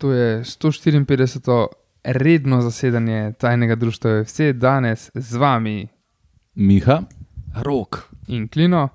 [0.00, 1.66] To je 154.
[2.04, 5.88] redno zasedanje tajnega društva vse danes z vami
[6.54, 7.02] Miha,
[7.62, 8.08] Rok.
[8.28, 8.88] in Klino.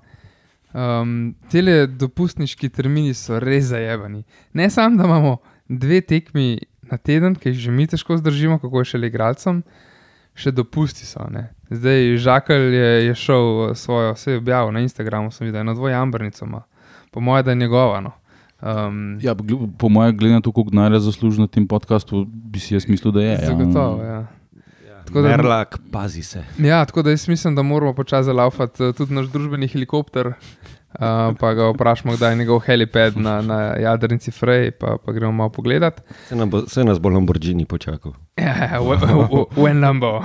[0.74, 4.24] Um, Tele dopustniški termini so res zajebani.
[4.52, 5.36] Ne samo, da imamo
[5.68, 9.62] dve tekmi na teden, ki jih že mi težko zdržimo, kako je še le igralcem,
[10.34, 11.22] še dopusti so.
[11.30, 11.52] Ne?
[11.70, 16.44] Zdaj Žakelj je, je šel eh, svojo vse objavo na Instagramu, sem videl, eno dvojambrnico
[16.44, 16.64] ima.
[17.14, 18.00] Po mojem, da je njegova.
[18.00, 18.12] No.
[18.58, 19.34] Um, ja,
[19.78, 23.12] po mojem, glede na to, koliko denarja zasluži na tem podkastu, bi si jaz mislil,
[23.12, 23.36] da je.
[23.42, 24.26] Zagotovo, ja.
[25.04, 26.44] Tako da- Merlak, pazi se.
[26.58, 30.26] Ja, tako da jaz mislim, da moramo počasi laufati uh, tudi naš družbeni helikopter.
[30.26, 31.02] Uh,
[31.36, 35.50] pa ga vprašamo, kdaj je njegov helipad na, na jadrnici Frey, pa, pa gremo malo
[35.50, 36.00] pogledat.
[36.24, 38.12] Se, nam bo, se nas bo Lamborghini počakal.
[38.36, 40.14] Ja, v- en lambo.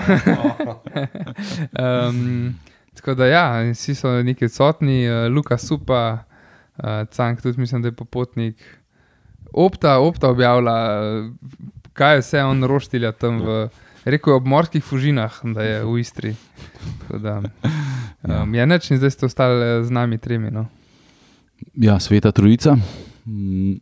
[1.75, 2.55] um,
[2.95, 6.17] tako da ja, vsi so neki odsotni, uh, Luka Supa,
[6.77, 8.55] uh, Cank tudi mislim, da je popotnik.
[9.53, 11.31] Opta, opta objavlja, uh,
[11.93, 13.63] kaj je vse on roštilja tam v.
[14.05, 16.34] Rekl je ob morskih fužinah, da je v Istri.
[17.21, 17.41] Da,
[18.26, 20.49] um, ja, neč in zdaj ste ostali eh, z nami tremi.
[20.49, 20.65] No.
[21.77, 22.73] Ja, sveta trojica,
[23.29, 23.77] mm,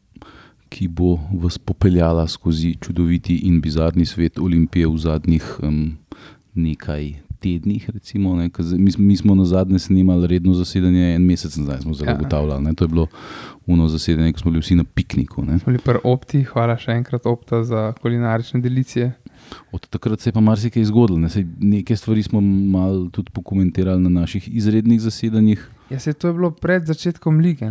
[0.68, 5.96] ki bo vas popeljala skozi čudoviti in bizarni svet Olimpije v zadnjih um,
[6.54, 7.90] nekaj tednih.
[7.90, 12.12] Recimo, ne, mi, mi smo na zadnje snemali redno zasedanje, en mesec nazaj smo zelo
[12.12, 12.16] Ja.
[12.16, 12.64] ugotavljali.
[12.64, 13.08] Ne, to je bilo
[13.66, 15.46] uno zasedanje, ko smo bili vsi na pikniku.
[15.46, 15.60] Ne.
[15.60, 19.12] Smo bili pri Opti, hvala še enkrat Opta za kulinarične delicije.
[19.72, 21.20] Od takrat se je pa marsikaj zgodilo.
[21.20, 21.30] Ne.
[21.30, 25.70] Saj Neke stvari smo malo tudi pokomentirali na naših izrednih zasedanjih.
[25.90, 27.66] Ja, se to je bilo pred začetkom lige,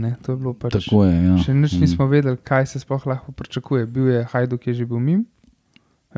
[0.54, 0.72] pač.
[0.74, 1.24] Tako je.
[1.24, 1.38] Ja.
[1.38, 1.80] Še nič Mm.
[1.80, 3.86] nismo vedeli, kaj se sploh lahko pričakuje.
[3.86, 5.26] Bil je Hajduk, je že bil mim.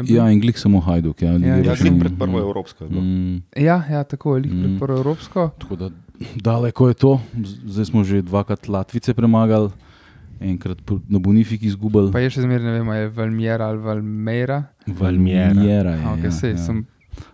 [0.07, 1.19] Ja, in glik samo Hajduk.
[1.19, 3.03] Ja, Ja, Ja, še- že pred prvo evropsko je bilo.
[3.03, 4.79] Mm, ja, ja, tako je, lik pred Mm.
[4.79, 5.51] prvo evropsko.
[5.59, 5.91] tako da
[6.37, 7.21] daleko je to.
[7.67, 9.71] Zdaj smo že dvakrat Latvice premagali,
[10.41, 10.79] enkrat
[11.09, 12.13] na Bonifiki izgubili.
[12.13, 14.65] Pa je še zmeraj ne vem, ali je Valmiera ali Valmeira.
[14.87, 15.49] Valmiera.
[15.51, 16.57] Valmiera je, Okay, ja, sej, ja.
[16.59, 16.87] sem,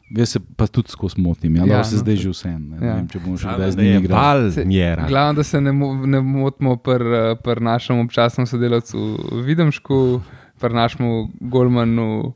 [0.09, 2.49] Jaz se pa tudi skozi motim, ja, Ja, ja, se no, zdaj že vse.
[2.51, 2.87] Ne, ja.
[2.87, 2.95] ja.
[2.95, 4.51] vem, če bomo še kdaj z je igrali.
[4.53, 5.03] Valmiera.
[5.05, 7.03] glavno, da se ne, mo ne motimo pri
[7.37, 8.99] pr našem občasnem sodelavcu
[9.43, 10.23] Videmšku,
[10.57, 11.11] pri našemu
[11.43, 12.35] Golmanu.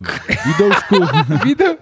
[0.00, 0.96] Vidovšku,
[1.46, 1.76] Videm,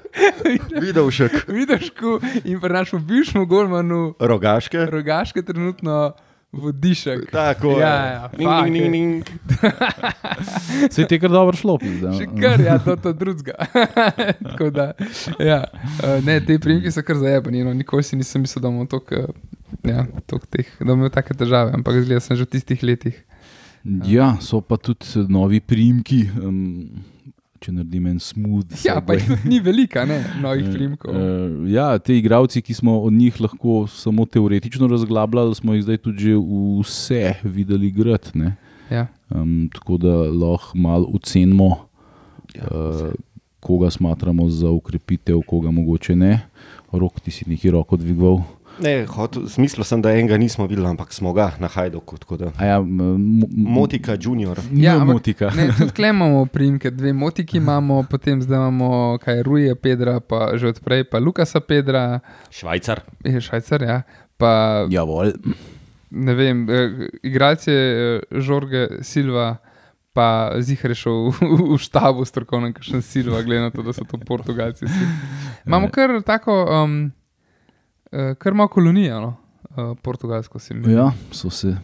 [0.80, 1.48] Vidovšek.
[1.48, 4.86] Videmšku in pri našemu bivšemu Golmanu, Rogaške.
[4.86, 6.12] Rogaške, trenutno
[6.52, 7.30] vodišek.
[7.32, 7.80] Tako je.
[7.80, 8.90] Ja, ja, Ning, fuck, ning, je.
[8.90, 9.24] ning, ning.
[10.92, 11.78] se je te kar dobro šlo.
[12.18, 13.56] Še kar, ja, to je drugega.
[14.72, 14.92] Da,
[15.40, 15.64] ja,
[16.04, 17.64] eh, ne, te primki so kar zajebani.
[17.64, 19.32] No, nikoli si nisem mislil, da bomo toliko,
[19.88, 23.16] ja, toliko teh, da imeli take težave, ampak zgleda sem že v tistih letih.
[24.06, 26.22] Ja, so pa tudi novi primki.
[26.38, 27.02] Um,
[27.62, 28.74] Če naredim en smooth.
[28.84, 31.14] Ja, pa jih ni velika, ne, novih primkov.
[31.14, 35.98] eh, ja, te igravci, ki smo od njih lahko samo teoretično razglabljali, smo jih zdaj
[36.02, 36.34] tudi že
[36.80, 38.34] vse videli igrati.
[38.38, 38.56] ne.
[38.90, 39.06] Ja.
[39.30, 41.76] Um, tako da lahko malo ocenimo,
[42.52, 43.12] Ja, uh,
[43.60, 46.40] koga smatramo za ukrepitev, koga mogoče ne.
[46.92, 48.42] Rok, ti si neki roko dvigoval.
[48.78, 52.18] Ne, hotel, smislil sem, da enega nismo videli, ampak smo ga na Hajdoku.
[52.18, 52.52] tako da.
[52.56, 52.78] A Ja,
[53.48, 54.58] Motika Junior.
[54.72, 55.50] Ja, ampak- motika.
[55.50, 58.88] Ne, tudi tukaj imamo primke, dve motiki imamo, potem zdaj imamo
[59.18, 63.00] kaj Ruje Pedra, pa že odprej, pa Lukasa Pedra, Švajcar.
[63.24, 64.02] je švajcar, ja.
[64.36, 65.32] Pa Javol.
[66.10, 66.90] ne vem, eh,
[67.22, 69.56] igralec je eh, Žorge Silva,
[70.12, 70.26] pa
[70.58, 71.36] zihar šel v,
[71.68, 74.84] v štabu strokovno, kot še Silva, glede na to, da so to Portugalci.
[74.84, 75.04] vsi.
[75.64, 77.12] Imamo kar tako, um,
[78.38, 79.36] kar malo kolonijo, no?
[79.76, 80.92] uh, portugalsko si mi.
[80.92, 81.76] Ja, so se,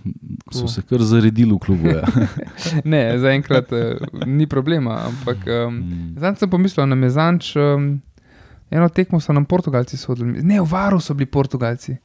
[0.53, 1.89] so se kar zaredili v klubu.
[1.89, 2.05] Ja.
[2.85, 3.79] Ne, zaenkrat uh,
[4.27, 6.15] ni problema, ampak um, Mm.
[6.17, 7.57] zdaj sem pomislil, da je zanč.
[7.57, 8.01] Um,
[8.71, 11.97] Eno tekmo so nam Portugalci sodili, ne, v Varu so bili Portugalci.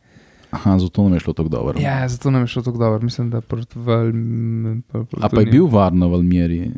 [0.51, 1.79] Aha, zato nam je šlo tako dobro.
[1.81, 4.79] Ja, zato nam je šlo tako dobro, mislim, da proti Valm.
[5.21, 6.71] A pa je bil varno v Almeri?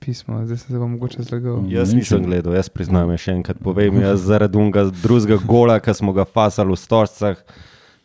[0.00, 1.62] Pismo, zdaj sem se vam mogoče zlagal.
[1.70, 6.14] Jaz nisem gledal, jaz priznam, še enkrat povem, jaz zaradi unga drugega gola, ki smo
[6.16, 7.40] ga fasali v stožcah,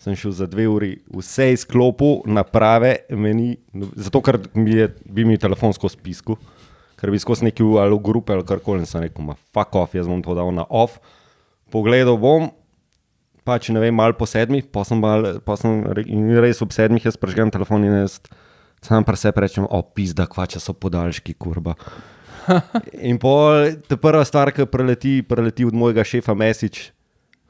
[0.02, 3.56] sem šel za dve uri, vse izklopil, naprave, meni,
[3.96, 6.40] zato ker mi je, bi mi telefon skozi pisku,
[6.98, 10.10] ker bi skozi neki ali v grupe ali karkoli, sem rekel, ma fuck off, jaz
[10.10, 10.98] bom to dal na off.
[11.72, 12.50] Pogledal bom,
[13.48, 16.06] pač ne vem, malo po sedmih, pa sem, mal, pa sem re-
[16.44, 18.20] res ob sedmih, jaz prežgem telefon in jaz
[18.82, 21.76] sam pa sebi rečem, o, pizda, kvača so podaljški, kurba.
[23.10, 26.88] In pol, ta prva stvar, ki preleti, preleti od mojega šefa Mesič,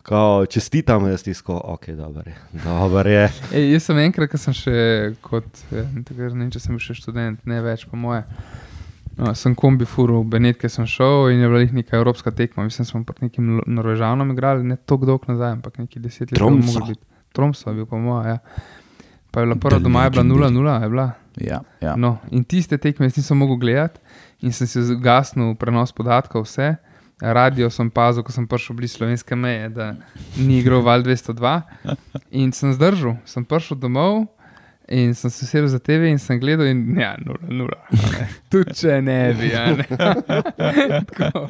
[0.03, 2.35] kao, čestitam, jaz tisko, ok, dobro je.
[2.63, 3.29] Dober je.
[3.55, 4.73] Ej, jaz sem enkrat, ko sem še
[5.23, 8.25] kot, ja, takrat ne vem, če sem še študent, ne več po moje.
[9.19, 12.63] No, sem kombi furil, v Benetke sem šel in je bila neka evropska tekma.
[12.63, 16.39] Mislim, smo proti nekim Norvežanom igrali, ne tako dolgo nazaj, ampak neki deset let.
[16.39, 16.95] Biti.
[17.35, 18.39] Tromso je bil, po mojem.
[18.39, 18.80] Ja.
[19.31, 20.53] Pa je bila prva The doma, je bila Legendary.
[20.53, 21.11] 0-0, je bila.
[21.39, 21.95] Ja, ja.
[21.95, 23.99] No, in tiste tekme jaz nisem mogel gledati
[24.41, 26.75] in sem si zgasnil prenos podatkov, vse.
[27.21, 29.91] Radio sem pazil, ko sem prišel blizu slovenske meje, da
[30.37, 31.61] ni igral Val 202.
[32.33, 34.25] In sem zdržal, sem prišel domov
[34.91, 37.77] in sem se usedel za TV in sem gledal, in ja, nula, nula.
[38.51, 39.51] Tudi če ne bi.
[39.55, 39.85] a ne.
[41.13, 41.45] Tako,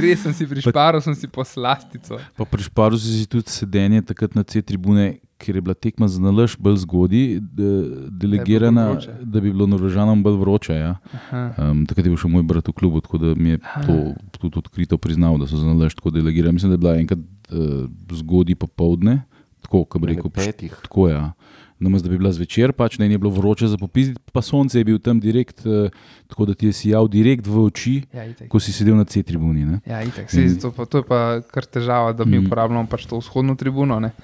[0.00, 2.20] res sem si prišparil, sem si poslastico.
[2.38, 6.56] Pa prišparil si si tudi sedenje takrat na C-tribune, ker je bila tekma za nalaž
[6.56, 7.70] bolj zgodaj, de,
[8.10, 9.12] delegirana, vroče.
[9.22, 10.74] da bi bilo Norvežanom bolj vroče.
[10.74, 10.92] Ja.
[11.12, 11.42] Aha.
[11.60, 13.96] Um, takrat je bil še moj brat v klubu, tako da mi je to
[14.38, 16.54] tudi odkrito priznal, da so za nalaž tako delegirani.
[16.54, 17.84] Mislim, da je bila enkrat uh,
[18.14, 19.22] zgodaj popovdne,
[19.60, 20.72] tako, kot bi rekel, pš- petih.
[20.82, 21.32] tako ja.
[21.76, 24.72] Namesto da bi bila zvečer, pač ne in je bilo vroče za popizditi, pa sonce
[24.74, 25.92] je bil tam direkt, uh,
[26.26, 28.48] tako da ti je sijal direkt v oči, Ja, itek.
[28.48, 29.66] ko si sedel na C-tribuni.
[29.66, 29.80] ne.
[29.84, 30.24] Ja, itek.
[30.26, 32.46] Sej, to, pa, to je pa kar težava, da mi Mm.
[32.46, 34.00] uporabljamo pač to vzhodno tribuno.
[34.00, 34.16] Ne.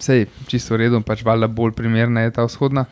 [0.00, 2.86] Sej, čisto v redu, pač valjda bolj primerna je ta vzhodna.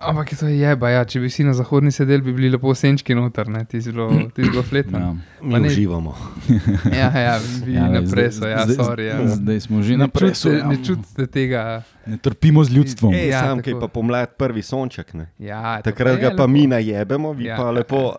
[0.00, 1.02] Ampak je to jeba, ja.
[1.02, 3.64] če bi vsi na zahodni sedeli, bi bili lepo senčki noter, ne.
[3.64, 4.94] ti bilo, ti si bilo fletno.
[4.96, 5.10] Ja.
[5.40, 6.12] Mi Pa ne- uživamo.
[6.92, 9.04] Ja, ja, vi Ja, ja, ne, naprej zdaj- ja, zdaj- sorry.
[9.04, 9.16] Ja.
[9.28, 10.48] Zdaj smo že Ne na presu.
[10.48, 10.68] čutite, Ja.
[10.68, 11.62] ne čutite tega.
[12.06, 13.10] Ne trpimo z ljudstvom.
[13.12, 15.12] Ej, Ja, sam, ki pa pomlad prvi sonček.
[15.12, 15.26] Ne?
[15.36, 16.48] Ja, Takrat ga je pa lepo.
[16.48, 17.56] mi najebemo, vi Ja.
[17.56, 18.14] pa lepo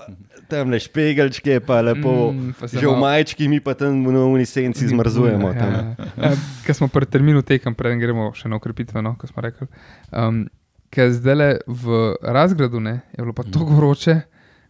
[0.48, 4.44] tam le špegelčke, pa lepo Mm, pa že v majčki, mi pa tam v novni
[4.44, 5.54] senci zmrzujemo.
[5.54, 5.72] tam.
[5.72, 6.36] Ja, ja.
[6.62, 9.68] Ker smo pred terminu tekem, preden gremo še na ukrepitve, no, kot smo rekli.
[10.12, 10.50] Um,
[10.90, 11.84] ker zdaj le v
[12.24, 13.52] razgradu ne, je bilo pa Mhm.
[13.52, 14.22] tako vroče,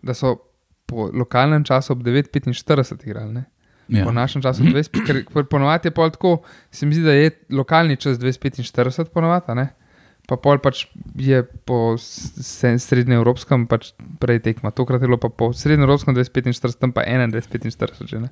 [0.02, 0.36] da so
[0.86, 2.54] po lokalnem času ob 9:45
[3.04, 3.34] igrali.
[3.34, 3.44] Ne.
[3.90, 4.06] Ja.
[4.06, 7.30] Po našem času 20, ker ker ponovadi je pol tako, se mi zdi, da je
[7.52, 9.68] lokalni čas 245 ponovadi.
[10.28, 10.86] Pa pol pač
[11.16, 14.72] je po srednjeevropskem pač prej tekma.
[14.72, 18.30] Tokrat je bilo pa po srednjeevropskem 245, tam pa 21:45 že ne.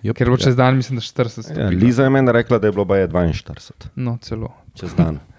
[0.00, 0.14] Yep.
[0.14, 1.76] Ker je bilo čez dan, mislim, da 40 Ja, stopinj.
[1.76, 4.54] Liza je meni rekla, da je bilo baje 42 No, celo.
[4.74, 5.18] čez dan.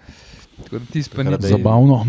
[0.62, 0.94] Takrat
[1.40, 2.06] ni, je- Zabavno.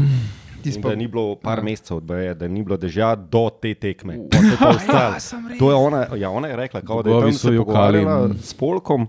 [0.63, 1.63] ti In pa da ni bilo par Ja.
[1.63, 4.13] mesecev, baje, da ni bilo dežja do te tekme.
[4.13, 4.29] Je
[5.13, 5.33] res.
[5.59, 8.53] To je ona, ja, ona je rekla, kao, da je tam so se pogovarjala s
[8.53, 9.07] Polkom.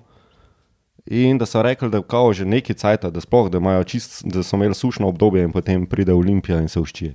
[1.06, 4.56] In da so rekli, da kao že neki cajt, da, sploh, da, čist, da so
[4.56, 7.14] imeli sušno obdobje, in potem pride Olimpija in se uščije.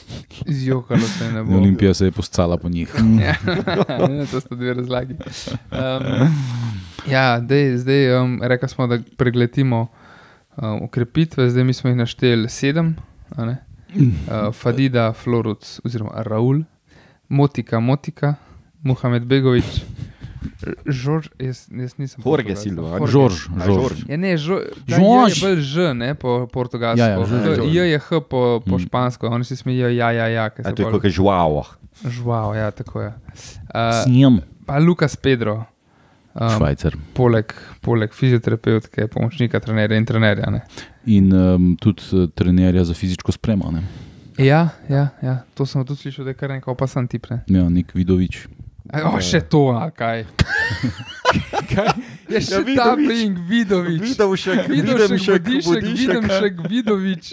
[0.48, 1.56] Zjokalo se je ne bo.
[1.56, 2.94] Olimpija se je postala po njih.
[3.20, 3.34] Ja,
[4.08, 5.14] ne, to sta dve razlagi.
[5.72, 6.28] Um,
[7.10, 9.86] ja, dej, zdaj um, rekli smo, da pregletimo
[10.54, 12.96] um, ukrepitve, zdaj mi smo jih našteli sedem.
[13.32, 13.56] a ne.
[13.92, 16.62] Uh, Fadida, Floruc, oziroma Raul,
[17.28, 18.34] Motika, Motika,
[18.82, 19.84] Mohamed Begovič,
[20.86, 22.22] Žorž, jaz, jaz nisem.
[22.24, 22.56] Jorge.
[22.56, 22.98] Silva.
[23.06, 23.98] Žorž, Žorž.
[24.08, 24.88] Ja, ne, žo, Žorž.
[24.88, 26.98] Je bolj Ž, ne, po portugalsko.
[26.98, 27.62] Ja, ja.
[27.62, 28.78] J je H po, po Mm.
[28.80, 30.44] špansko, oni si smejijo ja, ja, ja.
[30.50, 31.66] A se to je kot žuavo.
[32.04, 33.10] Žval, ja, tako je.
[33.70, 34.40] Uh, Snem.
[34.66, 35.64] pa Lukas Pedro,
[36.34, 36.96] um, Švajcar.
[37.14, 40.50] poleg, poleg fizioterapevtke, pomočnika, trenerja in trenerja.
[40.50, 40.62] Ne.
[41.06, 43.82] In um, tudi uh, trenerja za fizično spremljanje.
[44.38, 47.26] Ja, ja, ja, to sem tudi slišal, da je kar nekaj opasan tip.
[47.30, 47.42] Ne.
[47.52, 48.46] Ja, nek Vidovič.
[48.92, 50.24] A, O, še to, ali kaj.
[51.72, 51.92] kaj?
[52.32, 53.06] Je še Ja, ja, ta Vidovič.
[53.08, 54.00] pling, Vidovič.
[54.02, 57.24] Vidovšek, Vidovšek, Vodišek, Vidovšek, Vidovič.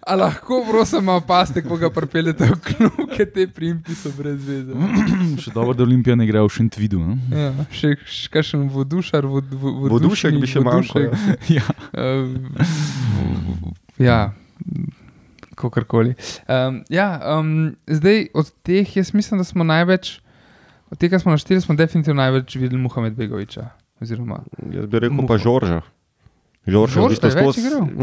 [0.00, 4.40] A lahko, prosim, malo paste, ko ga pripeljete v klub, ker te primki so brez
[4.46, 4.72] veze.
[5.44, 7.02] Še dobro, da Olimpija ne gre v Šentvidu.
[7.02, 7.18] Ne?
[7.32, 11.10] Ja, še še kakšen vodušar, vod, vod, Vodušek bi še manjkal.
[11.52, 11.66] Ja.
[11.92, 12.32] Uh,
[14.08, 14.32] ja,
[15.54, 16.14] kakorkoli.
[16.48, 20.18] Um, ja, um, zdaj od teh, jaz mislim, da smo največ,
[20.90, 23.68] od tega smo našteli, smo definitivno največ videli Muhamed Begoviča.
[24.02, 24.42] Oziroma,
[24.72, 25.38] Jaz bi rekel pa.
[25.38, 25.80] Žorža.
[26.66, 27.60] Žorž je v bistvu skozi.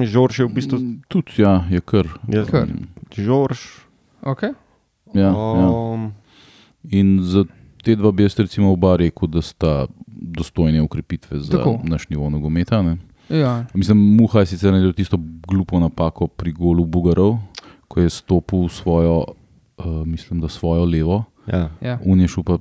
[0.08, 0.78] Žorž je v bistvu.
[1.08, 2.08] Tudi ja, je kar.
[2.28, 2.68] Jaz, Kar.
[3.16, 3.60] Žorž.
[4.24, 4.56] okay.
[5.14, 5.68] Ja, ja.
[5.68, 6.12] Um,
[6.84, 7.44] In za
[7.84, 11.80] te dva bi jaz recimo oba rekel, da sta dostojne ukrepitve za Tako.
[11.84, 12.82] naš nivo nogometa.
[12.82, 12.98] Ne?
[13.30, 17.38] ja, Mislim, Muha je sicer naredil tisto glupo napako pri golu Bugarov,
[17.88, 19.24] ko je stopil svojo,
[19.78, 21.70] uh, mislim, da svojo levo, ja.
[21.82, 22.00] ja.
[22.06, 22.58] un je šel pa,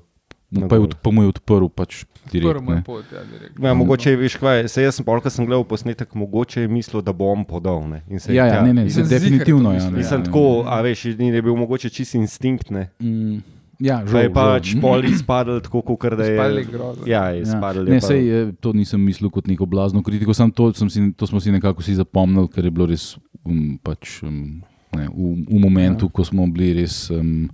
[0.50, 2.62] Na pa, je pa mu je odprl pač direkt.
[2.68, 2.82] ne.
[2.86, 3.66] pot, ja, bi rekel.
[3.66, 7.02] Ja, mogoče je, veš, kaj, se jaz sem polk, sem gledal posnetek, mogoče je mislil,
[7.02, 7.82] da bom podal.
[7.88, 9.72] Ne, in se Ja, ja, tja- ne, ne, se definitivno.
[9.74, 12.88] Ja, ne, Nisem ja, tako, a veš, ni bil mogoče čist instinkt, ne.
[13.02, 13.40] Mm,
[13.80, 16.36] ja, žal, je pač pol izpadel tako, kot da je.
[16.36, 17.06] Spali grozno.
[17.06, 17.72] Ja, je Ja.
[17.84, 21.26] Ne, sej, eh, to nisem mislil kot neko blazno kritiko, samo to, sem si, to
[21.26, 24.60] smo si nekako vsi zapomnili, ker je bilo res um, pač, um,
[24.96, 26.12] ne, v, v momentu, ja.
[26.12, 27.48] ko smo bili res um,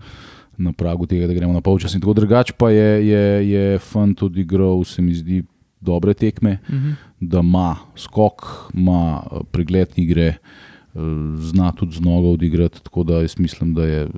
[0.56, 1.94] na pragu tega, da gremo na polčas.
[1.94, 5.42] In tako drugače pa je, je, je fant odigral, se mi zdi,
[5.80, 6.90] dobre tekme, Mhm.
[7.20, 8.42] da ima skok,
[8.74, 10.34] ima eh, pregled igre.
[11.38, 12.82] Zna tudi z nogo odigrati.
[12.82, 14.08] Tako da jaz mislim, da, je, eh,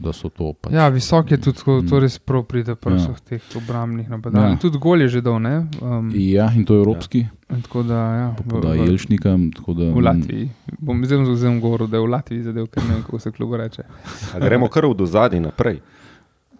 [0.00, 0.52] da so to.
[0.52, 2.00] Pač, Ja, visok je tudi, tako, to Mm.
[2.00, 2.98] res prav pride pri Ja.
[2.98, 4.46] vseh teh obrambnih napadalih.
[4.46, 4.50] Ja.
[4.50, 4.58] Ja.
[4.58, 5.66] Tudi gol je že ne?
[5.80, 7.18] Um, Ja, in to je evropski,
[7.50, 9.36] in tako da, ja, v, v, Jelšnika.
[9.54, 10.50] tako Da, v Latviji.
[10.78, 13.56] Bom zdaj vzel govoril, da je v Latviji zadev, ker ne vem, kako se klubu
[13.56, 13.82] reče.
[14.34, 15.80] A gremo kar v zadnji naprej.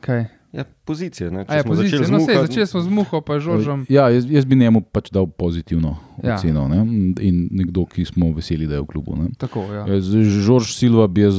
[0.01, 0.38] Kaj?
[0.51, 1.31] Ja, pozicije.
[1.31, 1.43] Ne?
[1.43, 1.91] Če A je smo pozicija?
[1.91, 3.85] začeli z No, sej, Muha- začeli smo z Muho, pa Žoržom.
[3.87, 6.35] Ja, jaz, jaz bi njemu pač dal pozitivno Ja.
[6.35, 6.65] oceno.
[6.67, 6.81] Ne?
[7.21, 9.13] In nekdo, ki smo veseli, da je v klubu.
[9.15, 9.29] Ne?
[9.37, 9.85] Tako, ja.
[9.87, 11.37] Ja, zdaj, Žorž Silva bi jaz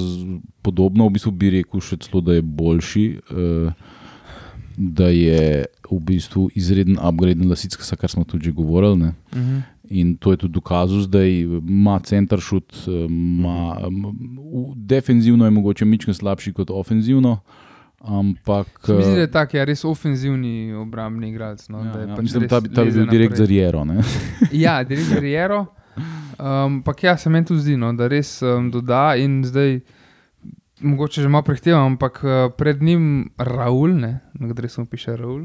[0.61, 3.73] podobno, v bistvu bi rekel še celo, da je boljši, eh,
[4.77, 5.41] da je
[5.83, 8.97] v bistvu izreden upgrade na Lasica, kar smo tudi govorili.
[8.99, 9.11] Ne?
[9.33, 9.57] Mhm.
[9.91, 11.25] In to je tudi dokazal, zdaj
[11.59, 17.39] ima center šut, eh, ima, v- defenzivno je mogoče mičken slabši kot ofenzivno,
[18.01, 18.68] ampak.
[18.86, 21.68] Se mi zdi, da eh, je tak, ja, res ofenzivni obrambni igralec.
[21.70, 23.86] No, Ja, ja, pač mislim, da bi ta bil direkt za Riero.
[24.51, 25.65] Ja, direkt kariero.
[26.39, 29.82] Um, Ampak ja, se meni tudi zdi, no, da res um, doda in zdaj.
[30.79, 35.44] Mogoče že malo prehtevam, ampak uh, pred njim Raul, ne, na kateri smo piše Raul.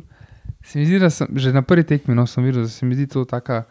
[0.62, 3.08] Se mi zdi, da sem že na prvi tekmi, no, videl, da se mi zdi
[3.10, 3.64] to taka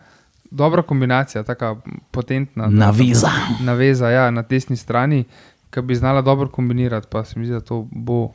[0.52, 1.76] dobra kombinacija, taka
[2.12, 2.68] potentna.
[2.68, 3.32] Naveza.
[3.64, 5.24] Naveza, ja, na desni strani,
[5.72, 8.34] ki bi znala dobro kombinirati, pa se mi zdi, da to bo.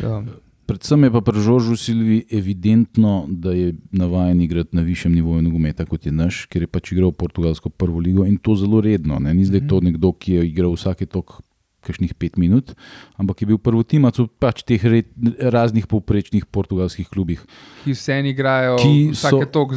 [0.00, 0.28] Um,
[0.72, 5.84] Predvsem je pa pri Žoržu Silvi evidentno, da je navaden igrati na višjem nivoju nogometa
[5.84, 9.18] kot je naš, ker je pač igral portugalsko prvo ligo in to zelo redno.
[9.18, 9.34] Ne?
[9.34, 11.42] Ni zdaj to nekdo, ki je igral vsake tok.
[11.82, 12.74] Kakšnih pet minut,
[13.16, 17.42] ampak je bil prvi timac v pač teh red, raznih povprečnih portugalskih klubih.
[17.82, 19.74] ki vse igrajo, Ki vsake so- tok,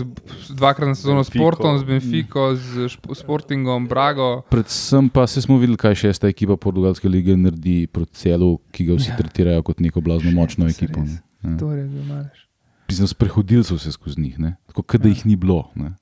[0.51, 1.29] dvakrat na sezono s.
[1.31, 4.45] Portom, z Benfico, z Sportingom, Brago.
[4.49, 8.93] Predvsem pa se smo videli, kaj šesta ekipa portugalske lige naredi proti celu, ki ga
[8.93, 9.17] vsi Ja.
[9.17, 11.01] tretirajo kot neko blazno močno Res, ekipo.
[11.01, 11.09] res.
[11.09, 11.21] ne.
[11.43, 11.57] Ja.
[11.57, 12.29] To je zelo malo.
[12.87, 14.55] Sprehodili so se skozi njih, ne?
[14.67, 15.11] tako da Ja.
[15.11, 15.71] jih ni bilo.
[15.73, 15.95] Ne?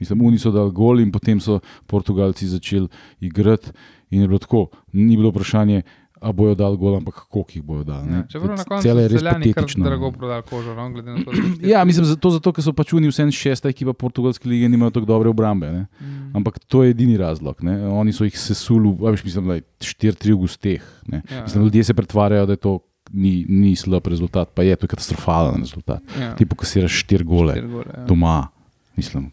[0.00, 2.88] Mislim, oni so dali gol in potem so Portugalci začeli
[3.20, 3.70] igrati.
[4.10, 5.82] In je bilo tako, ni bilo vprašanje,
[6.20, 8.08] a bojo dali gol, ampak koliko jih bojo dali.
[8.08, 8.16] ne.
[8.16, 9.84] Ja, čeprav na koncu je res patetično.
[9.84, 11.30] drago prodali kožo, no, glede na to,
[11.72, 15.06] Ja, mislim, zato, zato ker so pač oni vse šesta ekipa portugalske lige, nimajo tako
[15.06, 15.70] dobre obrambe.
[15.72, 15.86] Ne?
[16.00, 16.32] Mm.
[16.36, 17.60] Ampak to je edini razlog.
[17.62, 17.76] Ne?
[17.88, 20.82] Oni so jih sesuli, a veš, mislim, da je 4-3 v gusteh.
[21.12, 22.78] Ja, Mislim, ljudje se pretvarjajo, da je to
[23.12, 26.02] ni, ni slab rezultat, pa je to je katastrofalen rezultat.
[26.20, 28.04] Ja, Ti pokasiraš 4 gole štiri gole, ja.
[28.08, 28.48] doma,
[28.96, 29.30] mislim,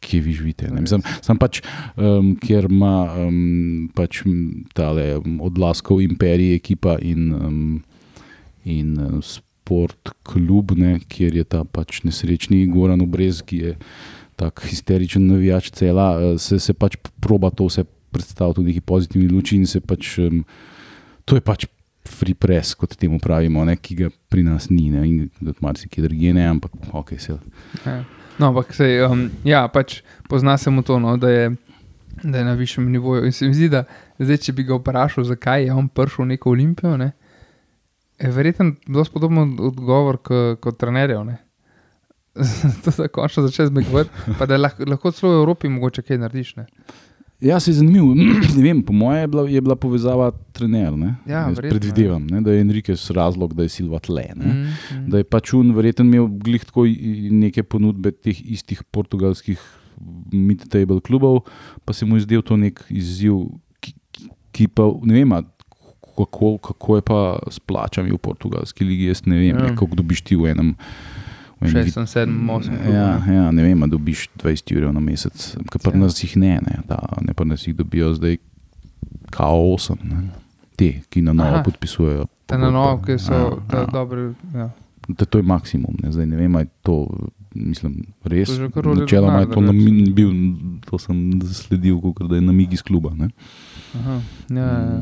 [0.00, 0.70] kje vi živite.
[0.70, 0.80] Ne?
[0.80, 1.60] Mislim, sam pač,
[1.96, 2.94] um, ker ima
[3.26, 4.22] um, pač
[4.76, 7.60] tale odlaskov imperij ekipa in, um,
[8.64, 13.74] in uh, sport klub, ne, kjer je ta pač nesrečni Goran Obrez, ki je
[14.40, 19.28] tak histeričen navijač cela, uh, se, se pač proba to vse predstaviti v neki pozitivni
[19.30, 20.42] luči in se pač, um,
[21.28, 21.68] to je pač
[22.10, 26.08] free press, kot temu pravimo, ne, ki ga pri nas ni, ne, in tudi marsikje
[26.08, 27.36] drugje ne, ampak ok, se.
[27.84, 28.00] Ja.
[28.40, 31.50] No, ampak se, um, ja, pač pozna se mu to, no, da, je,
[32.22, 33.26] da je na višjem nivoju.
[33.28, 33.84] In se mi zdi, da
[34.16, 37.10] zdaj, če bi ga vprašal, zakaj je on prišel v neko olimpijo, ne,
[38.20, 41.24] je verjetno zelo podoben odgovor kot, kot trenerjev.
[41.28, 41.36] ne.
[42.84, 46.56] to, da končno začneš zmegovati, pa da lahko, lahko celo v Evropi mogoče kaj narediš.
[46.56, 46.66] Ne.
[47.40, 48.14] Ja, se je zanimivo.
[48.56, 50.92] ne vem, po mojem je bila, je bila povezava trener.
[50.96, 51.14] Ne?
[51.26, 54.26] Ja, Jaz verjetno, predvidevam, ne, da je Enriquez razlog, da je Silva tle.
[54.36, 54.52] Ne?
[54.52, 55.06] Mm, mm.
[55.10, 56.84] Da je pač un verjetno imel glih tako
[57.40, 59.60] neke ponudbe teh istih portugalskih
[60.32, 61.42] mid-table klubov,
[61.84, 63.42] pa se mu je zdel to nek izziv,
[63.80, 63.94] ki,
[64.52, 65.34] ki, pa ne vem,
[66.16, 67.20] kako, kako je pa
[67.50, 69.08] s plačami v portugalski ligi.
[69.08, 69.74] Jaz ne vem, ja.
[69.76, 70.74] kako dobiš ti v enem.
[71.60, 72.76] V enem Šestem, sedmem, osmem.
[72.78, 73.34] klubu, Ja, ne.
[73.34, 75.36] ja, ne vem, dobiš 20 ur na mesec,
[75.66, 75.98] kar pa Ja.
[75.98, 78.36] nas jih ne, ne, da, ne pa nas jih dobijo zdaj
[79.30, 80.30] kao 8, ne.
[80.76, 81.62] te, ki na novo Aha.
[81.62, 82.24] podpisujejo.
[82.46, 83.40] Te na novo, ki so Ja,
[83.72, 83.86] ja, ja.
[83.86, 84.32] dobri.
[84.54, 84.70] Ja.
[85.08, 86.12] Da, to je maksimum, ne.
[86.12, 86.96] zdaj ne vem, ali je to,
[87.54, 88.48] mislim, res.
[88.96, 90.12] Načeloma je to namin, reče.
[90.12, 90.30] bil,
[90.80, 93.10] to sem sledil, kot da je namig iz kluba.
[93.94, 95.00] Aha, ja, ja, ja.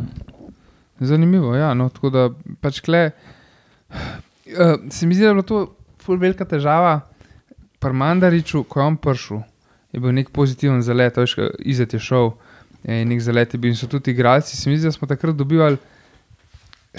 [1.01, 1.61] Zanimivo je.
[1.61, 3.11] Ja, no, tako da pač kle.
[4.49, 5.75] Uh, se mi zdi, da je bila to
[6.09, 7.03] ful velika težava
[7.79, 9.45] pri Mandariču, ko je on prišel.
[9.93, 12.33] Je bil nek pozitiven zalet, veš, Izet je šel
[12.89, 14.57] in nek zalet je bil in so tudi igralci.
[14.57, 15.79] Se mi zdi, da smo takrat dobivali,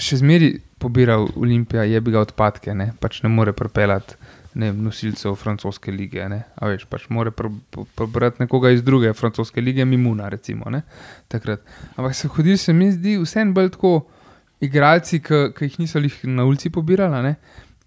[0.00, 4.18] še zmeri pobiral Olimpija, je bi ga odpadke, ne, pač ne more pripeljati.
[4.58, 6.24] Ne, nosilcev francoske lige.
[6.26, 10.66] Ne, a veš, pač mora prebrati nekoga iz druge francoske lige, Mimuna, recimo.
[10.74, 10.82] Ne,
[11.30, 11.62] takrat.
[11.94, 13.92] Ampak so hodili, se mi zdi, vseeno bolj tako
[14.60, 17.22] igralci, ki jih niso jih na ulici pobirali.
[17.22, 17.36] ne.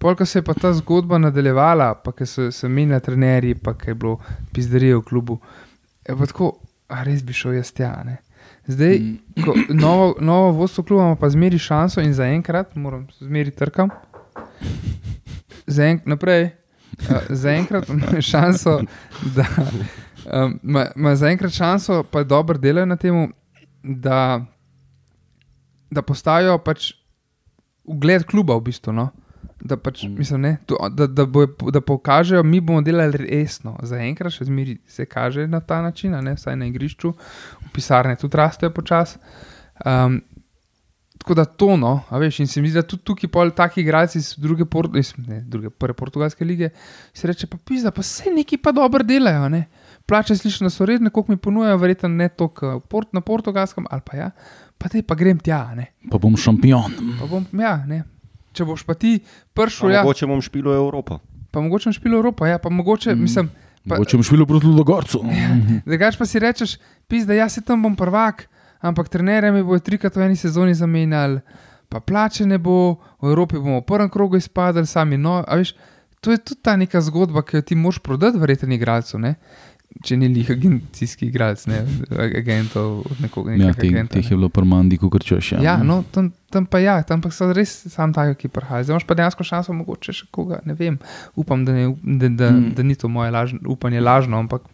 [0.04, 3.74] Pol, ko se je pa ta zgodba nadaljevala, pa ko so se menjali trenerji, pa
[3.74, 4.18] ko je bilo
[4.54, 5.40] pizderijo v klubu,
[6.04, 6.50] je pa tako,
[6.92, 7.94] a res bi šel jaz tja.
[8.04, 8.18] Ne.
[8.68, 9.00] Zdaj,
[9.46, 13.90] ko novo, novo vodstvo kluba ima pa zmeri šanso in zaenkrat, moram zmeri trkam.
[15.68, 16.50] Zaenkrat naprej.
[16.94, 18.82] Uh, Zaenkrat ima šanso,
[19.36, 19.48] da,
[20.24, 23.34] Um, ma, ma zaenkrat šanso, pa dobro delajo na tem,
[23.84, 24.40] da,
[25.92, 26.94] da postavijo pač
[27.84, 28.94] ugled kluba v bistvu.
[28.96, 29.10] No?
[29.64, 30.18] Da, pač, Mm.
[30.20, 33.78] mislim, ne, to, da, da, bo, da pokažejo, mi bomo delali resno.
[33.84, 37.14] Zaenkrat še zmeri se kaže na ta način, ne vsaj na igrišču,
[37.62, 39.22] v pisarne tudi rastejo počasi.
[39.86, 40.20] Um,
[41.18, 43.82] tako da to, no, a veš, in se mi zdi, da tudi tukaj pol taki
[43.82, 46.70] igralci iz druge, port, iz, ne, druge prve portugalske lige,
[47.16, 49.64] se reče, pa pizda, pa vse neki pa dobro delajo, ne.
[50.06, 54.02] Plače slišim, da so redne, koliko mi ponujajo, verjetno ne toliko port, na portugalskem, ali
[54.04, 54.32] pa ja,
[54.78, 55.94] pa te pa grem tja, ne.
[56.12, 56.92] Pa bom šampion.
[57.22, 58.04] Pa bom, ja, ne.
[58.54, 59.18] Če boš pa ti
[59.54, 61.20] prišel, Pa ja, Mogoče bom špilo Evropo.
[61.52, 63.22] pa mogoče boš špil Evropo, ja, pa mogoče, mm.
[63.22, 63.50] mislim,
[63.90, 65.22] pa, Mogoče bom šel proti Ludogorcu.
[65.90, 68.48] drugač pa si rečeš, pizda, jaz se tam bom prvak,
[68.82, 71.42] ampak trenerje mi bo trikrat v eni sezoni zamenjali,
[71.90, 75.76] pa plače ne bo, v Evropi bomo v prvem krogu izpadli, sami no, a veš,
[76.24, 79.36] to je tudi ta neka zgodba, ki jo ti moš prodati, verjetno, igralcu, ne?
[80.02, 83.54] Če ni lih agencijski igralec, ne, agentov, od nekoga.
[83.54, 85.52] Ja, teh, agenta, teh je bilo prmandi, kot češ.
[85.62, 88.84] Ja, no, tam, tam pa ja, tam pa so res sam taki, ki prihajajo.
[88.84, 90.98] Zdaj imaš pa dejansko šanso, mogoče še koga, ne vem.
[91.36, 92.74] Upam, da, ne, da, da, Mm.
[92.74, 94.66] da ni to moje lažno, upanje lažno, ampak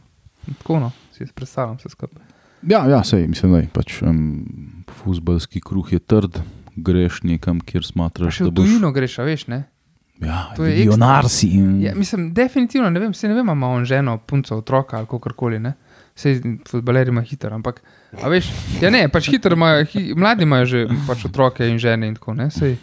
[0.58, 2.24] tako no, si predstavljam vse skupaj.
[2.64, 6.40] Ja, ja sej, mislim, da je pač, um, futbalski kruh je trd,
[6.76, 8.66] greš nekam, kjer smatraš, še da v boš.
[8.66, 9.64] tujino greš, a veš, ne?
[10.20, 11.48] Ja, To je milionar si.
[11.56, 15.08] In, Ja, mislim, definitivno ne vem, se ne vem, ima on ženo, punco, otroka ali
[15.08, 15.60] kakorkoli.
[15.60, 15.74] Ne?
[16.16, 16.34] Vse
[16.68, 17.80] futbaleri imajo hitro, ampak,
[18.20, 18.50] a veš,
[18.82, 22.34] ja ne, pač hitro imajo, hi, mladi imajo že pač otroke in žene in tako
[22.36, 22.50] ne.
[22.52, 22.76] Sej,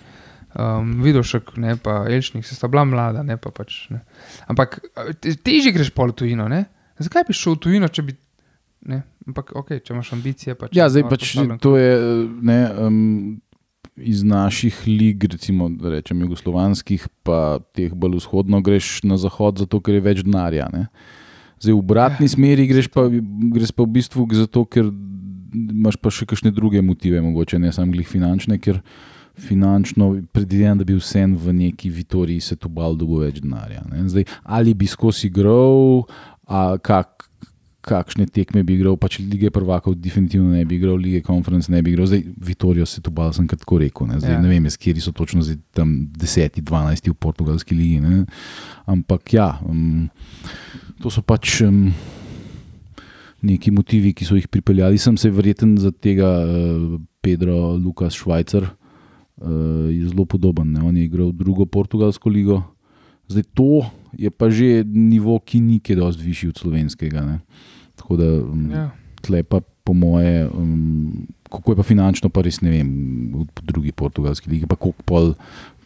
[0.56, 3.90] um, Vidošek, ne pa Elšnik, se sta bila mlada, ne pa pač.
[3.92, 4.00] Ne.
[4.48, 6.64] Ampak a, te- težje greš pol tujino, ne?
[6.96, 8.16] Zakaj bi šel v tujino, če bi.
[8.88, 9.02] Ne?
[9.28, 10.54] Ampak, ok, če imaš ambicije.
[10.56, 11.92] Pač, ja, zdaj pač to je
[12.40, 13.40] ne, um,
[13.96, 19.80] iz naših lig, recimo, da rečem, jugoslovanskih, pa teh bolj vzhodno greš na zahod, zato
[19.80, 20.68] ker je več denarja.
[20.72, 20.86] Ne.
[21.62, 24.90] Zdaj v obratni Ja, smeri greš pa, greš pa v bistvu zato, ker
[25.56, 28.82] imaš pa še kakšne druge motive, mogoče ne samo glih finančne, ker
[29.36, 33.84] finančno predvidevam, da bi vsem v neki Vitoriji se tu bal dobo več denarja.
[33.88, 34.04] ne.
[34.08, 36.04] Zdaj, ali bi skozi igral,
[36.84, 37.28] kak,
[37.86, 41.92] kakšne tekme bi igral, pač lige prvakov definitivno ne bi igral, lige konference ne bi
[41.94, 44.10] igral, zdaj Vitorijo se tu bal, sem kar tako rekel.
[44.10, 44.42] Ne, zdaj, Ja.
[44.42, 48.00] ne vem, jaz, kje so točno zdaj tam 10, 12 v portugalski ligi.
[48.02, 48.24] Ne.
[48.90, 50.08] Ampak ja, um,
[51.02, 51.60] to so pač.
[51.62, 51.92] Um,
[53.46, 58.64] Neki motivi, ki so jih pripeljali, sem se verjeten za tega uh, Pedro Lukas Švajcar,
[58.64, 60.72] uh, je zelo podoben.
[60.72, 60.80] Ne?
[60.82, 62.62] On je igral drugo portugalsko ligo.
[63.28, 63.84] Zdaj to
[64.18, 67.20] je pa že nivo, ki ni kaj dosti višji od slovenskega.
[67.28, 67.36] Ne?
[67.96, 68.90] Tako da um, Ja.
[69.20, 71.12] tle pa po moje, um,
[71.44, 72.88] kako je pa finančno, pa res ne vem,
[73.32, 75.34] v drugi portugalski ligi, pa koliko pol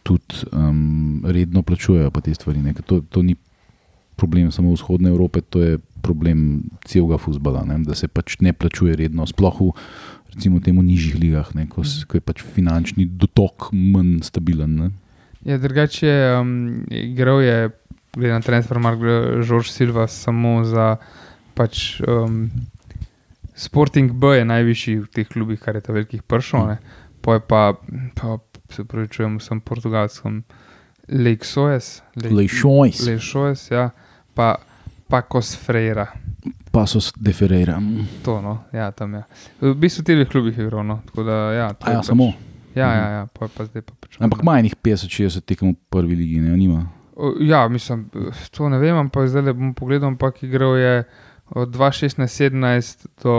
[0.01, 2.59] tudi um, redno plačujejo te stvari.
[2.59, 3.35] ne, To, to ni
[4.15, 5.71] problem samo vzhodne Evrope, to je
[6.01, 9.69] problem celega futbola, da se pač ne plačuje redno, sploh v
[10.27, 14.75] recimo temu nižjih ligah, ne, ko, s- ko je pač finančni dotok manj stabilen.
[14.75, 14.87] Ne.
[15.43, 16.51] Ja, drugače je um,
[16.87, 17.69] igral je,
[18.11, 18.77] glede na transfer,
[19.41, 20.97] Žorž Silva samo za
[21.55, 22.47] pač, um,
[23.55, 26.67] Sporting B je najvišji v teh klubih, kar je ta velikih pršov.
[26.67, 26.77] ne.
[27.21, 27.75] Po je pa,
[28.17, 28.39] pa
[28.73, 30.41] se pravi, čujem vsem portugalskem,
[31.11, 32.01] Leixoes.
[32.15, 33.03] Leixões.
[33.05, 33.89] Leixoes, ja.
[34.33, 34.55] Pa,
[35.07, 36.07] pa Cosfreira.
[36.71, 37.81] Pasos de Ferreira.
[38.23, 39.23] To, no, ja, tam je.
[39.59, 41.01] V bistvu v teh klubih je igral, no.
[41.05, 41.67] tako da, ja.
[41.67, 42.31] A ja, pač, samo.
[42.75, 44.15] Ja, ja, ja, pa, pa zdaj pa pač.
[44.23, 46.85] Ampak ima enih 50-60 tekem v prvi ligi, ne nima.
[47.43, 48.07] Ja, mislim,
[48.55, 51.03] to ne vem, ampak zdaj le bom pogledal, ampak igral je
[51.55, 53.37] od 2016-17 do,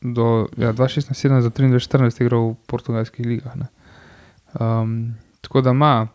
[0.00, 3.56] do ja, 2016-17 do 23-14 igral v portugalskih ligah.
[3.56, 3.68] Ne.
[4.60, 6.06] Um, tako da ima,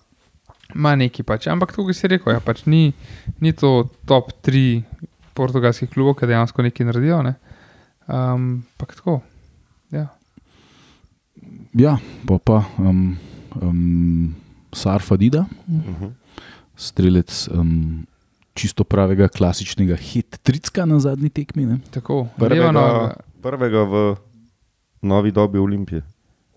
[0.76, 2.94] ima neki pač, ampak tako si rekel, ja, pač ni,
[3.42, 4.84] ni to top 3
[5.34, 7.22] portugalskih klubov, ki dejansko nekaj naredijo.
[7.26, 7.36] Ne.
[8.06, 9.22] Um, ampak tako,
[9.92, 10.08] ja.
[11.76, 13.18] Ja, pa pa um,
[13.62, 14.36] um,
[14.74, 16.12] Sarfa Dida, Uh -huh.
[16.76, 18.06] strelec um,
[18.56, 21.66] čisto pravega klasičnega hit-tricka na zadnji tekmi.
[21.66, 21.78] Ne?
[21.92, 23.14] Tako, Prvega, leva noga.
[23.42, 23.94] prvega v
[25.02, 26.02] novi dobi Olimpije,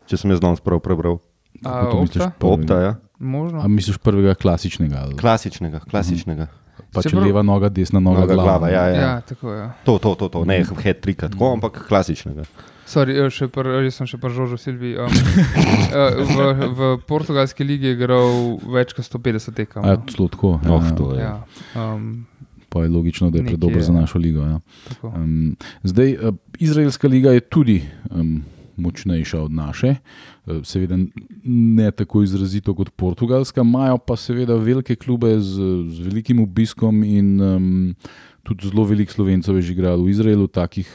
[0.06, 1.18] če sem jaz danes prav prebral.
[1.60, 2.22] A, misliš?
[2.22, 2.46] Opta?
[2.46, 2.92] Opta, ja.
[3.18, 3.58] Možno.
[3.58, 4.94] A misliš prvega klasičnega?
[5.00, 6.46] ali klasičnega, klasičnega.
[6.88, 8.48] Pa Se če prav- leva noga, desna noga, Noga, glava.
[8.48, 9.20] glava, ja, Ja, ja.
[9.20, 9.50] tako.
[9.52, 9.66] Ja.
[9.84, 10.44] To, to, to, to.
[10.44, 12.46] ne head trika, tako, ampak klasičnega.
[12.88, 14.94] Sorry, eh, še pr, jaz sem še pri Žožu Silvi.
[14.96, 19.84] Um, eh, v, v portugalski ligi je igral več kot 150 tekem.
[19.84, 20.08] A ja, no.
[20.08, 20.56] celo tako.
[20.64, 20.92] Ja, Oh, ja.
[20.96, 21.22] to je.
[21.22, 21.36] Ja,
[21.76, 22.26] um,
[22.68, 24.44] Pa je logično, da je predober za našo ligo.
[24.44, 24.60] Ja.
[24.90, 25.12] tako.
[25.16, 25.56] Um,
[25.88, 27.78] zdaj, uh, Izraelska liga je tudi
[28.12, 28.42] um,
[28.76, 29.94] močnejša od naše.
[29.96, 30.98] Eh, Seveda
[31.44, 37.40] ne tako izrazito kot Portugalska, imajo pa seveda velike klube z, z velikim obiskom in
[37.40, 37.94] um,
[38.42, 40.88] tudi zelo veliko slovencev je že igralo v Izraelu, takih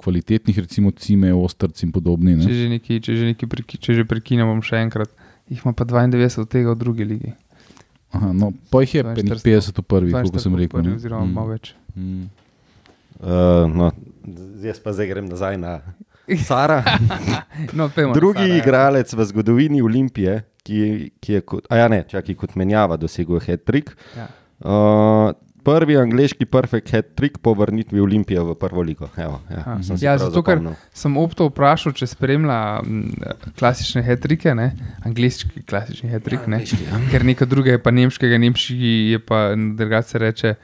[0.00, 2.38] kvalitetnih, recimo Cime, Ostrc in podobni.
[2.40, 5.12] Če že, neki, če, že neki preki, če že prekinem, bom še enkrat.
[5.46, 7.32] Jih ima pa 92 od tega v drugi ligi.
[8.10, 10.76] Aha, no, pa jih je pa 42 50 v prvi, kot 42 sem rekel.
[10.78, 10.94] prvi.
[10.96, 11.74] Oziroma Mm, malo več.
[11.94, 12.24] mm.
[13.20, 13.28] Uh,
[13.68, 13.90] no,
[14.58, 15.80] jaz pa zdaj grem nazaj na
[16.40, 16.80] Sara.
[17.76, 18.56] No, Drugi Sara, ja.
[18.56, 20.78] igralec v zgodovini Olimpije, ki,
[21.18, 23.92] ki je kot, ja, ne, čaki, kot menjava dosegel hat-trick.
[24.16, 24.30] Ja.
[24.58, 25.34] Uh,
[25.64, 29.08] prvi angliški perfect hat-trick po vrnitvi Olimpije v prvo ligo.
[29.16, 30.62] Evo, ja, sem si Ja, zato, ker-.
[30.96, 34.70] Sem opto vprašal, če spremlja mm, klasične hetrike, ne?
[35.06, 36.62] angliški klasični hetrik, ne?
[37.12, 40.54] ker nekaj drugega je pa nemškega, nemški je pa drugače reče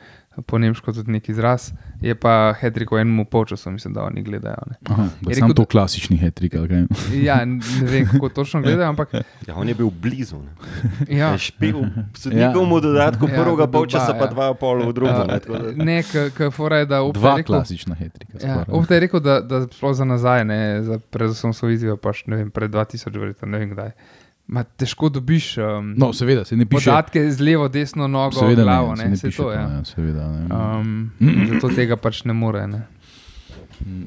[0.42, 1.70] po nemško tudi neki izraz,
[2.00, 4.62] je pa hetrik v enem polčasu, mislim, da oni gledajo.
[4.66, 4.76] Ne?
[4.84, 6.16] Aha, Je sam rekel, to klasični
[6.48, 6.86] kaj?
[7.14, 9.14] Ja, ne vem, kako točno gledajo, ampak
[9.46, 10.36] Ja, on je bil blizu.
[10.36, 10.52] Ne.
[11.10, 11.38] ja.
[11.38, 11.80] Špil
[12.14, 14.26] sodnikovemu dodatku Ja, prvega polčasa, pa ja.
[14.28, 15.12] dva pol v drugo.
[15.14, 18.38] ne, Uh, tako da- ne, ki fora je, da Opta Dva je rekel, klasična hetrika.
[18.38, 18.64] Ja.
[18.68, 22.24] Opta je rekel, da, da sploh za nazaj, ne, za predvsem so vizijo, pa še
[22.26, 23.90] ne vem, pred 2000, verjetno, ne vem kdaj.
[24.46, 26.90] Ma težko dobiš um, No, seveda, se ne piše.
[26.90, 29.50] podatke z levo, desno nogo, Seveda glavo, ne, ne, ne, se piše to.
[29.52, 29.60] Ja.
[29.60, 30.46] ja, seveda, ne.
[30.54, 31.10] Um,
[31.52, 32.66] zato tega pač ne more.
[32.66, 32.82] Ne.
[33.86, 34.04] Mm.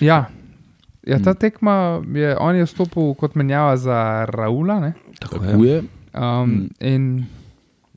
[0.00, 0.26] Ja.
[1.06, 4.80] Ja, ta tekma je, on je vstopil kot menjava za Raula.
[4.80, 4.92] Ne?
[5.20, 5.82] Tako je.
[6.14, 7.24] Um, in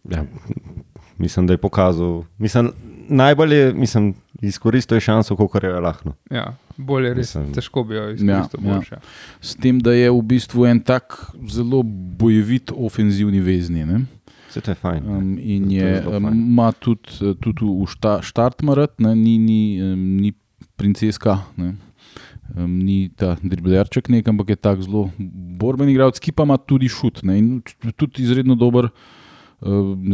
[0.10, 0.24] Ja,
[1.18, 2.24] mislim, da je pokazal.
[2.38, 2.72] Mislim,
[3.10, 6.14] najbolj je mislim, izkoristil je šanso, kot je lahko.
[6.32, 8.60] ja, bolje res, Mislim- težko bi jo Ja, izkoristil.
[8.64, 8.74] ja.
[8.74, 8.96] boljše.
[9.42, 11.18] S tem, da je v bistvu en tak
[11.50, 13.86] zelo bojevit ofenzivni vezni.
[13.86, 14.06] Ne?
[14.50, 15.04] Vse to je fajn.
[15.08, 19.82] Um, in je um, ima tudi, eh, tudi v šta, štart marat, ne, ni, ni,
[19.84, 20.34] um, ni
[20.76, 21.76] princeska, ne.
[22.56, 25.10] Um, ni ta driblerček, nek, ampak je tak zelo
[25.60, 27.24] borben igralec, ki pa ima tudi šut.
[27.24, 27.62] Ne, in
[27.96, 28.86] tudi izredno dober.
[28.86, 28.92] Uh,
[29.60, 29.68] da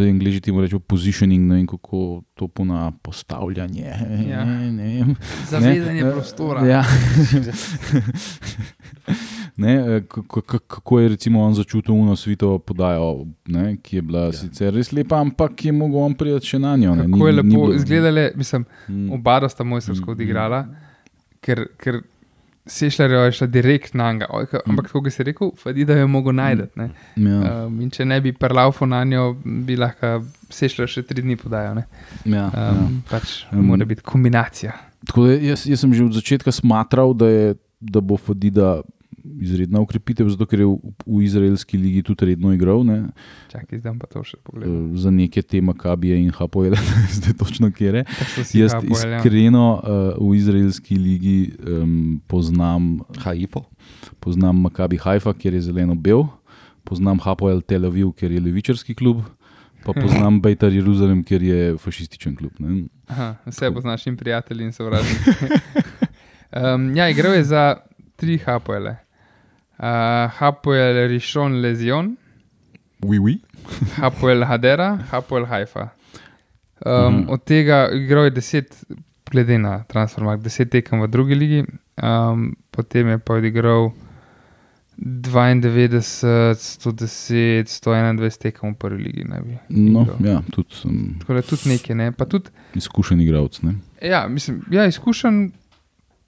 [0.03, 3.93] Angliži temu rečejo positioning, ne vem kako to pona postavljanje.
[4.29, 4.45] Ja.
[4.45, 5.15] Ne, ne, vem.
[5.49, 6.65] Zavedanje Ne, prostora.
[6.65, 6.83] Ja.
[9.57, 10.01] ne, eh,
[10.67, 14.33] kako, je recimo on začutil uno svito podajo, ne, ki je bila ja.
[14.33, 16.95] sicer res lepa, ampak je mogel on priti še na njo.
[16.95, 17.03] Ne.
[17.03, 19.11] Kako je lepo bilo- izgledale, mislim, Mm.
[19.11, 20.67] oba sta mojstrovsko Mm, odigrala,
[21.41, 22.01] ker, ker
[22.65, 24.27] Sešljarjo je šla direkt na njega.
[24.65, 26.63] Ampak, kako si rekel, Fadi, da jo je mogel najti.
[26.75, 26.89] ne.
[27.15, 31.35] Ja, Um, in če ne bi prelaufu na njo, bi lahko Sešljar še tri dni
[31.35, 31.75] podajal.
[31.75, 31.83] ne.
[32.25, 32.71] ja, ja.
[32.71, 34.71] Um, pač Um, mora biti kombinacija.
[35.05, 38.81] Tako da jaz, jaz sem že od začetka smatral, da, je, da bo Fadida
[39.23, 42.83] izredna ukrepitev, zato ker je v, v izraelski ligi tudi redno igral.
[42.83, 43.09] Ne.
[43.51, 44.71] Čakaj, zdaj pa to še pogledal.
[44.73, 46.79] Eh, Za neke te Makabije in Hapoele,
[47.17, 48.03] zdaj točno kjer je.
[48.05, 49.19] Tako Jaz Hapoel, ja.
[49.19, 53.63] iskreno uh, v izraelski ligi um, poznam, Haifo.
[54.19, 56.27] poznam Makabi Haifa, kjer je zeleno-bel,
[56.83, 59.23] poznam Hapoel Tel Aviv, kjer je levičarski klub,
[59.85, 62.59] pa poznam Bejtar Jeruzalem, kjer je fašističen klub.
[62.59, 62.87] Ne?
[63.07, 65.31] Aha, vse poznaš in prijatelji in sovražniki.
[66.59, 67.63] um, ja, igral je za
[68.15, 69.02] tri Hapoele.
[69.79, 69.85] Uh,
[70.31, 72.15] Hapoel Rishon Lezion,
[73.03, 73.41] Oui, oui.
[74.01, 75.89] Hapoel Hadera, Hapoel Haifa.
[76.85, 77.29] Um, Mhm.
[77.29, 78.83] od tega igral je deset,
[79.25, 81.63] glede na transfermarkt, deset tekem v drugi ligi,
[81.97, 83.91] um, potem je pa odigral
[84.97, 86.01] 92,
[86.55, 89.23] 110, 121 tekem v prvi ligi.
[89.69, 90.17] No, igral.
[90.21, 92.11] ja, tudi sem Tako da tudi nekaj, ne.
[92.11, 93.61] Pa tudi, izkušen igralec.
[93.61, 93.75] ne.
[94.01, 95.51] ja, mislim, ja, izkušen,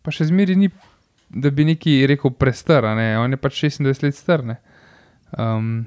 [0.02, 0.70] pa še zmeri ni,
[1.36, 3.10] da bi neki rekel prestar, a ne.
[3.20, 4.56] On je pač 26 let star, ne.
[5.36, 5.86] Um,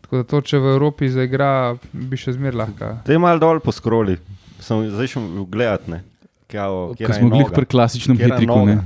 [0.00, 1.50] tako da to, če v Evropi zaigra,
[1.92, 2.94] bi še zmer lahko.
[3.04, 4.16] Te malo dol po skroli,
[4.58, 5.84] sem zdaj šel gledat.
[5.86, 6.00] Ne.
[6.48, 8.80] Kao, Ker smo bili pri klasičnem hitriku.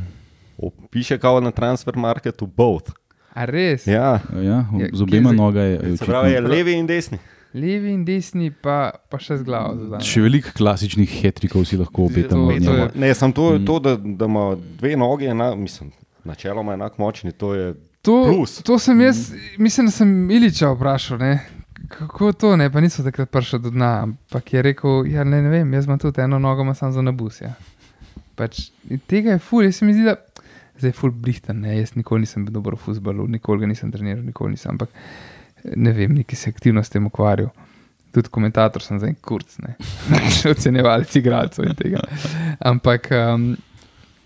[0.91, 2.91] Piše kao na transfer marketu both.
[3.33, 3.87] A res?
[3.87, 5.97] Ja, Ja, Ja, z obema noga je.
[5.97, 7.19] se pravi, je levi in desni.
[7.55, 9.77] Levi in desni, pa, pa še z glavo.
[9.77, 10.01] za zdaj.
[10.03, 12.49] Še veliko klasičnih hitrikov si lahko obetamo.
[12.51, 13.67] To- to Ne, sem to, Mm.
[13.67, 14.45] to da, da ima
[14.79, 15.93] dve nogi, ena, mislim,
[16.25, 17.33] načeloma enako močni.
[17.35, 18.63] To je To, Plus.
[18.63, 21.41] to sem jaz, mislim, da sem Iliča vprašal, ne?
[21.89, 24.03] kako to ne, pa niso takrat prišli do dna.
[24.03, 27.03] Ampak je rekel, ja, ne, ne vem, jaz imam tudi eno nogo, imam samo za
[27.03, 27.41] nabus.
[27.41, 27.55] Ja.
[28.35, 28.71] Pač,
[29.07, 30.17] tega je ful, jaz se mi zdi, da
[30.79, 33.93] zdaj je ful blihten, ne, jaz nikoli nisem bil dober v futbalu, nikoli ga nisem
[33.93, 34.89] treniral, nikoli nisem, ampak
[35.65, 37.51] ne vem, neki se aktivno s tem ukvarjal.
[38.13, 39.75] Tudi komentator sem za en kurc, ne,
[40.53, 42.03] ocenjevalec igralcev in tega.
[42.61, 43.55] Ampak um,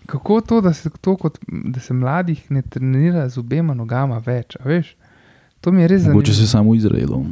[0.07, 4.57] kako to, da se, to kot, da se mladih ne trenira z obema nogama več,
[4.59, 4.97] a veš?
[5.61, 6.47] To mi je res Mogoče zanimivo.
[6.47, 7.23] se samo v Izraelu.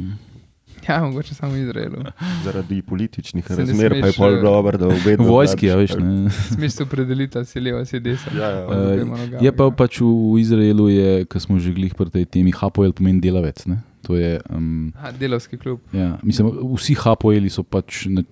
[0.87, 2.03] Ja, mogoče samo v Izraelu.
[2.43, 5.75] Zaradi političnih Se razmer pa je smeš, pol eh, dobro, da obe V vojski, ja,
[5.75, 5.95] veš.
[5.97, 6.29] Ne.
[6.29, 8.31] Smeš se opredeliti, ali si leva, ali si desna.
[8.37, 9.05] Ja, ja.
[9.05, 9.71] Nogami, Je pa ja.
[9.71, 10.87] pač v, v Izraelu,
[11.25, 13.65] ki smo že glih pri tej temi, Hapoel pomeni delavec.
[13.65, 13.81] Ne?
[14.05, 15.79] To je, um, Aha, delovski klub.
[15.93, 18.23] ja, mislim, vsi Hapoeli so pač na,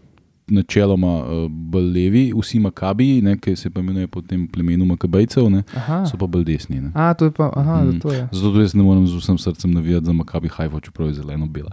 [0.48, 5.50] načeloma uh, bolj levi, vsi Makabiji, ne, ki se pa imenujejo po tem plemenu Makabejcev,
[5.50, 6.06] ne, Aha.
[6.06, 6.82] so pa bolj desni.
[6.82, 6.92] Ne.
[6.94, 7.88] A, to je pa, aha, Mm.
[7.88, 8.00] mm.
[8.00, 8.28] to je.
[8.32, 11.72] Zato jaz ne morem z vsem srcem navijati za Makabi Haifa, čeprav je zeleno-bela.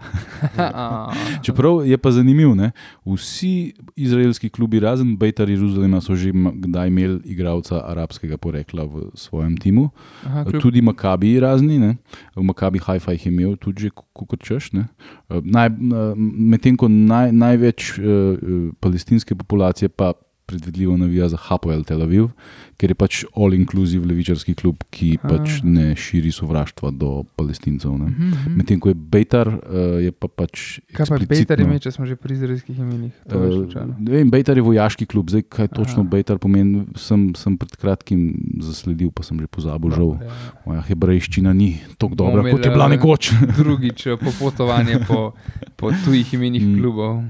[1.42, 2.70] Čeprav je pa zanimivo, ne?
[3.06, 9.56] vsi izraelski klubi, razen Bejtar Jeruzalema, so že kdaj imeli igralca arabskega porekla v svojem
[9.56, 9.88] timu.
[10.26, 11.96] aha, kljub, Tudi Makabi razni, ne?
[12.36, 14.72] Makabi Haifa jih je imel tudi že kot češ.
[14.72, 14.84] ne.
[15.30, 20.12] Eh, Naj, eh, Medtem ko naj, največ uh, palestinske populacije pa
[20.50, 22.28] predvidljivo navija za Hapoel Tel Aviv,
[22.74, 25.28] ker je pač all-inclusive levičarski klub, ki A.
[25.28, 27.92] pač ne širi sovraštva do palestincev.
[27.94, 28.08] ne.
[28.10, 28.56] Mhm, mhm.
[28.58, 30.80] Medtem ko je Bejtar, uh, je pa pač.
[30.96, 33.12] Kaj pa Peter ime, če smo že pri izraelskih imenih?
[33.26, 33.94] Eh, slučajno.
[34.00, 36.10] Ne vem, Bejtar je vojaški klub, zdaj kaj točno Aha.
[36.10, 38.24] Bejtar pomeni, sem, sem pred kratkim
[38.64, 40.16] zasledil, pa sem že pozabil, žal.
[40.18, 40.32] Ja.
[40.64, 43.30] Moja hebrejščina ni tako dobra, kot je bila eh, nekoč.
[43.60, 45.36] Drugič eh, popotovanje po,
[45.76, 46.80] po tujih imenih Mm.
[46.80, 47.22] klubov.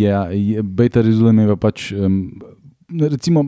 [0.00, 0.26] Ja,
[0.62, 2.20] Bejtar Jeruzalem je pa pač, um,
[2.90, 3.44] recimo,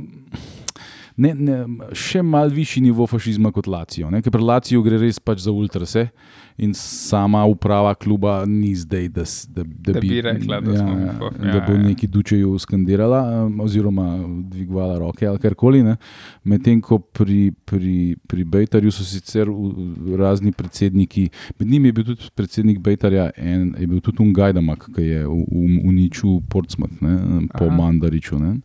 [1.16, 1.58] ne, ne,
[1.96, 4.10] še mal višji nivo fašizma kot Lacijo.
[4.22, 6.08] Ker pri Laciju gre res pač za ultrase
[6.56, 10.98] in sama uprava kluba ni zdaj, da, da, da, Da bi rekla, da ja, smo
[10.98, 11.82] ja, da ja, bo ja.
[11.82, 15.84] neki dučeju skandirala oziroma dvigovala roke ali karkoli.
[16.44, 19.48] Medtem ko pri, pri, pri Bejtarju so sicer
[20.18, 25.02] razni predsedniki, med njimi je bil tudi predsednik Bejtarja, en, je bil tudi Ungajdamak, ki
[25.02, 25.26] je
[25.84, 27.76] uničil Portsmouth ne, po Aha.
[27.76, 28.38] Mandariču.
[28.38, 28.56] Ne.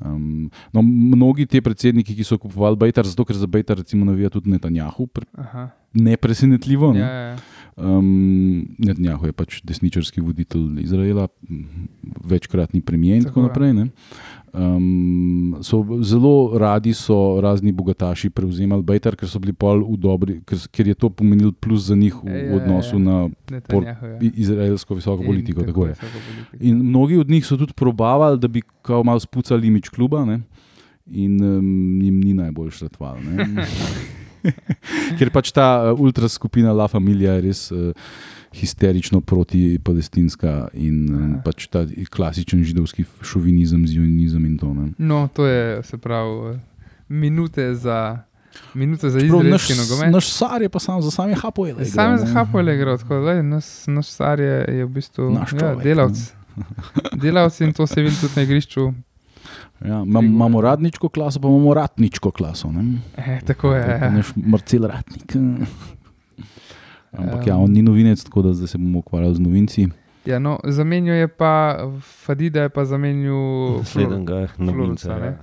[0.00, 4.30] Um, no, mnogi ti predsedniki, ki so kupovali Bejtar, zato ker za Bejtar recimo navija
[4.32, 5.68] tudi Netanjahu, pre, Aha.
[5.92, 6.92] nepresenetljivo.
[6.92, 7.00] Ne.
[7.00, 7.36] Ja, ja.
[7.76, 11.28] Um, Netanjahu je pač desničarski voditelj Izraela,
[12.24, 13.72] večkratni premijer in tako Tako, naprej.
[13.72, 13.86] ne.
[14.52, 14.90] Um,
[15.62, 20.58] so zelo radi so razni bogataši prevzemali Bejtar, ker so bili pol v dobri, ker,
[20.68, 22.98] ker je to pomenil plus za njih v, Ja, v ja, odnosu ja.
[23.00, 23.16] na
[23.48, 24.18] Netanjahu, ja.
[24.20, 25.62] i- izraelsko visoko In politiko.
[25.62, 25.92] Tako je.
[25.92, 29.88] visoko politiko, In mnogi od njih so tudi probavali, da bi kao malo spucali imič
[29.88, 30.40] kluba, ne?
[31.06, 31.64] in um,
[32.00, 33.16] jim ni najbolj šratval.
[35.18, 37.90] Ker pač ta ultra skupina La Familia je res uh,
[38.52, 41.42] histerično proti-palestinska in um, Aha.
[41.44, 44.72] pač ta klasičen židovski šovinizem, zionizem in to.
[44.74, 44.90] Ne?
[44.98, 46.58] No, to je se pravi eh,
[47.08, 48.18] minute za,
[48.74, 50.12] minute za izraelski nogomet.
[50.12, 51.84] naš sar je pa sam za same Hapoele.
[51.84, 55.52] Sam je za Hapoel igral, tako da naš, naš star je, je v bistvu Naš
[55.52, 56.18] ja, človek, delavc.
[57.22, 58.92] Delavci in to se vidi tudi na igrišču.
[59.84, 62.72] Ja, imam, imamo radničko klaso, pa imamo ratničko klaso.
[62.72, 62.98] Ne?
[63.16, 63.86] E, tako je.
[63.88, 64.10] Ja.
[64.10, 65.36] Naš Marcel Ratnik.
[67.12, 69.88] Ampak ja, Um, on ni novinec, tako da se bomo ukvarjali z novinci.
[70.26, 75.18] Ja, no, zamenjal je pa, Fadida je pa zamenjal Flor- Naslednjega novinca.
[75.18, 75.36] Ne?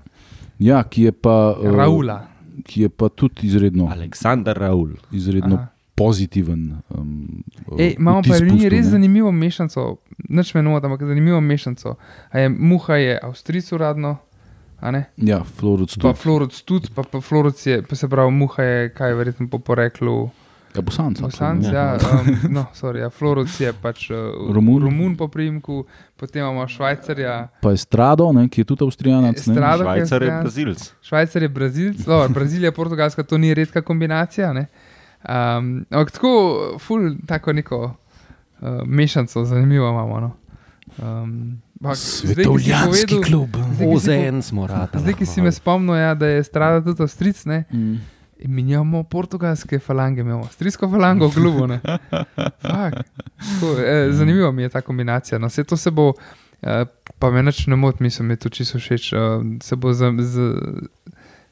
[0.59, 2.27] Ja, ki je pa, eh, Raula.
[2.63, 4.89] ki je pa tudi izredno, Aleksandar Raul.
[5.11, 5.67] izredno Aha.
[5.95, 6.77] pozitiven.
[6.89, 7.43] Um,
[7.77, 8.91] Ej, imamo pa vtis res, ne.
[8.91, 9.97] zanimivo mešanico,
[10.29, 11.95] nič me nota, ampak zanimivo mešanico.
[12.31, 14.17] A je Muha je Avstrijc uradno,
[14.79, 15.05] a ne?
[15.17, 16.19] Ja, Florec Pa tudi.
[16.19, 20.29] Floruc tudi, pa, pa Floruc je, pa se pravi, Muha je, kaj verjetno po poreklu.
[20.77, 21.21] Ja, Bosanc.
[21.21, 24.17] Bosanc, ja, um, no, sorry, ja, Floruc je pač uh,
[24.53, 24.83] Romun.
[24.83, 25.85] Romun po primku,
[26.15, 29.45] potem imamo Švajcarja, Pa je Strado, ne, ki je tudi Avstrijanac.
[29.47, 29.53] ne.
[29.53, 30.43] Estrado, je Švajcar je Avstrijan.
[30.43, 30.93] Brazilc.
[31.01, 34.53] Švajcar je Brazilc, dobro, Brazilija, Portugalska, to ni redka kombinacija.
[34.53, 34.67] Ne?
[35.25, 36.33] Um, ampak tako,
[36.79, 40.19] ful, tako neko uh, mešanico, zanimivo imamo.
[40.19, 40.31] No?
[41.01, 41.61] Um,
[41.95, 43.49] Svetovljanski klub.
[43.93, 44.99] OZN smo radi.
[44.99, 47.63] Zdaj, ki si me spomnil, ja, da je strada tudi Avstric, ne?
[47.73, 47.97] Mm.
[48.39, 51.29] In mi imamo portugalske falange, imamo avstrijsko falango.
[52.61, 52.93] Fak.
[53.37, 55.39] Tako, eh, zanimivo mi je ta kombinacija.
[55.39, 56.13] No, vse to se bo,
[56.61, 56.85] eh,
[57.19, 59.13] pa me nič ne moti, mislim, mi je to čisto všeč.
[59.13, 59.17] Eh,
[59.63, 60.53] se bo za, za,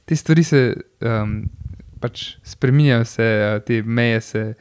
[0.06, 1.50] te stvari se um,
[2.00, 4.54] pač spremenjajo, se eh, te meje se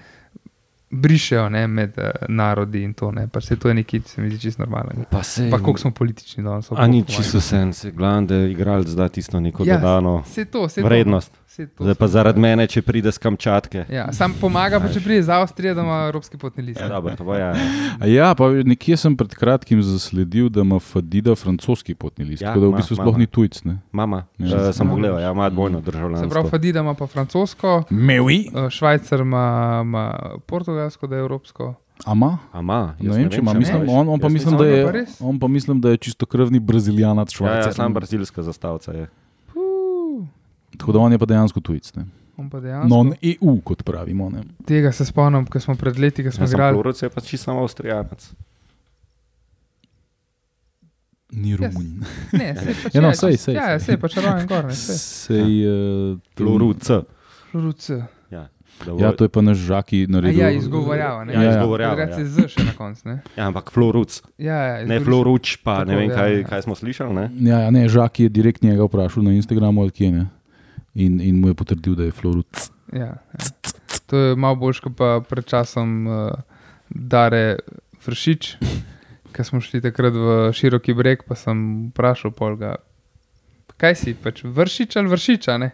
[0.94, 3.10] brišejo ne, med uh, narodi in to.
[3.12, 3.26] Ne.
[3.28, 5.04] Pač se to je nekaj, se mi zdi čisto normalno.
[5.10, 5.48] Pa se.
[5.50, 6.70] Pa koliko smo politični danes.
[6.70, 10.68] A ni čisto sen, se glavno, da igralec da tisto neko Ja, dodano Vse to,
[10.68, 10.84] to.
[10.86, 11.32] vrednost.
[11.32, 13.84] To Zdaj pa zaradi mene, če pride z Kamčatke.
[13.88, 16.80] Ja, sam pomaga, pa če pride iz Avstrije, da ima evropski potni list.
[16.80, 17.54] Ja, dobro, to ja.
[18.04, 22.42] Ja, pa nekje sem pred kratkim zasledil, da ima Fadida francoski potni list.
[22.42, 23.62] Ja, tako da v ima, bistvu ima, sploh ni tujc.
[23.64, 23.78] Ne?
[23.92, 24.46] Mama, Ja.
[24.58, 24.72] ja.
[24.72, 24.90] sem Ja.
[24.90, 26.48] pogledal, ja, ima dvojno Se pravi, državljanstvo.
[26.48, 28.38] Fadida ima pa francosko, Mewi.
[28.56, 29.44] eh, Švajcar ima,
[29.84, 30.04] ima
[30.46, 31.74] portugalsko, da je evropsko.
[32.04, 32.38] Ama?
[32.52, 33.52] Ama, Ne vem, če ima.
[33.54, 37.36] Mislim, on, on, pa mislim, da je, on pa mislim, da je čistokrvni brazilijanac Ja,
[37.36, 37.66] švajcar.
[37.66, 39.06] ja, sam brazilska zastavica je.
[40.74, 41.94] Tako da on je pa dejansko tujec.
[41.94, 42.04] Ne?
[42.36, 42.88] On pa dejansko.
[42.88, 44.30] Non-EU, kot pravimo.
[44.30, 44.42] Ne.
[44.64, 46.74] Tega se spomnim, ko smo pred leti, ko smo sem igrali.
[46.74, 48.32] Floruc je pa čisto samo avstrijanec.
[51.32, 52.04] Ni Romun.
[52.32, 53.96] Ne, sej pač Ja, no, je, sej, sej, Ja, sej.
[53.98, 54.64] pač raven gor.
[54.64, 54.98] ne, sej.
[54.98, 55.74] Sej, uh,
[56.32, 56.84] Floruc.
[57.50, 57.82] Floruc.
[58.30, 58.46] Ja,
[58.92, 60.34] Ja, to je pa naš žaki A naredil.
[60.36, 61.22] Ja, izgovorjava.
[61.24, 61.32] ne.
[61.32, 61.50] Ja, Ja, ja.
[61.54, 62.06] izgovorjava.
[62.08, 62.26] Se Ja.
[62.28, 63.02] z še na koncu.
[63.04, 63.22] ne.
[63.32, 64.18] Ja, ampak Floruc.
[64.36, 66.44] Ja, ja, Ne Floruč, pa Tako, ne vem, ja, kaj, ja.
[66.44, 67.12] kaj smo slišali.
[67.12, 67.24] Ne?
[67.40, 70.24] Ja, ja, ne, žak je direkt njega vprašal na Instagramu, ali kje ne.
[70.94, 72.68] In, in mu je potrdil, da je Florut.
[72.94, 73.46] Ja, ja.
[74.06, 76.30] To je malo boljš, kot pa pred časom uh,
[76.88, 77.58] Dare
[78.04, 78.50] Vršič,
[79.34, 82.76] ki smo šli takrat v široki breg, pa sem vprašal Polga,
[83.80, 85.70] kaj si, pač vršič ali vršiča, ne?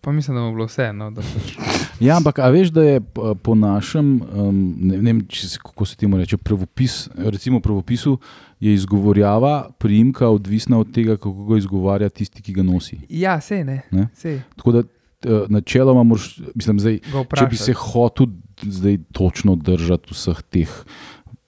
[0.00, 1.10] Pa mislim, da mu je bilo vseeno.
[1.10, 1.56] da Pač...
[2.00, 5.84] Ja, ampak a veš, da je p- po našem, um, ne, ne vem, se, kako
[5.84, 8.18] se temu reče, pravopis, recimo pravopisu,
[8.60, 12.98] je izgovorjava priimka odvisna od tega, kako ga izgovarja tisti, ki ga nosi.
[13.08, 13.82] Ja, sej ne.
[13.90, 14.08] Ne?
[14.14, 16.98] Sej, Tako da eh, načeloma moraš, mislim, zdaj,
[17.36, 18.26] če bi se hotel
[18.62, 20.72] zdaj točno držati vseh teh,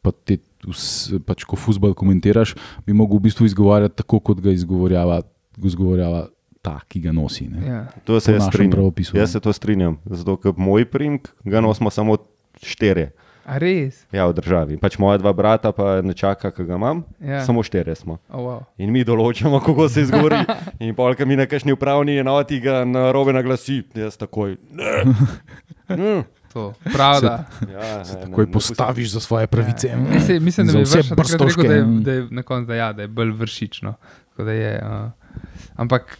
[0.03, 2.55] pa te, vs, pač ko futbol komentiraš,
[2.87, 5.23] bi mogel v bistvu izgovarjati tako, kot ga izgovorjava,
[5.65, 6.29] izgovorjava
[6.62, 7.48] ta, ki ga nosi.
[7.51, 7.66] Ne?
[7.66, 7.81] Ja.
[8.07, 8.70] To se jaz strinjam.
[8.79, 9.33] pravopisu, Jaz ne.
[9.33, 12.16] se to strinjam, zato ker moj primek ga nosimo samo
[12.62, 13.11] štirje.
[13.42, 14.05] A res?
[14.14, 14.77] Ja, v državi.
[14.79, 17.01] Pač moja dva brata pa ne čaka, ki ga imam.
[17.18, 17.40] Ja.
[17.42, 18.20] Samo štirje smo.
[18.31, 18.61] Oh, wow.
[18.79, 20.38] In mi določamo, kako se izgovori.
[20.87, 23.81] In polka mi na kakšni upravni enoti ga na robe naglasi.
[23.98, 24.55] Jaz takoj.
[24.70, 25.03] Ne.
[25.90, 26.14] Ne.
[26.53, 27.48] To, pravda.
[27.64, 29.88] Ja, ne, Takoj ne postaviš za svoje pravice.
[29.96, 32.75] Ne, sej, mislim, da vse vršil takrat rekel, da je, da je na koncu, da,
[32.77, 33.94] ja, da je bolj vršično.
[34.37, 35.40] Da je, uh,
[35.81, 36.18] ampak,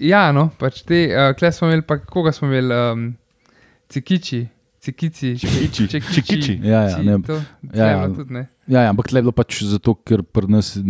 [0.00, 3.06] ja, no, pač te, uh, kle smo imeli, pa koga smo imeli, um,
[3.92, 4.46] cikiči,
[4.84, 6.14] cikici, Čikiči, čekiči.
[6.14, 6.58] čikiči.
[6.64, 7.16] Ja, ja, ne.
[7.24, 7.38] To,
[7.72, 8.00] Ja, ja.
[8.02, 8.42] ja, tudi ne.
[8.68, 10.82] Ja, ja, ampak tle je bilo pač zato, ker pri nas eh,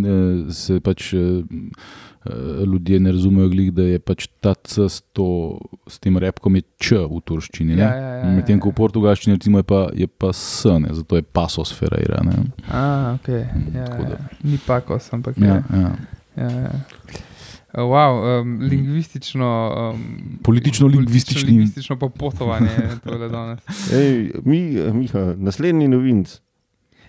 [0.55, 1.43] se pač eh,
[2.27, 5.59] eh, ljudje ne razumejo, glih, da je pač ta C s, to,
[5.91, 7.75] s tem repkom je Č v turščini.
[7.75, 7.83] ne.
[7.83, 10.91] Ja, ja, ja, Medtem ja, ko v portugalščini recimo, je, pa, je pa S, ne,
[10.95, 12.23] zato je pasos ferreira.
[12.27, 12.35] Ne.
[12.71, 13.31] A, ok.
[13.75, 14.19] Ja, tako da.
[14.19, 14.43] ja.
[14.43, 15.83] Ni pakos, ampak Ja, ja.
[15.83, 15.95] ja.
[16.47, 16.75] ja, ja.
[17.75, 19.49] Uh, wow, um, lingvistično.
[19.95, 23.61] Um, Politično-lingvistični- Lingvistično popotovanje je tole danes.
[23.93, 24.61] Ej, mi,
[24.93, 26.41] Miha, naslednji novinc.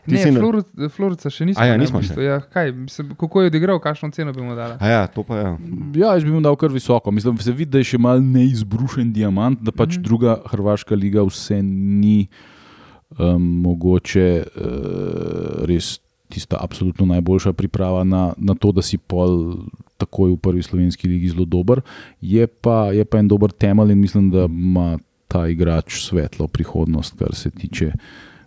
[0.05, 1.63] Ti Ne, na- Floru- Floruca še nismo.
[1.63, 2.21] A ja, ne, nismo bistvu.
[2.21, 4.77] Ja, kaj, mislim, kako je odigral, kakšno ceno bi mu dala?
[4.79, 5.45] A ja, to pa je.
[5.97, 7.11] Ja, jaz bi mu dal kar visoko.
[7.11, 10.03] Mislim, se vidi, da je še mal neizbrušen diamant, da pač mm -hmm.
[10.05, 12.27] druga hrvaška liga vse ni
[13.19, 19.55] um, mogoče uh, res tista absolutno najboljša priprava na, na to, da si pol
[19.97, 21.81] takoj v prvi slovenski ligi zelo dober.
[22.21, 27.17] Je pa, je pa en dober temelj in mislim, da ima ta igrač svetlo prihodnost,
[27.19, 27.91] kar se tiče.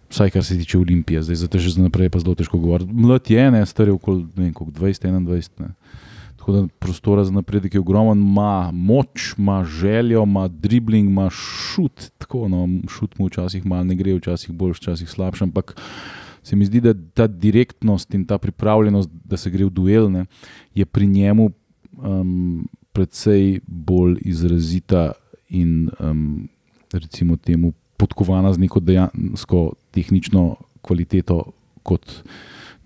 [0.09, 2.59] Vsaj kar se tiče Olimpije, zdaj za te že za naprej je pa zelo težko
[2.59, 2.93] govoriti.
[2.93, 5.49] Mlad je, ne, star je okoli ne vem, koliko, 20-21.
[5.61, 5.75] ne.
[6.39, 12.09] Tako da prostora za napredek je ogromen, ima moč, ima željo, ima dribling, ima šut.
[12.19, 15.77] Tako, no, šut mu včasih malo ne gre, včasih boljš, včasih slabš, ampak
[16.43, 20.25] se mi zdi, da ta direktnost in ta pripravljenost, da se gre v duel, ne,
[20.75, 21.51] je pri njemu
[21.99, 25.13] um, predvsej bolj izrazita
[25.49, 26.49] in um,
[26.93, 31.43] recimo temu podkovana z neko dejansko tehnično kvaliteto
[31.83, 32.23] kot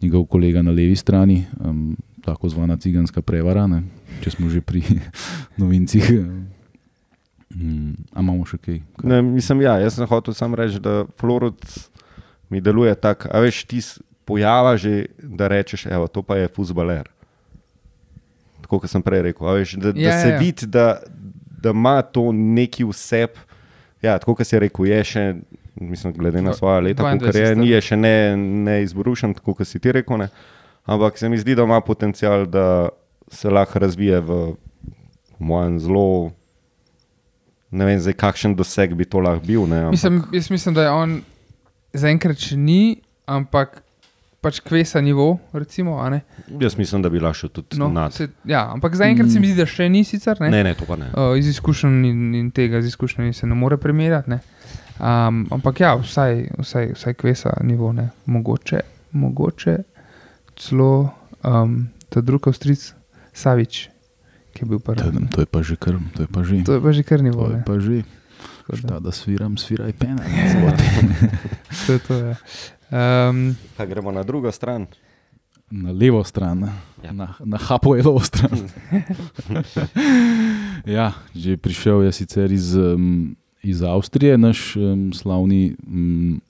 [0.03, 1.45] njegov kolega na levi strani.
[1.61, 3.83] Um, tako zvana ciganska prevara, ne?
[4.23, 4.83] če smo že pri
[5.61, 6.07] novincih.
[7.53, 8.79] Um, a imamo še kaj?
[9.05, 11.59] Ne, mislim, ja, jaz sem hotel samo reči, da Florud
[12.53, 13.33] mi deluje tako.
[13.33, 13.81] A veš, ti
[14.29, 17.09] pojava že, da rečeš, evo, to pa je fuzbaler.
[18.62, 19.49] Tako kot sem prej rekel.
[19.49, 20.38] Veš, da, da Ja, se ja.
[20.38, 21.01] vidi, da,
[21.62, 23.41] da ima to neki vseb.
[24.03, 25.25] Ja, tako kot si rekel, je še,
[25.79, 29.55] mislim, glede na svoje leta, 22 kot je, ni je še ne, ne izbrušen, tako
[29.55, 30.19] kot si ti rekel.
[30.19, 30.29] Ne.
[30.85, 32.88] Ampak se mi zdi, da ima potencial, da
[33.31, 34.38] se lahko razvije v,
[35.33, 36.07] v mojem zelo.
[37.71, 39.62] Ne vem, zdaj, kakšen doseg bi to lahko bil.
[39.65, 41.15] Ne, ampak, Mislim, jaz mislim, da je on
[41.94, 43.83] zaenkrat še ni, ampak
[44.40, 46.00] pač kvesa nivo, recimo.
[46.00, 46.22] a ne.
[46.61, 48.12] jaz mislim, da bi lahko šel tudi No, nad.
[48.12, 50.40] se, ja, ampak zaenkrat se mi zdi, da še ni sicer.
[50.40, 50.50] Ne?
[50.50, 51.12] Ne, ne, to pa ne.
[51.12, 54.31] Uh, iz izkušenj in, in tega z izkušnjami se ne more primerjati.
[54.31, 54.40] Ne?
[54.98, 58.11] Um, ampak ja, vsaj, vsaj, vsaj kvesa nivo, ne?
[58.26, 58.81] mogoče,
[59.12, 59.76] mogoče
[60.57, 61.11] celo
[61.42, 62.94] um, ta drugi avstric,
[63.33, 63.88] Savič,
[64.52, 65.22] ki je bil To, prvi.
[65.31, 66.61] to je pa že kar, to je pa že.
[66.66, 67.46] To je pa že kar nivo.
[67.46, 68.02] To je pa že.
[68.72, 70.22] Šta da sviram, sviraj pena.
[71.87, 72.14] To je to.
[72.14, 72.37] Ja.
[73.31, 74.87] Um, Pa gremo na drugo stran.
[75.70, 76.68] Na levo stran,
[77.05, 77.12] Ja.
[77.12, 78.68] na, na Hapoelovo stran.
[80.87, 86.40] ja, že prišel je sicer iz, um, iz Avstrije, naš um, slavni um,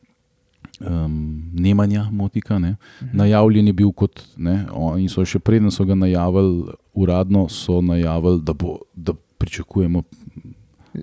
[0.80, 2.58] um, Nemanja Motika.
[2.58, 2.76] Ne.
[3.12, 8.42] Najavljen je bil kot, ne, oni so še preden so ga najavili, uradno so najavili,
[8.42, 10.02] da, bo, da pričakujemo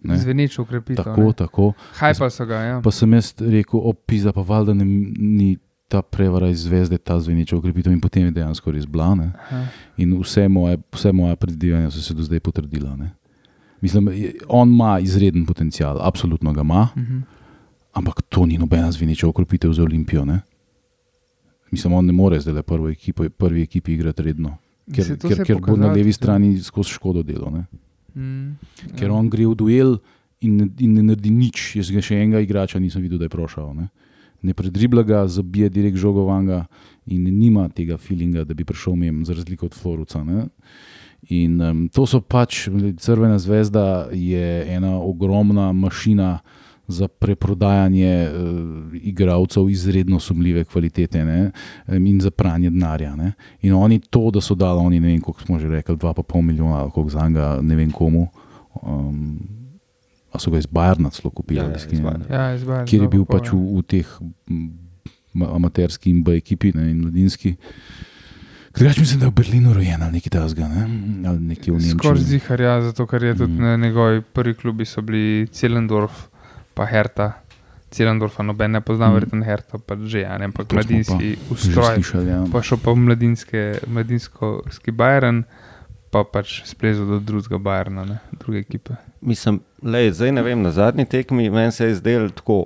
[0.04, 0.18] Ne.
[0.18, 1.04] Zvenečo ukrepitev.
[1.04, 1.34] Tako, ne.
[1.34, 1.74] tako.
[1.94, 2.82] Hajpali so ga, ja.
[2.82, 7.58] Pa sem jaz rekel, opisa pa valjda ne, ni ta prevara iz zvezde, ta zveneča
[7.58, 9.32] ukrepitev in potem je dejansko res blane.
[9.98, 12.96] In vse moje, vse moje predvidevanja so se do zdaj potrdila.
[12.96, 13.10] Ne.
[13.82, 14.10] Mislim,
[14.48, 17.20] on ima izreden potencial, absolutno ga ima, Mhm.
[17.94, 20.26] ampak to ni nobena zveneča ukrepitev za Olimpijo.
[20.26, 20.42] Ne.
[21.72, 22.62] Mislim, on ne more zdaj le
[23.30, 24.58] prvi ekipi igrati redno,
[24.96, 27.50] ker, ker, ker bo na levi strani skozi škodo delo.
[27.50, 27.66] Ne.
[28.20, 28.58] Mm,
[29.00, 29.96] Ker on gre v duel
[30.44, 31.76] in, ne- in ne naredi nič.
[31.80, 33.72] Jaz ga še enega igrača nisem videl, da je prošel.
[33.78, 33.88] Ne,
[34.44, 36.66] ne predribla ga, zabije direkt žogo vanga
[37.08, 40.24] in nima tega feelinga, da bi prišel mem, za razliko od Floruca.
[40.24, 40.50] Ne.
[41.30, 42.68] In um, to so pač,
[43.00, 46.40] Crvena zvezda je ena ogromna mašina
[46.90, 48.40] za preprodajanje uh,
[48.94, 51.52] igralcev izredno sumljive kvalitete ne,
[51.88, 53.16] in za pranje denarja.
[53.16, 53.32] Ne.
[53.62, 56.76] In oni to, da so dali, oni ne vem, koliko smo že rekli, 2,5 milijona
[56.78, 58.28] ali koliko za njega, ne vem komu.
[58.82, 59.40] Um,
[60.32, 61.76] a so ga iz Bajerna celo kupili, Ja, ja,
[62.54, 62.64] iz.
[62.64, 64.08] Ja, kjer je dva bil pa pol, pač v, v teh
[64.50, 64.68] m,
[65.34, 67.56] ma- amaterski in B ekipi ne, in mladinski.
[68.76, 70.84] Drugač mislim, da je v Berlinu rojen ali nekaj takega, ne?
[71.26, 71.98] ali nekje v Nemčiji.
[71.98, 73.58] Skoraj zihar, ja, zato ker je tudi Mm.
[73.58, 73.64] mm.
[73.64, 76.28] na njegovi prvi klubi so bili Celendorf,
[76.80, 77.30] pa Herta.
[77.92, 79.12] Celendorfa noben ne pozna, Mm.
[79.12, 79.16] mm.
[79.18, 81.96] verjetno Herta pa že, ja, ne, ampak mladinski Že ustroj.
[81.98, 82.40] slišali, ja.
[82.54, 85.44] Pa šel pa v mladinske, mladinski Bayern,
[86.14, 88.94] pa pač splezel do drugega Bayerna, ne, druge ekipe.
[89.22, 92.60] Mislim, lej, zdaj ne vem, na zadnji tekmi meni se je zdelo tako,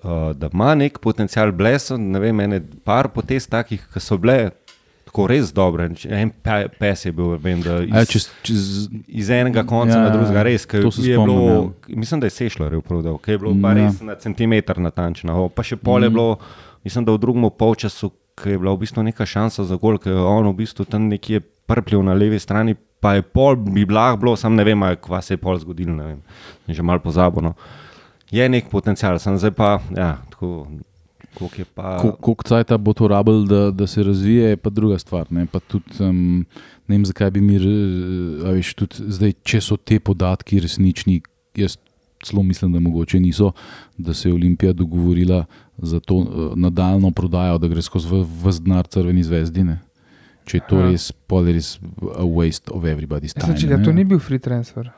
[0.00, 1.96] uh, da ima nek potencial bleso.
[1.96, 4.50] Ne vem, ene par potez takih, ki so bile
[5.08, 5.88] tako res dobre.
[6.06, 8.62] En pe- pes je bil, vem, da iz, A, čez, čez,
[9.08, 10.66] iz enega konca Ja, ja, na drugega, res.
[11.16, 11.48] spomnim, bilo,
[11.90, 13.74] mislim, da je Sešljar prodal, ki je bilo pa Ja.
[13.80, 15.48] res na centimeter natančno.
[15.48, 16.14] Pa še pol je Mm.
[16.14, 16.36] bilo,
[16.84, 20.08] mislim, da v drugem polčasu, ki je bila v bistvu neka šansa za gol, ki
[20.08, 22.76] je on v bistvu tam nekje prpljiv na levi strani.
[23.00, 26.04] Pa je pol bi lahko bilo, sam ne vem, kva se je pol zgodilo, ne
[26.04, 26.20] vem,
[26.68, 27.54] že malo pozabljeno.
[28.28, 30.66] Je nek potencial, sem zdaj pa, ja, tako,
[31.38, 31.98] koliko pa.
[31.98, 35.26] Ko- Koliko cajt bo to rabil, da, da se razvije, je pa druga stvar.
[35.32, 36.46] Ne, pa tudi, um,
[36.88, 37.58] ne vem, zakaj bi mi,
[38.44, 41.20] veš, tudi zdaj, če so te podatki resnični,
[41.56, 41.76] jaz
[42.24, 43.52] celo mislim, da mogoče niso,
[43.98, 45.44] da se je Olimpija dogovorila
[45.78, 48.08] za to uh, nadaljno prodajo, da gre skozi
[48.44, 49.64] vse denar crveni zvezdi.
[49.64, 49.78] Ne.
[50.44, 50.90] Če je to Aha.
[50.90, 51.74] res, pol je res
[52.16, 53.46] a waste of everybody's time.
[53.52, 53.84] Znači, ne.
[53.84, 54.90] to ni bil free transfer.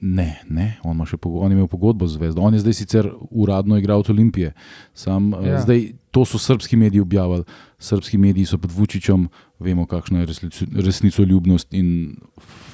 [0.00, 2.40] Ne, ne on, on je imel pogodbo z Zvezdo.
[2.40, 4.52] On je zdaj sicer uradno igralec Olimpije.
[4.94, 5.40] Sam, Ja.
[5.48, 5.60] ja.
[5.60, 7.44] zdaj, to so srpski mediji objavili.
[7.78, 9.28] Srpski mediji so pod Vučićem,
[9.58, 12.16] vemo, kakšna je resnico, resnicoljubnost in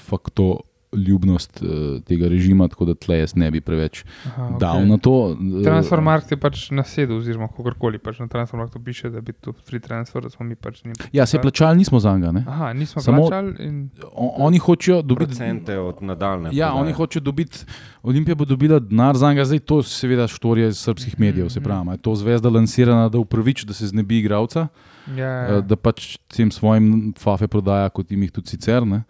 [0.06, 0.60] fakto.
[0.94, 1.68] Ljubnost uh,
[2.02, 4.58] tega režima, tako da tle jaz ne bi preveč Aha, okay.
[4.58, 5.12] dal na to.
[5.32, 9.80] eh, Transfermarkt je pač nasedel, oziroma kakorkoli pač na Transfermarktu piše, da bi to free
[9.80, 10.94] transfer, da smo mi pač njim.
[11.12, 12.44] Ja, se plačali nismo za njega.
[12.46, 15.26] Aha, nismo Samo- plačali in On, oni hočejo dobiti.
[15.26, 16.50] procente od nadaljne.
[16.50, 16.82] Ja, prodaje.
[16.82, 17.58] oni hočejo dobiti,
[18.02, 21.48] Olimpija bo dobila denar za njega, zdaj to je seveda štorija iz srpskih medijev.
[21.48, 21.64] Se Mhm.
[21.64, 24.68] pravi, a je to zvezda lansirana, da upraviči, da se znebi igralca.
[25.08, 26.86] ja, eh, da pač tem svojim
[27.18, 28.86] fafe prodaja, kot jim jih tudi sicer.
[28.86, 29.02] Ne?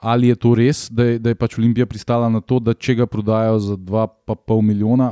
[0.00, 2.94] Ali je to res, da je, da je pač Olimpija pristala na to, da če
[3.02, 5.10] ga prodajo za 2,5 milijona,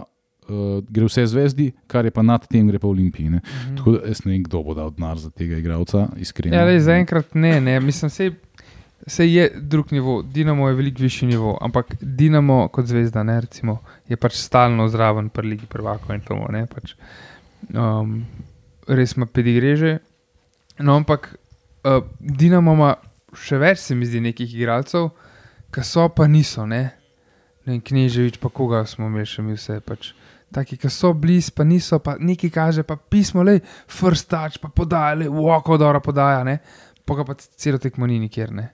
[0.49, 3.31] uh, gre vse zvezdi, kar je pa nad tem, gre pa Olimpiji.
[3.31, 3.41] Ne?
[3.45, 3.77] Mhm.
[3.77, 6.57] Tako da jaz ne vem, kdo bo dal denar za tega igralca, iskreno.
[6.57, 7.77] Ja, lej, zaenkrat ne, ne.
[7.85, 8.31] Mislim, se,
[9.07, 13.79] se je drug nivo, Dinamo je veliko višji nivo, ampak Dinamo kot zvezda ne, recimo,
[14.09, 16.65] je pač stalno zraven pri Ligi prvakov in to ne.
[16.67, 16.95] Pač,
[17.75, 18.23] um,
[18.89, 19.99] res ima pedigreže.
[20.79, 21.35] No, ampak
[21.85, 22.95] uh, Dinamo ima
[23.37, 25.11] še več, se mi zdi, nekih igralcev,
[25.75, 26.65] ki so pa niso.
[26.67, 26.83] Ne,
[27.67, 29.81] ne vem, Kneževič, pa koga smo imeli še mi vse.
[29.85, 30.13] Pač.
[30.55, 34.71] Taki, ki so blizu, pa niso, pa nekaj kaže, pa pismo, le, first touch, pa
[34.73, 36.55] podaja, le, wako, dobro podaja, ne,
[37.05, 38.55] pa ga pa celo tekmo ni nikjer.
[38.57, 38.71] Ne.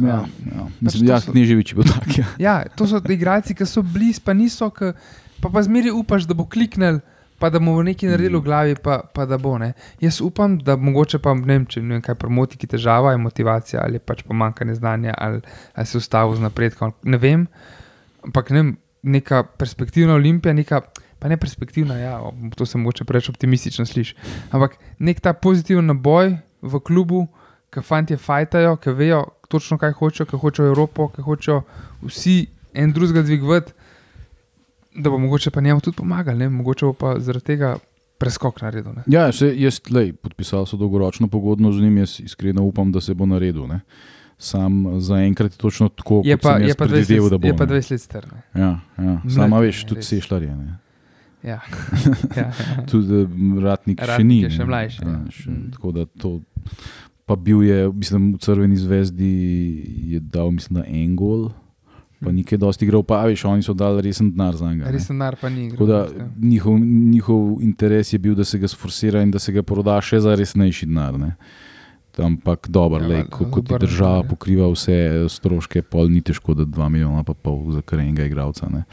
[0.00, 0.66] Ja, ja.
[0.80, 2.04] Mislim, to ja, so- Kneževič je bil tak.
[2.18, 2.26] Ja.
[2.38, 4.92] Ja, to so igralci, ki so blizu, pa niso, ki,
[5.40, 7.00] pa, pa zmeri upaš, da bo kliknil,
[7.40, 9.56] pa da mu bo nekaj naredil v glavi, pa, pa da bo.
[9.58, 9.72] Ne.
[10.00, 13.22] Jaz upam, da mogoče pa ne vem, če ne vem, kaj promoti, ki težava je
[13.22, 15.40] motivacija ali pač pomankanje znanja ali,
[15.74, 16.92] ali se ustavi z napredkom.
[17.08, 17.46] Ne vem,
[18.26, 20.84] ampak ne vem, neka perspektivna olimpija, neka.
[21.20, 22.14] Pa ne perspektivna, ja,
[22.56, 24.14] to se mogoče preveč optimistično sliši.
[24.56, 26.30] Ampak nek ta pozitiven naboj
[26.64, 27.26] v klubu,
[27.68, 29.18] ki fanti fajtajo, ki vejo
[29.52, 31.58] točno, kaj hočejo, ki hočejo Evropo, ki hočejo
[32.06, 32.38] vsi
[32.72, 33.76] en drugega dvigovati,
[34.94, 36.48] da bo mogoče pa njemu tudi pomagali, ne?
[36.50, 37.76] mogoče bo pa zaradi tega
[38.18, 38.92] preskok naredil.
[38.92, 39.02] Ne?
[39.08, 43.14] Ja, se, jaz, lej, podpisal sem dolgoročno pogodbo z njim, jaz iskreno upam, da se
[43.14, 43.66] bo naredil.
[43.66, 43.80] Ne.
[44.38, 47.46] Sam zaenkrat je točno tako, Je pa, je pa 20 predvideval, da let, bo.
[47.46, 47.72] je pa ne.
[47.72, 48.26] 20 let star.
[48.26, 48.42] ne.
[48.56, 49.20] Ja, ja.
[49.30, 50.08] Sama veš, tudi res.
[50.08, 50.56] sešljar je.
[50.56, 50.78] Ne.
[51.42, 51.60] Ja.
[52.36, 52.84] ja, ja.
[52.84, 53.26] Tudi eh,
[53.60, 54.50] ratnik, še Ratnik ni.
[54.50, 55.20] še mlajši, Ja, ja.
[55.30, 55.70] še, Mm.
[55.70, 56.40] tako da to.
[57.22, 59.32] Pa bil je, mislim, v Crveni zvezdi
[60.08, 61.50] je dal, mislim, da en gol,
[62.20, 64.84] Pa nekaj dosti igral, pa veš, oni so dali resen denar za njega.
[64.84, 64.92] ne.
[64.92, 65.70] Res denar pa ni.
[65.70, 69.52] Tako da igral, njihov, njihov interes je bil, da se ga sforsira in da se
[69.52, 71.18] ga proda še za resnejši denar.
[71.18, 71.34] Ne.
[72.18, 74.28] Ampak dobro, Ja, ja, valjda, ko, ko ti država ne.
[74.28, 78.24] pokriva vse eh, stroške, pol ni težko, da 2 milijona pa pol za kar enega
[78.24, 78.68] igralca.
[78.68, 78.84] Ne.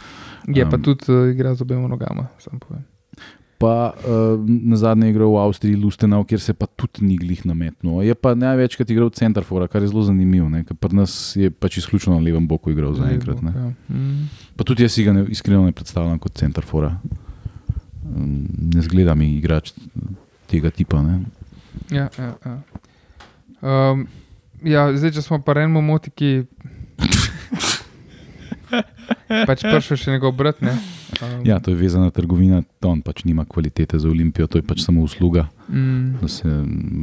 [0.47, 2.85] Je pa Um, tudi uh, igra z obema nogama, sam povem.
[3.57, 8.03] Pa uh, na zadnje igral v Avstriji Lustenau, kjer se pa tudi ni glih nametnil.
[8.05, 12.13] Je pa največkrat igral centrafora, kar je zelo zanimivo, ker pri nas je pač izključno
[12.13, 13.41] na levem boku igral zaenkrat.
[13.41, 13.53] ne.
[13.55, 13.71] Ja.
[13.89, 14.29] Mm.
[14.57, 16.93] Pa tudi jaz si ga ne, iskreno ne predstavljam kot centrafora.
[18.05, 18.45] Um,
[18.77, 19.73] Ne zgleda mi igrač
[20.47, 21.01] tega tipa.
[21.01, 21.19] Ne.
[21.89, 22.61] Ja, ja, ja.
[23.61, 24.05] Um,
[24.61, 26.45] ja, zdaj, če smo pa enemu motiki,
[29.49, 30.61] pač prišel še njegov brat.
[30.61, 30.75] Ne?
[31.19, 34.63] Um, Ja, to je vezana trgovina, to on pač nima kvalitete za Olimpijo, to je
[34.63, 35.47] pač samo usluga.
[35.69, 36.43] mm, Da se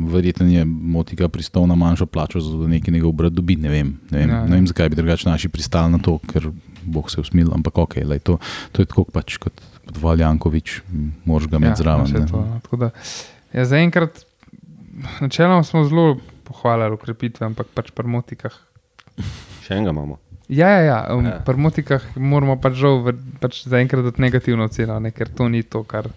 [0.07, 3.57] verjetno je motika pristal na manjšo plačo, zato da nekaj njegov brat dobi.
[3.57, 4.49] Ne vem, ne vem, Ja, ja, ja.
[4.49, 6.51] ne vem zakaj bi drugače naši pristali na to, ker
[6.85, 8.39] Bog se je usmil, ampak ok, lej, to,
[8.73, 9.53] to je tako pač kot,
[9.95, 10.83] Valjankovič,
[11.25, 12.05] moraš ga imeti zraven.
[12.07, 12.27] vse ne.
[12.27, 12.91] to, no, da,
[13.53, 14.25] ja, zaenkrat,
[15.21, 18.53] načeloma smo zelo pohvalili ukrepitve, ampak pač pri motikah.
[19.65, 20.19] Še enega imamo.
[20.47, 21.39] Ja, ja, ja, um, Ja.
[21.39, 25.63] pri motikah moramo pač žal ver- pač zaenkrat dati negativno oceno, ne, ker to ni
[25.63, 26.09] to, kar,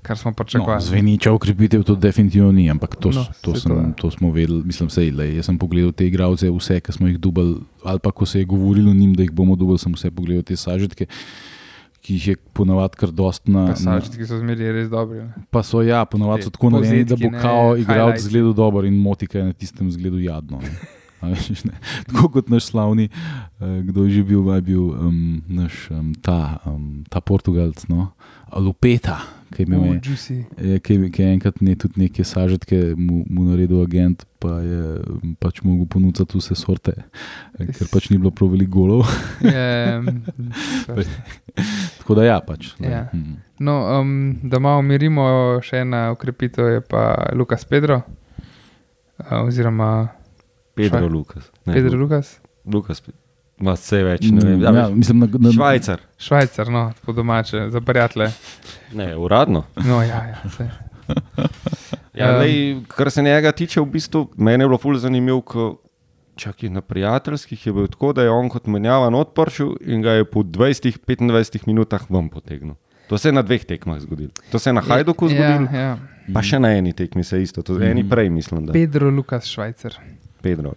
[0.00, 0.82] kar smo No, pričakovali.
[0.82, 4.62] Zveniča ukrepitev to definitivno ni, ampak to, No, to, sem, to smo vedeli.
[4.62, 8.10] Mislim, sej, lej, jaz sem pogledal te igralce, vse, ki smo jih dubali, ali pa
[8.10, 11.06] ko se je govorilo o njim, da jih bomo dubali, sem vse pogledal te sažetke,
[12.00, 13.64] ki jih je ponavadi kar dost na.
[13.64, 15.18] na Pasažitki so zmeri res dobri.
[15.20, 15.34] ne.
[15.50, 18.22] pa so ja, ponavadi so tako narejeni, da bo kao igralec highlights.
[18.24, 20.58] zgledal dobro in motika je na tistem zgledu jadno.
[20.58, 20.70] ne.
[21.22, 21.62] Veš.
[22.06, 23.08] Tako kot naš slavni,
[23.60, 28.10] eh, kdo je že bil, je bil um, naš um, ta, um, ta Portugalc, no?
[28.52, 29.80] Lupeta, ki je imel.
[29.80, 29.96] Uh,
[30.58, 35.00] je- ki, ki je enkrat ne, tudi neke sažetke mu, mu naredil agent, pa je
[35.38, 36.92] pač mogel ponuditi vse sorte,
[37.54, 39.06] eh, ker pač ni bilo prav veliko golov.
[39.42, 40.20] Je, mm,
[41.98, 42.74] Tako da ja, pač.
[42.76, 43.08] lej, Ja.
[43.08, 43.36] mm.
[43.58, 44.12] no, um,
[44.42, 45.22] da malo umirimo,
[45.62, 48.02] še ena ukrepitev je pa Lukas Pedro.
[49.22, 50.08] Uh, oziroma
[50.74, 51.50] Pedro Lukas.
[51.64, 53.02] Ne, Pedro Lu- Lukas, Lukas,
[53.58, 54.24] ima vse več.
[54.24, 56.00] Ne vem, Ja, ja, mislim, na, na, Švajcar.
[56.18, 58.30] Švajcar, no, po domače, za prijatelje.
[58.92, 59.64] Ne, uradno.
[59.78, 60.68] No, ja, ja, saj.
[62.14, 62.54] Ja, Um, lej,
[62.88, 65.78] kar se njega tiče, v bistvu meni je bilo fully zanimivo, ko
[66.36, 70.24] čakaj, na prijateljskih je bilo tako, da je on kot menjavan odpršil in ga je
[70.26, 72.74] po 20-25 minutah ven potegnil.
[73.08, 74.30] To se je na dveh tekmah zgodilo.
[74.50, 75.98] To se je na Hajduku zgodilo, Ja, ja.
[76.28, 77.62] pa še na eni tekmi se je isto.
[77.62, 78.66] To je eni prej, mislim.
[78.66, 78.72] Da.
[78.72, 79.96] Pedro Lukas Švajcar.
[80.42, 80.74] Pedro.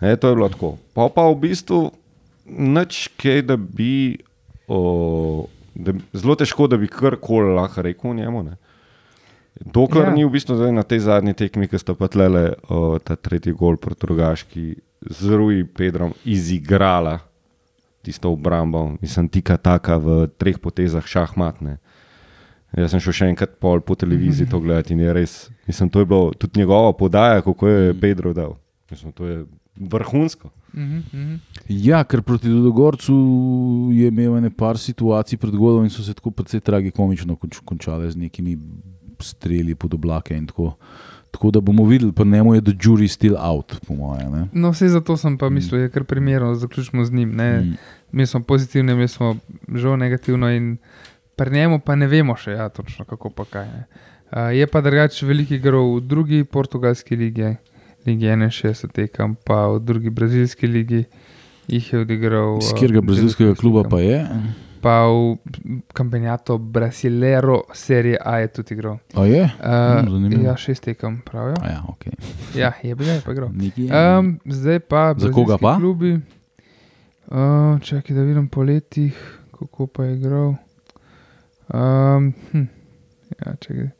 [0.00, 0.76] E, to je bilo tako.
[0.94, 1.90] Pa pa v bistvu
[2.46, 4.18] nič, kaj, da bi.
[4.68, 8.42] O, da, zelo težko, da bi karkoli lahko rekel o njemu.
[8.42, 8.56] Ne.
[9.58, 10.14] Dokler Ja.
[10.14, 13.76] ni v bistvu na tej zadnji tekmi, ki sta pa tlele o, ta tretji gol
[13.76, 14.66] proti Rogaški
[15.10, 17.18] z Rui Pedrom izigrala
[18.02, 21.78] tisto obrambo, mislim, tika taka v treh potezah šahmatne.
[22.76, 25.34] Jaz sem šel še enkrat pol po televiziji to gledati in je res,
[25.66, 28.54] mislim, to je bilo tudi njegova podaja, kako je Pedro dal.
[28.90, 29.44] Mislim, to je
[29.76, 30.50] vrhunsko.
[30.74, 31.34] Mhm, mhm.
[31.68, 33.14] ja, ker proti Dodogorcu
[33.92, 38.10] je imel ene par situacij pred golom in so se tako precej tragikomično konč, končale
[38.10, 38.58] z nekimi
[39.20, 40.76] streli pod oblake in tako.
[41.30, 44.48] Tako da bomo videli, pa njemu je the jury still out, po mojem.
[44.52, 47.34] No, vse zato sem pa mislil, je kar primerno, da zaključimo z njim.
[47.36, 47.60] Ne?
[47.60, 47.74] Mm.
[48.12, 49.36] Mi smo pozitivni, mi smo
[49.74, 50.78] žal negativno in
[51.36, 53.66] pri njemu pa ne vemo še, ja, točno kako pa kaj.
[53.66, 53.84] Ne.
[54.32, 57.54] Uh, je pa drugače veliko igral v drugi portugalski ligi,
[58.08, 61.04] ligi 61 tekem, pa v drugi brazilski ligi
[61.68, 62.58] jih je odigral.
[62.58, 64.26] Iz eh, katerega brazilskega kluba pa je?
[64.80, 65.36] Pa v
[65.92, 68.98] Campeonato Brasileiro Serie A je tudi igral.
[69.14, 69.42] A je?
[69.44, 70.42] Uh, zanimivo.
[70.42, 71.56] ja, šest tekem, pravijo.
[71.62, 72.14] A ja, okay.
[72.54, 73.50] Ja, je bil, je pa igral.
[73.50, 75.76] Um, zdaj pa Za koga pa?
[75.76, 76.20] Klubi.
[77.28, 80.54] Uh, čakaj, da vidim po letih, kako pa je igral.
[81.74, 82.64] Um, hm.
[83.44, 83.90] ja, čakaj.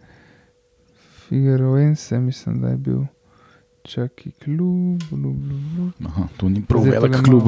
[1.28, 3.02] Figueroense, mislim, da je bil.
[3.88, 5.36] Čakaj, klub, klub,
[5.74, 6.06] klub.
[6.06, 7.46] Aha, to ni prav Zdaj velik klub.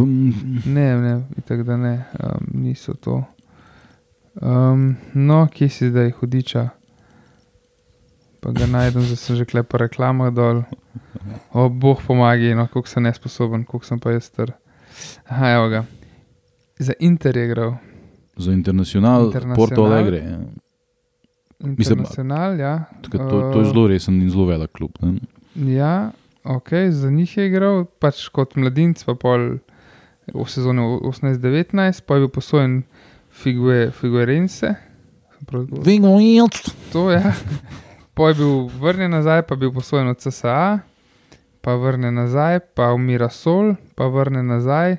[0.66, 1.14] Ne, ne,
[1.44, 3.18] tako da ne, um, niso to.
[4.40, 6.68] Um, no, kje si zdaj, hudiča?
[8.40, 10.62] Pa ga najdem, da sem že klepa reklamah dol.
[11.52, 14.54] O, boh pomagaj, no, koliko sem nesposoben, koliko sem pa jaz star.
[15.28, 15.84] Aha, evo ga.
[16.80, 17.74] Za Inter je igral.
[18.36, 19.56] Za internacional, Internacional.
[19.60, 20.24] Porto Alegre.
[20.24, 20.40] ja.
[21.60, 22.72] Mislim, Internacional, ja.
[23.02, 24.96] Tako, to, to je zelo resen in zelo velik klub.
[25.04, 25.20] Ne?
[25.74, 26.10] Ja,
[26.44, 29.60] ok, za njih je igral, pač kot mladinec, pa pol
[30.30, 32.82] v sezoni 18-19, pa je bil posojen
[33.30, 34.74] Figue, Figuerense.
[35.86, 36.48] Izgovoril?
[36.92, 37.20] To je.
[37.20, 37.32] Ja.
[38.14, 40.82] Pa je bil vrnjen nazaj, pa je bil posojen od CSA,
[41.64, 44.98] pa vrnjen nazaj, pa v Mirasol, pa vrnjen nazaj,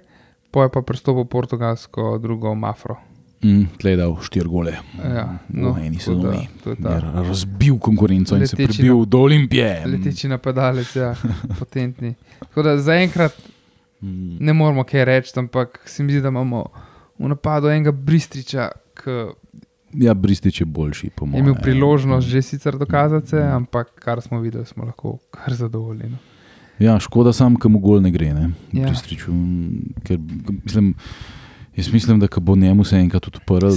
[0.50, 3.11] pa prestopil v Portugalsko, drugo Mafro.
[3.44, 4.76] Mm, Tleh dal štiri gole.
[4.96, 6.48] Ja, no, v eni sezoni.
[7.26, 9.82] razbil konkurenco in se Leteči prebil do Olimpije.
[9.88, 11.16] leteči napadalec, ja,
[11.60, 12.14] potentni.
[12.39, 13.34] Tako da zaenkrat
[14.02, 14.38] Mm.
[14.39, 16.66] ne moramo kaj reči, ampak se mi zdi, da imamo
[17.20, 18.70] v napadu enega Bristriča,
[19.94, 21.44] Ja, Bristič je boljši, po je mojem.
[21.44, 26.10] imel priložnost že sicer dokazati se, ampak kar smo videli, smo lahko kar zadovoljni.
[26.10, 26.18] no.
[26.80, 28.34] Ja, škoda sam, kam gol ne gre.
[28.34, 28.50] Ne?
[28.72, 28.88] Ja.
[28.88, 29.70] Bristriču, mm,
[30.04, 30.18] ker,
[30.64, 30.94] mislim,
[31.74, 33.67] jaz mislim, da ko bo njemu se enkrat odprl,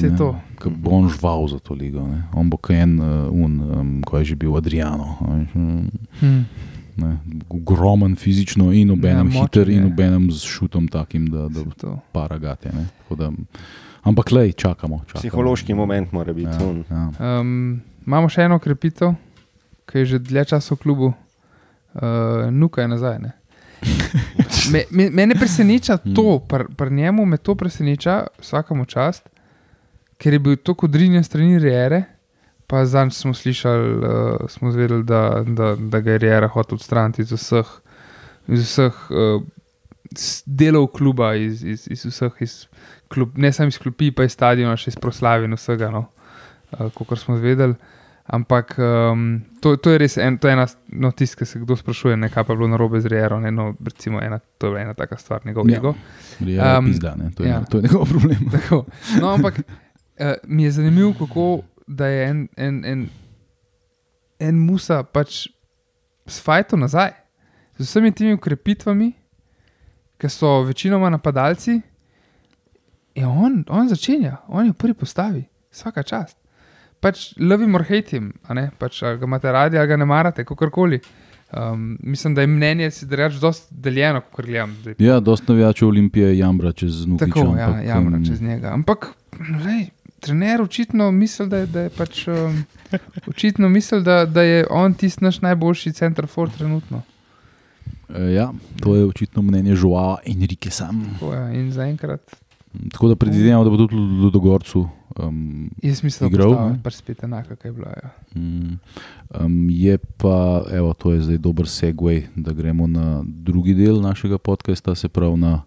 [0.57, 2.01] ko bo on žval za to ligo.
[2.03, 2.23] Ne?
[2.33, 5.17] On bo kot en, uh, un, um, ko je že bil Adriano.
[5.21, 5.89] a veš, mm,
[6.21, 6.43] Hm.
[6.97, 7.19] Ne?
[7.51, 11.65] Ogromen fizično in obenem Ja, hiter in obenem z šutom takim, da, da
[12.13, 12.69] paragate.
[12.69, 12.87] ne.
[12.99, 13.33] Tako Da,
[14.03, 14.99] ampak lej, čakamo.
[15.01, 15.21] čakamo.
[15.21, 16.51] Psihološki moment mora biti.
[16.53, 16.85] Ja, un.
[16.91, 17.11] ja.
[17.41, 19.15] Um, imamo še eno krepitev,
[19.87, 22.03] ki je že dlje časa v klubu, uh,
[22.51, 23.19] nuka je nazaj.
[23.19, 23.33] ne.
[24.73, 29.29] Me, me, mene preseneča to, pri pr njemu me to preseneča, vsakemu čast,
[30.17, 32.03] ker je bil to kodrinjen strani Rejere.
[32.67, 37.23] Pa zanj smo slišali, uh, smo zvedeli, da, da, da ga je Rejera hotel odstraniti
[37.23, 37.67] iz vseh,
[38.49, 39.43] iz vseh uh,
[40.47, 42.67] delov kluba, iz, iz, iz vseh, iz
[43.09, 45.91] klub, ne samo iz klopi, pa iz stadiona, še iz proslav in vsega.
[45.93, 46.07] No
[46.79, 47.77] uh, kot smo zvedeli.
[48.25, 51.77] Ampak um, to, to je res en, to je ena no, tist, ki se kdo
[51.77, 53.43] sprašuje, ne, kaj pa je bilo narobe z Rejerom.
[53.45, 55.77] Ne, no, recimo ena, to je ena taka stvar, njegov Ja.
[55.77, 55.95] ego.
[56.41, 57.61] Ja, Um, um, pizda, ne, to, je, ja.
[57.69, 58.49] to je njegov problem.
[58.57, 58.85] Tako.
[59.21, 63.09] No, ampak uh, mi je zanimivo, kako da je en, en, en,
[64.39, 65.47] en musa pač
[66.27, 67.13] s fajto nazaj,
[67.77, 69.13] z vsemi temi ukrepitvami,
[70.17, 71.81] ki so večinoma napadalci.
[73.15, 76.39] In on, on začenja, on je v prvi postavi, vsaka čast.
[77.05, 78.33] Pač lovim or hejtim,
[78.81, 81.01] pač, ali ga imate radi ali ga ne marate, kakorkoli.
[81.55, 84.73] Um, mislim, da je mnenje si reč dosti deljeno, kot gledam.
[84.81, 84.95] zdaj.
[84.99, 87.27] Ja, dosta navijačev Olimpije jambra čez Nukiča.
[87.35, 88.73] Tako, ja, ampak, jamra um, čez njega.
[88.75, 89.07] Ampak,
[89.65, 89.85] lej,
[90.21, 92.25] trener očitno misli, da je, da je pač.
[92.29, 92.65] Um,
[93.31, 97.03] očitno misli, da, da je on tisti naš najboljši center for trenutno.
[98.09, 98.49] eh, Ja,
[98.81, 101.05] to je očitno mnenje Joao Enrique sam.
[101.13, 102.21] Tako, ja, in zaenkrat,
[102.93, 104.89] Tako da predvidevamo, da bo tudi v Ludogorcu.
[105.19, 106.79] Um, jaz mislim, da Igral, bo ne?
[106.83, 107.93] pač spet enaka, kot je bila.
[108.03, 108.11] Ja.
[108.35, 108.79] mm,
[109.41, 114.39] um, je pa, evo, to je zdaj dober segway, da gremo na drugi del našega
[114.39, 115.63] podcasta, se pravi na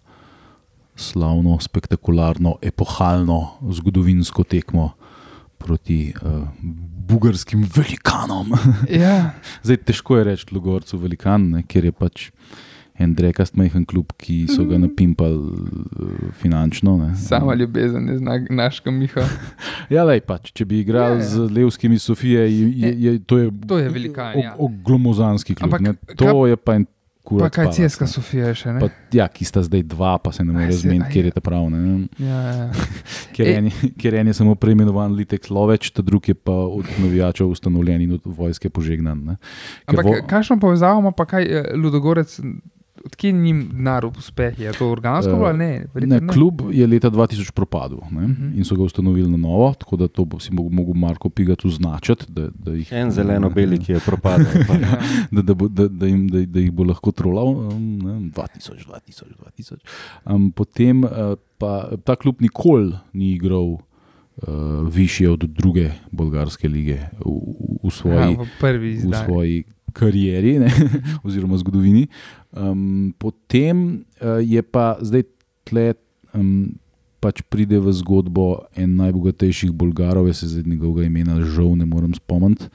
[0.98, 4.90] slavno, spektakularno, epohalno, zgodovinsko tekmo
[5.58, 6.44] proti uh,
[7.08, 8.52] bugarskim velikanom.
[9.02, 9.32] ja,
[9.62, 12.28] Zdaj, težko je reči Lugorcu velikan, ne, ker je pač
[12.98, 15.54] en drekast majhen klub, ki so ga napimpali uh,
[16.34, 16.96] finančno.
[16.98, 17.14] Ne.
[17.16, 19.24] sama ljubezen je znak našega Miha.
[19.90, 21.28] Ja, lej, pač, če bi igrali Ja, ja.
[21.28, 24.54] z Levskimi Sofije, je, je, je, to je, To je velikan, ja.
[24.58, 25.64] Oglomozanski klub.
[25.68, 25.92] Ampak ne.
[26.14, 26.86] To kaj- je pa en
[27.20, 27.52] Pa kurat.
[27.52, 28.08] kaj palac, Ceska ne.
[28.08, 28.80] Sofija je še ne?
[28.80, 31.10] Pa, ja, ki sta zdaj dva, pa se ne more aj.
[31.10, 31.68] kjer je ta prav.
[31.68, 32.08] Ne.
[32.18, 32.68] Ja, ja.
[33.34, 36.52] Ker, E- en, je- ker en je samo preimenovan Litek Loveč, ta drugi je pa
[36.54, 39.20] od navijačev ustanovljen in od vojske požegnan.
[39.22, 39.36] ne.
[39.84, 40.24] Ampak vo- vo...
[40.26, 42.40] kakšno povezavo ima pa kaj eh, Ludogorec,
[43.04, 44.58] odkje njim denar uspeh?
[44.58, 45.66] Je to organsko Eh, bilo ali ne?
[45.68, 48.32] Ne, Verjetno klub je leta 2000 propadel ne, uh Mhm.
[48.44, 48.56] -huh.
[48.56, 51.64] in so ga ustanovili na novo, tako da to bo si mogel, mogel Marko Pigat
[51.64, 52.24] označiti.
[52.28, 54.46] Da, da, jih, En zeleno-beli, ki je propadel.
[54.66, 54.98] pa- Ja.
[55.30, 57.48] da, da, bo, da, da, jim, da, da jih bo lahko trolal.
[57.48, 59.76] Um, ne, 2000, 2000, 2000.
[60.26, 61.10] Um, potem uh,
[61.58, 63.76] pa ta klub nikoli ni igral.
[64.38, 64.54] Uh,
[64.88, 67.32] višje od druge bolgarske lige v, v,
[67.82, 70.72] v svoji Ja, v prvi v svoji karieri, ne,
[71.26, 72.06] oziroma zgodovini.
[72.52, 75.26] Um, potem uh, je pa zdaj
[75.68, 75.92] tle,
[76.34, 76.78] um,
[77.20, 82.14] pač pride v zgodbo en najbogatejših Bolgarov, jaz se zdaj njegovega imena žal ne morem
[82.14, 82.70] spomniti,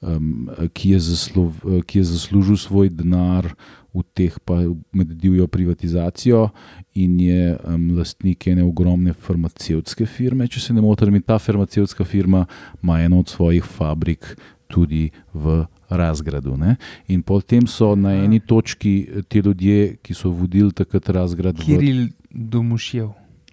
[0.00, 3.52] um, ki, je zaslov, ki je zaslužil svoj denar
[3.92, 6.48] v teh pa med divjo privatizacijo
[6.96, 12.46] in je um, lastnik ene ogromne farmacevtske firme, če se ne motim, ta farmacevtska firma
[12.82, 14.32] ima eno od svojih fabrik
[14.72, 15.66] tudi v
[15.96, 16.56] razgradu.
[16.56, 16.76] Ne?
[17.08, 18.24] In potem so na Aha.
[18.24, 23.10] eni točki eh, ti ljudje, ki so vodili takrat razgrad, v, Kiril Domušjev.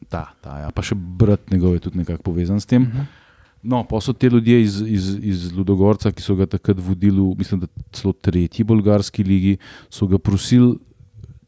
[0.09, 2.81] ta, ta, ja, pa še brat njegov je tudi nekako povezan s tem.
[2.81, 3.07] Mhm.
[3.61, 7.35] No, pa so te ljudje iz, iz, iz Ludogorca, ki so ga takrat vodili, v,
[7.37, 9.57] mislim, da celo tretji bolgarski ligi,
[9.91, 10.77] so ga prosili,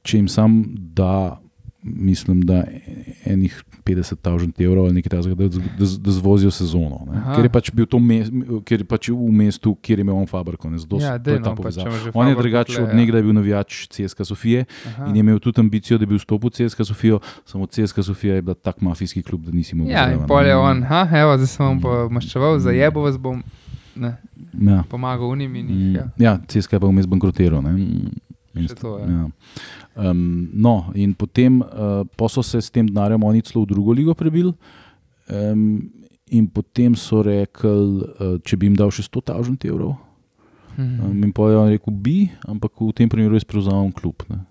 [0.04, 0.58] če jim sam
[0.98, 1.40] da,
[1.84, 2.64] mislim, da
[3.26, 3.54] enih
[3.84, 7.00] 50 tisoč evrov ali nekaj takega, da, da, da zvozijo sezono.
[7.06, 7.18] ne.
[7.18, 7.36] Aha.
[7.36, 8.30] Ker je pač bil to mes,
[8.64, 10.70] ker je pač v mestu, kjer je imel on fabriko.
[10.70, 11.90] Ne, zato, Ja, to je ta no, pač, povezava.
[11.94, 12.96] že On je drugače od ja.
[12.96, 15.06] nekdaj bil navijač CSK Sofije Aha.
[15.06, 18.42] in je imel tudi ambicijo, da bi vstopil v CSK Sofijo, samo CSK Sofija je
[18.42, 19.92] bila tak mafijski klub, da nisi mogel.
[19.92, 23.02] Ja, in zraven, pol je on, ha, evo, zdaj sem vam pa maščeval, za jebo
[23.02, 23.42] vas bom
[23.96, 24.14] ne,
[24.54, 24.84] Ja.
[24.84, 25.78] pomagal unim in jih.
[25.78, 26.06] Mm, Ja.
[26.20, 27.64] Ja, CSK je pa vmes bankrotiral.
[28.56, 29.08] In to, ja.
[29.08, 29.26] ja.
[29.96, 33.96] Um, no, in potem uh, pa so se s tem denarjem oni celo v drugo
[33.96, 34.54] ligo prebili.
[35.32, 35.92] Um,
[36.32, 39.96] in potem so rekli, uh, če bi jim dal še 100 tisoč evrov.
[40.78, 41.00] Mhm.
[41.04, 44.24] Um, in pa je on rekel, bi, ampak v tem primeru jaz prevzamem klub.
[44.32, 44.44] Ne.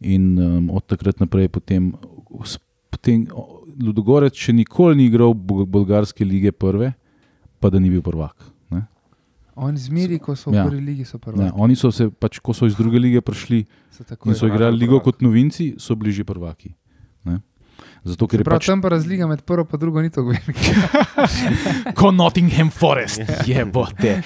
[0.00, 1.92] In um, od takrat naprej potem,
[2.92, 3.26] potem
[3.80, 6.92] Ludogorec še nikoli ni igral bol- bolgarske lige prve,
[7.60, 8.49] pa da ni bil prvak.
[9.60, 10.64] Oni zmeri, ko so v Ja.
[10.64, 11.36] prvi ligi, so prvi.
[11.38, 14.72] Ne, oni so se, pač, ko so iz druge lige prišli So in so igrali
[14.72, 14.80] prvak.
[14.80, 16.72] ligo kot novinci, so bili že prvaki.
[17.24, 17.40] Ne.
[18.00, 20.72] Zato, ker je Prav pač tam pa razlika med prvo in drugo ni tako velika.
[21.98, 24.22] kot Nottingham Forest, je bote.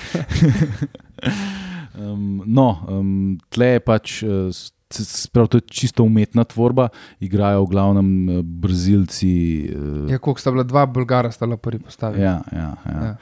[1.98, 3.10] um, no, um,
[3.50, 4.22] tle je pač.
[4.22, 4.54] Uh,
[4.94, 9.30] Sprav, to je čisto umetna tvorba, igrajo v glavnem eh, Brazilci.
[9.66, 12.22] eh, Ja, koliko sta bila dva Bolgara, sta bila prvi postavili.
[12.22, 12.94] Ja, ja, ja.
[13.02, 13.16] Ja.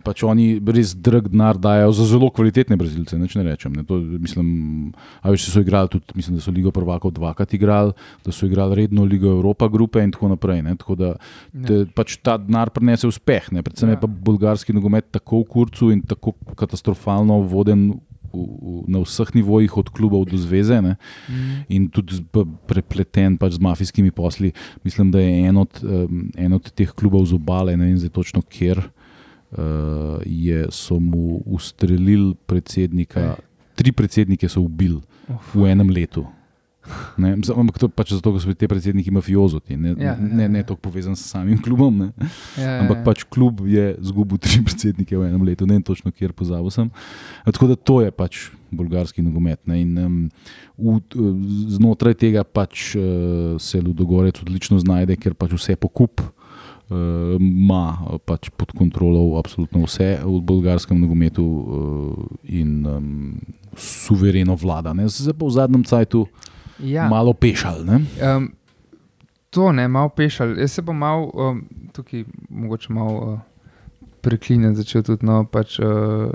[0.00, 3.72] Pač oni res drag denar dajo za zelo kvalitetne Brazilce, neč ne rečem.
[3.72, 3.84] Ne.
[3.84, 7.92] To, mislim, a veš, so igrali tudi, mislim, da so Ligo prvakov dvakrat igrali,
[8.24, 10.62] da so igrali redno Ligo Evropa grupe in tako naprej.
[10.62, 10.72] Ne.
[10.80, 11.10] Tako da
[11.52, 13.52] te, pač ta denar prinese uspeh.
[13.52, 13.60] Ne.
[13.62, 13.92] Predvsem ja.
[13.92, 18.00] Je pa bolgarski nogomet tako v kurcu in tako katastrofalno voden.
[18.34, 20.96] v- v- Na vseh nivojih, od klubov do zveze, ne,
[21.30, 21.70] Mhm.
[21.70, 22.18] in tudi
[22.66, 24.50] prepleten pač z mafijskimi posli.
[24.82, 28.10] Mislim, da je en od, um, en od teh klubov z obale, ne vem zdaj
[28.10, 29.03] točno kjer, uh,
[30.26, 33.34] je, so mu ustrelili predsednika.
[33.74, 35.54] Tri predsednike so ubili Uf.
[35.54, 36.26] v enem letu.
[37.16, 40.60] Ne, ampak to pač zato, ker so ti predsedniki mafiozoti, ne, Ja, ne, ja, ne
[40.60, 40.66] ja.
[40.68, 41.96] toliko povezan s samim klubom.
[41.96, 42.08] Ne.
[42.60, 43.04] Ja, ja, Ampak ja.
[43.06, 46.92] pač klub je izgubil tri predsednike v enem letu, ne vem točno, kjer pozabil sem.
[47.48, 49.62] Tako da to je pač bolgarski nogomet.
[49.70, 49.80] Ne.
[49.80, 50.20] In, um,
[50.76, 51.00] v,
[51.72, 56.20] znotraj tega pač uh, se Ludogorec odlično znajde, ker pač vse pokup.
[56.90, 63.06] Ima uh, pač pod kontrolo absolutno vse v bolgarskem nogometu uh, in um,
[63.76, 64.92] suvereno vlada.
[64.92, 65.08] Ne.
[65.08, 66.26] Zdaj pa v zadnjem cajtu
[66.84, 67.08] ja.
[67.08, 67.84] malo pešal.
[67.88, 68.04] Ne.
[68.20, 68.52] Um,
[69.50, 70.58] to ne, malo pešal.
[70.60, 71.64] Jaz se bom malo um,
[71.96, 73.38] tukaj, mogoče malo uh,
[74.20, 76.32] preklinjati, začel tudi no, pač, uh,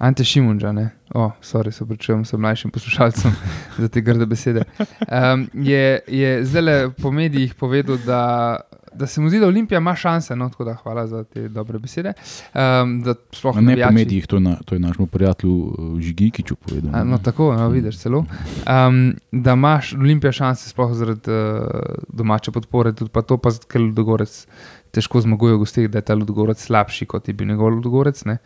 [0.00, 0.72] Ante Šimunča.
[0.72, 0.90] Ne?
[1.14, 3.32] O, sorry, se pričujem, sem mlajšim poslušalcem
[3.82, 4.64] za te grde besede.
[4.78, 8.60] Um, je je zdaj po medijih povedal, da,
[8.92, 10.36] da se mu zdi, da Olimpija ima šanse.
[10.36, 12.12] No, tako da hvala za te dobre besede.
[12.54, 16.90] Um, Ne po navijači- medijih, to je, na, to je našemu prijatelju uh, Žigikiču povedal.
[16.92, 17.04] Ne.
[17.04, 18.18] No, tako, no, vidiš celo.
[18.18, 21.66] Um, da imaš Olimpija šanse, sploh zaradi uh,
[22.08, 24.46] domače podpore, tudi pa to, pa ker Ludogorec
[24.90, 28.24] težko zmaguje v gostih, da je ta Ludogorec slabši kot je bil njegov Ludogorec.
[28.24, 28.38] ne.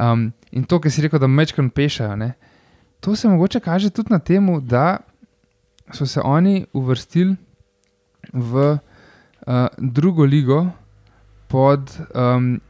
[0.00, 2.32] Um, in to, kar si rekel, da mečkam pešajo, ne,
[3.00, 4.98] to se mogoče kaže tudi na tem, da
[5.92, 7.36] so se oni uvrstili
[8.32, 8.78] v
[9.78, 10.66] drugo ligo
[11.48, 12.60] pod um,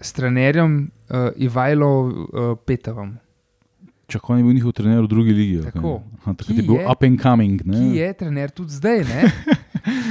[0.00, 3.16] strenerjem uh, Ivajlo uh, Petavom.
[4.06, 5.62] Čak on je bil njihov trener v drugi ligi.
[5.64, 6.02] Tako.
[6.20, 7.62] Aha, takrat je bil je- up and coming.
[7.64, 7.78] Ne?
[7.78, 9.04] ki je trener tudi zdaj.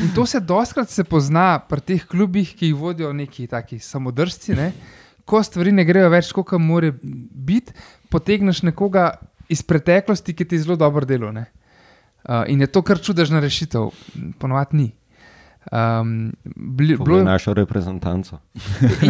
[0.03, 4.55] In to se doskrat se pozna pri teh klubih, ki jih vodijo neki taki samodržci.
[4.55, 4.71] Ne?
[5.25, 7.73] Ko stvari ne grejo več, kot mora biti,
[8.09, 9.13] potegneš nekoga
[9.49, 11.31] iz preteklosti, ki ti je zelo dobro delo.
[11.31, 11.45] ne.
[12.23, 13.91] Uh, in je to kar čudežna rešitev,
[14.39, 14.89] ponovadi ni.
[15.71, 18.39] Um, bili, bilo je našo reprezentanco.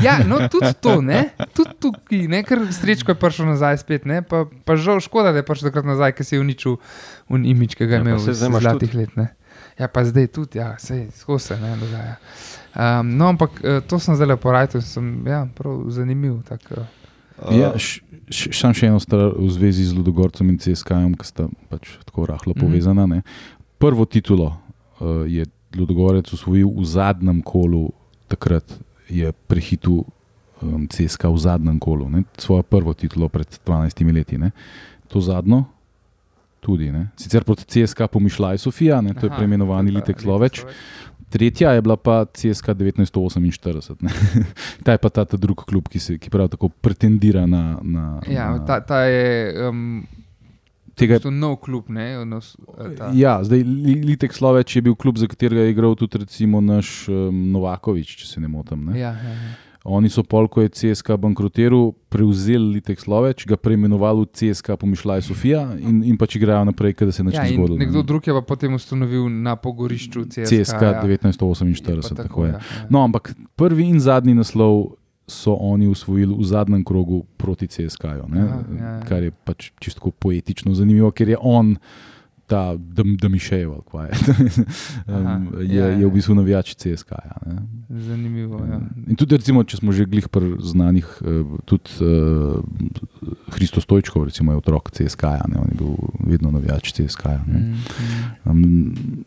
[0.03, 1.29] Ja, no, tudi to, ne?
[1.53, 2.43] tudi tukaj, ne?
[2.45, 4.21] ker srečko je prišel nazaj spet, ne?
[4.21, 6.77] pa, pa žal škoda, da je prišel takrat nazaj, ker si je uničil
[7.29, 9.15] un imič, ki ga je Ja, imel zdaj imaš zlatih let.
[9.17, 9.27] Ne?
[9.79, 12.15] Ja, pa zdaj tudi, ja, vse skozi se ne dogaja.
[12.73, 16.41] Um, no, ampak eh, to sem zdaj lepo rajal, sem ja, prav zanimiv.
[16.45, 16.85] Tak, uh,
[17.49, 17.99] Ja, š,
[18.29, 22.29] š, sam še eno stvar v zvezi z Ludogorcem in CSK-jem, ki sta pač tako
[22.29, 22.61] rahlo Mhm.
[22.61, 23.05] povezana.
[23.09, 23.21] Ne.
[23.81, 24.53] Prvo titulo
[25.01, 25.43] uh, je
[25.75, 27.89] Ludogorec usvojil v zadnjem kolu,
[28.27, 28.65] takrat
[29.09, 30.03] je prehitil
[30.61, 32.23] um, CSK v zadnjem kolu, ne.
[32.37, 34.37] svojo prvo titulo pred 12 leti.
[34.37, 34.51] Ne.
[35.07, 35.63] To zadnjo.
[36.63, 37.11] Tudi, ne.
[37.19, 40.63] Sicer proti CSK pomišljaj Sofija, ne, to je preimenovani je Litek Sloveč.
[41.29, 43.99] Tretja je bila pa CSK 1948.
[43.99, 44.11] ne.
[44.85, 47.79] Ta je pa ta, ta drugi klub, ki, se, ki prav tako pretendira na.
[47.81, 50.05] na, Ja, na ta, ta je um,
[50.95, 51.89] tega, to nov klub.
[51.89, 55.71] Ne, odnos, eh, ta, ja, zdaj Li- Litek Sloveč je bil klub, za katerega je
[55.71, 57.17] igral tudi recimo naš um,
[57.51, 58.85] Novakovič, če se ne motim.
[58.85, 58.99] Ne.
[58.99, 59.53] ja, ja, ja.
[59.85, 65.21] Oni so pol, ko je CSK bankrotiral, prevzeli Litek Sloveč, ga preimenovali v CSK Pomišljaj
[65.23, 67.77] Sofija in, in pač igrajo naprej, ker se je nič Ja, ne in zgodilo.
[67.77, 68.05] nekdo ne.
[68.05, 70.47] drug je pa potem ustanovil na pogorišču CSK.
[70.47, 71.03] CSK ja.
[71.03, 72.51] 1948, Pa tako je.
[72.51, 72.87] ja, ja.
[72.87, 74.95] No, ampak prvi in zadnji naslov
[75.33, 78.95] so oni usvojili v zadnjem krogu proti CSK-ju, Aha, ja, ja.
[79.09, 81.75] kar je pač čisto poetično zanimivo, ker je on
[82.47, 82.75] ta
[83.17, 84.13] da Mišejev, ali kaj je.
[85.07, 86.07] Um, je, ja, je ja.
[86.07, 87.11] v bistvu navijač CSK.
[87.11, 87.61] -ja, ne.
[87.89, 88.59] Zanimivo.
[88.65, 88.79] Ja.
[89.07, 92.63] In tudi, recimo, če smo že glih pri znanih, eh, tudi uh,
[93.51, 97.25] Hristo Stojčkov, recimo, je otrok CSK, -ja, ne, on je bil vedno navijač CSK.
[97.25, 97.59] -ja, ne.
[97.59, 97.75] Mm,
[98.45, 98.51] mm.
[98.51, 99.25] Um,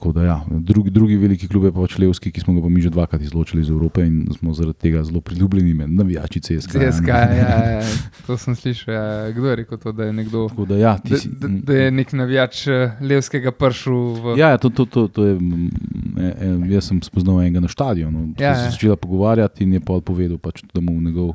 [0.00, 2.80] tako da, ja, drugi, drugi veliki klub je pač Levski, ki smo ga pa mi
[2.80, 6.74] že dvakrat izločili iz Evrope in smo zaradi tega zelo priljubljeni med navijači CSK.
[6.74, 6.88] -ja.
[6.88, 7.82] CSK, ja, ja,
[8.26, 8.94] to sem slišal.
[8.94, 9.30] Ja.
[9.30, 10.48] Kdo je rekel to, da je nekdo?
[10.48, 11.28] Tako da, ja, si.
[11.28, 14.38] da, da je nek navijač eh, levskega pršu v.
[14.38, 15.68] Ja, ja, to, to, to, to je, mm,
[16.16, 18.32] e, e, jaz sem spoznal enega na stadionu.
[18.38, 18.64] Ja, Ja, se ja.
[18.64, 21.34] je začela pogovarjati in je pa povedal, pač, da mu njegov,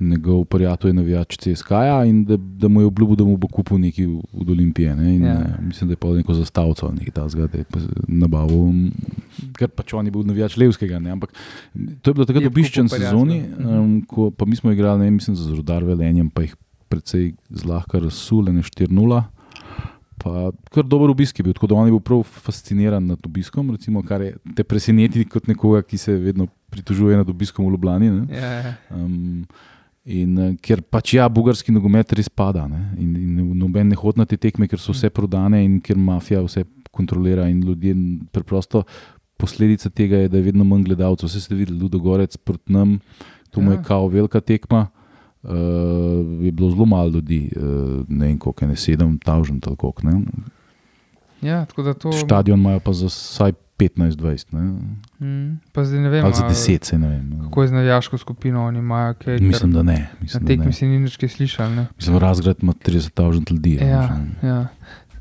[0.00, 3.48] njegov prijatelj je navijač CSK -ja in da, da mu je obljubil, da mu bo
[3.48, 4.96] kupil nekaj od Olimpije.
[4.96, 5.14] Ne?
[5.14, 5.32] In, Ja.
[5.32, 5.58] ja.
[5.62, 7.64] mislim, da je pa neko zastavco ali nekaj takega, da je
[8.08, 8.58] nabavil.
[8.72, 8.90] mm,
[9.58, 10.98] Ker pač on je bil navijač Levskega.
[10.98, 11.10] Ne?
[11.10, 11.32] Ampak
[12.02, 15.44] to je bilo takrat obiščen sezoni, um, ko pa mi smo igrali, ne, mislim, za
[15.44, 16.56] Zrodar Velenjem, pa jih
[16.88, 19.22] precej zlahka razsule, ne 4-0.
[20.18, 23.70] Pa kar dober obisk je bil, tako da on je bil prav fasciniran nad obiskom,
[23.70, 28.10] recimo, kar je te preseneti kot nekoga, ki se vedno pritožuje nad obiskom v Ljubljani.
[28.10, 28.36] Ne?
[28.36, 28.74] Ja, ja.
[28.90, 29.44] Um,
[30.06, 32.80] in uh, ker pač ja, bugarski nogomet res pada ne?
[33.02, 36.42] in, in noben ne hodi na te tekme, ker so vse prodane in ker mafija
[36.44, 37.94] vse kontrolira in ljudje
[38.32, 38.84] preprosto.
[39.36, 41.28] Posledica tega je, da je vedno manj gledalcev.
[41.28, 43.00] Vse ste videli, Ludogorec proti nam,
[43.50, 43.82] to mu je Ja.
[43.82, 44.86] kao velika tekma.
[45.42, 45.52] Uh,
[46.42, 50.22] je bilo zelo malo ljudi, uh, ne vem koliko, je, ne sedem, tavžen, tako ne.
[51.42, 52.12] ja, tako to.
[52.12, 54.60] Stadion imajo pa za vsaj 15-20, ne?
[55.20, 57.40] Mm, zdaj ne vem, ali za a 10, se ne vem.
[57.44, 59.38] kako je z navijaško skupino, oni imajo kaj.
[59.38, 59.92] Mislim, da ne.
[59.92, 61.74] Na Mislim, da tekmi si ni nič kaj slišal.
[61.74, 61.86] Ne?
[61.96, 63.78] Mislim, razgrad ima 30 ljudi.
[63.80, 64.66] a Ja, ja.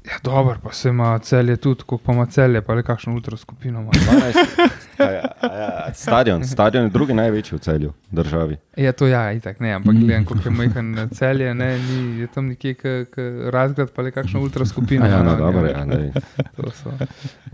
[0.08, 3.38] Ja dobro, pa se ima celje tudi, koliko pa ima celje, pa le kakšno ultra
[3.38, 3.92] skupino ima.
[3.92, 4.70] 12.
[5.00, 8.58] Ja, ja, ja, stadion, stadion je drugi največji v celju državi.
[8.78, 12.48] Je to ja, itak ne, ampak gledam, koliko je majhen celje, ne, ni, je tam
[12.48, 15.06] nekje k, k razgled, pa le kakšno ultra skupino.
[15.06, 17.08] Ja, ima, no, ne, dobro, ja, ja, ne.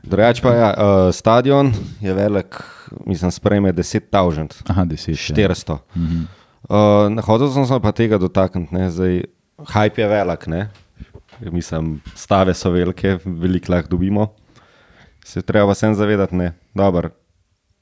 [0.04, 2.62] Drugač pa ja, uh, stadion je velik,
[3.06, 5.34] mislim, sprejme 10 tavžent, Aha, 10.
[5.34, 5.78] 400.
[5.96, 6.22] Mhm.
[6.70, 9.24] Uh, Hodil sem se pa tega dotakniti, ne, zdaj
[9.74, 10.70] hype je velik, ne.
[11.44, 14.28] Mislim, stave so velike, veliko lahko dobimo.
[15.26, 17.10] Se treba pa sem zavedati, ne, dobro,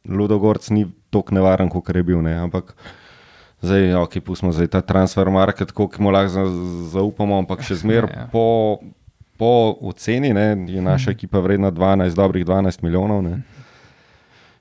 [0.05, 2.76] Ludogorc ni tako nevaren, kot je bil, ne, ampak
[3.62, 6.45] zdaj, ok, pustimo zdaj ta transfer market, koliko mu lahko za-
[6.91, 8.28] zaupamo, ampak še zmeraj Ja.
[8.32, 8.80] po,
[9.38, 9.49] po
[9.82, 13.24] oceni ne, je naša ekipa vredna 12, dobrih 12 milijonov.
[13.24, 13.41] Ne.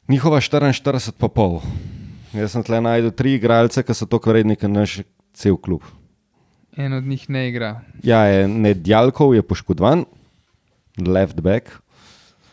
[0.09, 1.61] Njihova 44 pa pol.
[2.33, 5.01] Jaz sem tle najdel tri igralce, ki so tako vredni, kot naš
[5.33, 5.83] cel klub.
[6.79, 7.81] En od njih ne igra.
[8.07, 10.05] Ja, je, Nedjalkov je poškodovan,
[11.07, 11.73] left back,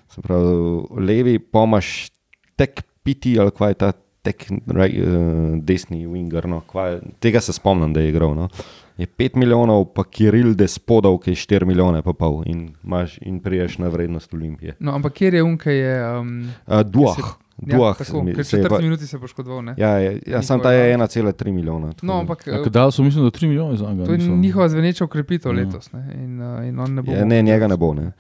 [0.09, 2.09] se pravi levi, pomaš
[2.55, 3.91] tek piti ali kaj je ta
[4.25, 6.47] tek right, uh, desni winger.
[6.49, 8.33] No, kva, tega se spomnim, da je igral.
[8.35, 8.49] No.
[8.97, 13.41] Je 5 milijonov, pa Kiril despodov, ki je 4 milijone pa pol in, imaš, in
[13.43, 14.77] priješ na vrednost Olimpije.
[14.79, 15.95] No, ampak kjer je unka, je.
[16.19, 16.31] Um,
[16.65, 19.61] Uh, Duah, ja, Duah, tako, mi- ker se je pa- minuti se poškodoval.
[19.61, 19.73] Ne?
[19.77, 21.93] Ja, je, ja sam ta je 1,3 milijona.
[21.93, 24.05] tako No, ampak Ja, eh, Kadal so, mislim, da 3 milijone za njega.
[24.05, 25.57] to je niso- njihova zveneča ukrepitev Ja.
[25.57, 25.91] letos.
[25.91, 26.11] Ne?
[26.15, 27.11] In, uh, in on ne bo.
[27.11, 27.93] Je, ne, njega ne bo.
[27.93, 28.11] Ne.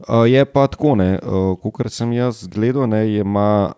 [0.00, 3.72] Uh, je pa tako, uh, kot sem jaz gledal, ne, ima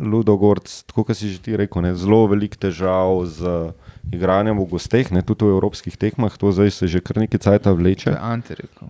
[0.00, 3.72] Ludogorc, tako kot si že ti rekel, ne, zelo velik težav z
[4.10, 7.64] igranjem v gosteh, ne, tudi v evropskih tekmah, to zdaj se že kar nekaj cajta
[7.66, 8.10] To vleče.
[8.10, 8.88] je Ante rekel.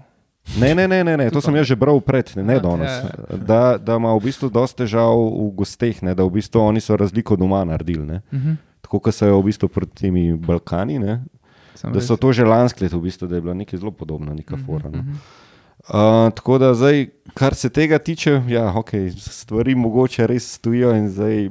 [0.58, 2.90] Ne, ne, ne, ne, ne to sem jaz že bral pred, ne, ne Aha, danes.
[2.90, 6.80] ja, Da, da ima v bistvu dosta težav v gosteh, ne, da v bistvu oni
[6.80, 8.06] so razliko doma naredili.
[8.06, 8.20] Ne.
[8.32, 8.56] Uh -huh.
[8.80, 11.22] Tako kot so jo v bistvu proti temi Balkani, ne,
[11.84, 14.56] da so to že lansko leto, v bistvu, da je bila nekaj zelo podobna, neka
[14.56, 14.90] Mhm, fora.
[14.90, 15.04] No.
[15.80, 15.94] Uh,
[16.34, 20.96] tako da zdaj, kar se tega tiče, ja, okay, stvari mogoče res stojijo.
[20.96, 21.50] in Zdaj,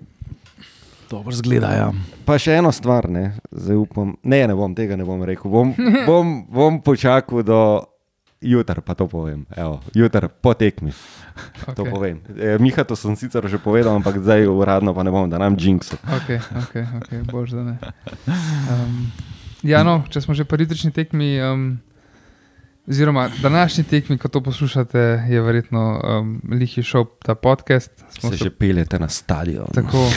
[1.09, 1.93] Dobro zgleda, ja.
[2.25, 5.51] pa še eno stvar, ne, zdaj upam, ne, ne bom tega ne bom rekel.
[5.51, 5.73] Bom,
[6.07, 7.81] bom, bom počakal do
[8.41, 9.45] jutra, pa to povem.
[9.55, 10.91] Evo, jutra, po tekmi.
[11.75, 11.91] To Okay.
[11.91, 12.17] povem.
[12.35, 15.55] E, Miha, to sem sicer že povedal, ampak zdaj uradno pa ne bom, da nam
[15.55, 15.95] jinxo.
[16.03, 17.75] Okay, okay, okay, bož, da ne.
[18.67, 19.11] Um,
[19.63, 21.79] ja, no, če smo že pri jutrišnji tekmi, um,
[22.89, 27.91] oziroma današnji tekmi, ko to poslušate, je verjetno um, lihi šel ta podcast.
[28.19, 29.67] Smo Se že peljete na stadion.
[29.73, 30.09] Tako.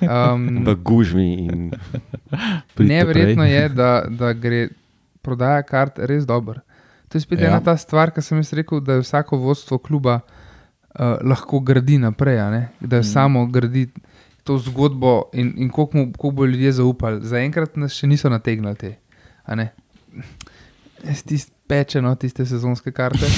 [0.00, 1.70] Um, V gužvi in
[2.78, 4.68] Neverjetno je, da, da gre
[5.22, 6.60] prodaja kart res dobro.
[7.10, 7.50] To je spet ja.
[7.50, 11.98] Ena ta stvar, ki sem jaz rekel, da je vsako vodstvo kluba uh, lahko gradi
[11.98, 12.38] naprej,
[12.80, 13.10] da je mm.
[13.10, 13.88] samo gradi
[14.46, 17.26] to zgodbo in, in koliko, mu, koliko bo ljudje zaupali.
[17.26, 18.94] Zaenkrat nas še niso nategnili te.
[21.04, 23.26] Jaz Tist peče, no, tiste sezonske karte.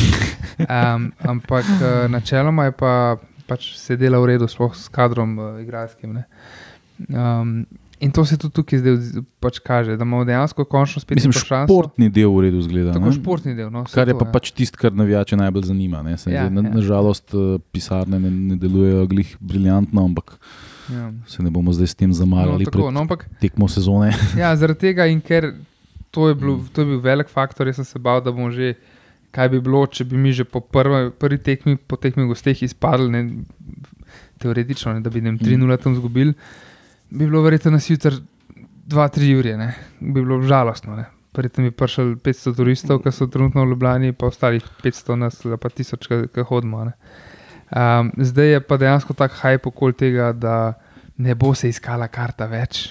[0.63, 3.17] Um, ampak uh, načeloma je pa
[3.49, 6.13] pač se dela v redu, sploh s kadrom uh, igralskim.
[6.13, 6.25] ne.
[7.09, 7.65] Um,
[8.03, 8.97] In to se tudi tukaj zdaj
[9.39, 12.97] pač kaže, da imamo dejansko končno spet Mislim, športni del v redu zgleda.
[12.97, 13.15] Tako ne?
[13.15, 13.71] športni del.
[13.71, 16.03] No, Kar je to, pa pač tisto, kar navijače najbolj zanima.
[16.11, 16.75] Ja, zdaj, na, ja.
[16.75, 20.35] nažalost, eh, pisarne ne, ne delujejo glih briljantno, ampak
[20.91, 21.13] Ja.
[21.31, 24.11] se ne bomo zdaj s tem No, zamarali tako, pred no, ampak tekmo sezone.
[24.41, 25.53] Ja, zaradi tega in ker
[26.11, 28.75] to je, bilo, to je bil velik faktor, jaz sem se bal, da bomo že,
[29.31, 33.09] kaj bi bilo, če bi mi že po prvi, prvi tekmi, po tekmi gosteh izpadli,
[33.15, 33.23] ne,
[34.43, 36.35] teoretično, ne, da bi vem, 3-0 tam izgubili,
[37.13, 38.17] bi bilo verjetno nas jutri
[38.89, 40.97] 2-3 ure, ne, bi bilo žalostno.
[40.97, 41.05] Ne.
[41.37, 45.69] Verjetno bi prišel 500 turistov, ki so trenutno v Ljubljani, pa ostalih 500 nas, pa
[45.69, 46.85] 1000, ki hodimo.
[46.85, 50.75] Um, zdaj je pa dejansko tak hype okoli tega, da
[51.17, 52.91] ne bo se iskala karta več,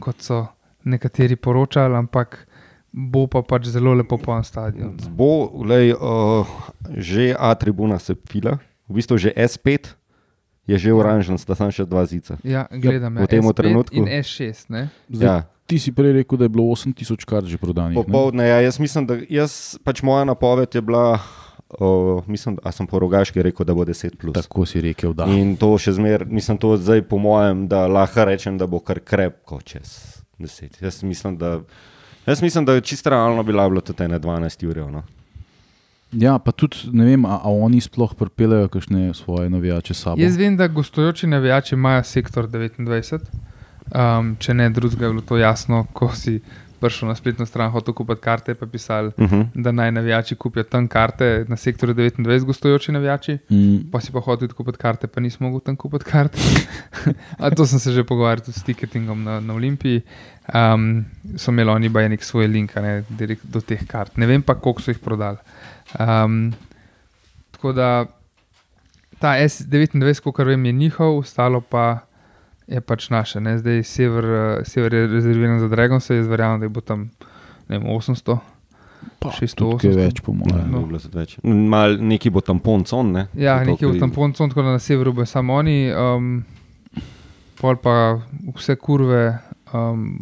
[0.00, 0.44] kot so
[0.84, 2.38] nekateri poročali, ampak
[2.92, 4.96] bo pa pač zelo lepo poln stadion.
[5.10, 6.56] Bo, lej, uh,
[6.88, 8.58] že A tribuna se fila,
[8.88, 9.96] v bistvu že S5
[10.66, 12.38] je že oranžen, sta tam še dva zica.
[12.44, 13.96] Ja, gledam, v ja, tem S5 trenutku.
[13.96, 14.88] In S6, ne?
[15.08, 15.36] Zdaj, Ja.
[15.64, 17.96] Ti si prej rekel, da je bilo 8000 kart že prodanih.
[17.96, 18.04] ne?
[18.04, 21.16] Popovdne, ja, jaz mislim, da jaz, pač moja napoved je bila,
[21.80, 24.36] uh, mislim, a sem po rogaški rekel, da bo 10 plus.
[24.36, 25.24] Tako si rekel, da.
[25.24, 29.00] In to še zmeraj, mislim, to zdaj po mojem, da lahko rečem, da bo kar
[29.00, 30.84] krepko čez 10.
[30.84, 31.60] Jaz mislim, da,
[32.28, 34.84] jaz mislim, da je čisto realno bila bila tudi ene 12 ur.
[34.92, 35.00] No.
[36.14, 40.22] Ja, pa tudi ne vem, a, a oni sploh pripeljejo kakšne svoje navijače s sabo.
[40.22, 43.18] Jaz vem, da gostujoči navijači imajo sektor 29.
[43.94, 46.40] Um, če ne drugega, je bilo to jasno, ko si
[46.80, 49.46] prišel na spletno stran, hotel kupiti karte, pa pisali, Uh -huh.
[49.54, 53.38] da naj navijači kupijo tam karte na sektorju 29, gostujoči navijači.
[53.50, 56.38] Mm, Pa si pa hotel kupiti karte, pa nisem mogel tam kupiti karte.
[57.38, 60.02] A to sem se že pogovarjal tudi s ticketingom na, na Olimpiji.
[60.52, 61.04] Um,
[61.40, 64.18] so imeli oni pa nek svoj link ne, direkt do teh kart.
[64.20, 65.40] Ne vem pa, koliko so jih prodali.
[65.96, 66.52] Um,
[67.54, 67.88] tako da
[69.18, 72.04] ta S29, kot vem, je njihov, ostalo pa
[72.66, 73.40] je pač naše.
[73.40, 73.58] Ne?
[73.58, 74.26] Zdaj sever,
[74.68, 77.08] sever je rezerviran za Dragon, se jaz verjamem, da bo tam
[77.68, 78.36] ne vem, 800.
[79.18, 79.96] pa, 600, tudi kaj 800.
[79.96, 80.68] več, po mojem.
[80.70, 80.84] No.
[80.84, 81.00] no.
[81.14, 81.38] več.
[81.44, 83.26] Mal, neki bo tampon, con, ne?
[83.32, 86.44] Ja, To, nekje v ki- tamponcu, tako da na severu bo samo oni, um,
[87.60, 88.20] pol pa
[88.56, 89.38] vse kurve,
[89.74, 90.16] um,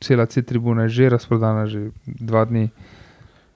[0.00, 2.68] cela C-tribuna je že razprodana, že dva dni.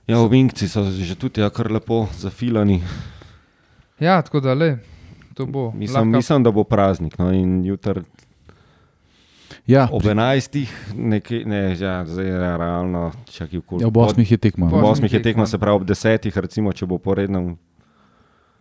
[0.09, 2.83] Ja, ovinkci so že tudi ja, kar lepo zafilani.
[4.01, 4.79] Ja, tako da le,
[5.35, 5.71] to bo.
[5.71, 7.19] Mislim, Lahko- mislim, da bo praznik.
[7.19, 8.03] No, in jutri
[9.67, 10.67] Ja, ob 11.
[10.97, 14.67] Nekaj, ne, ja, zdaj je realno, čakaj, v ja, ob 8 je tekma.
[14.67, 14.89] Ob no.
[14.89, 17.57] osmih 8 je tekma, se pravi ob 10, recimo, če bo poredno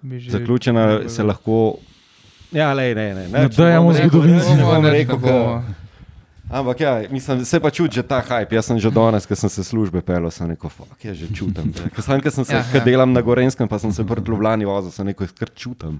[0.03, 1.75] zaključena, se lahko.
[2.51, 3.27] Ja, le, ne, ne.
[3.29, 4.53] Ne dajemo zgodovinci.
[4.53, 5.45] Ne bom Ne, rekel, ne bomo.
[5.57, 5.80] ka-
[6.51, 8.55] Ampak ja, mislim, se pa čuti že ta hype.
[8.55, 11.71] Jaz sem že danes, ko sem se službe pel, sem rekel, fuck, jaz že čutim.
[12.03, 12.83] Sam, ko sem se, Ja, ja, ja.
[12.83, 15.99] delam na Gorenskem, pa sem se proti Ljubljani vozil, sem rekel, kar čutim.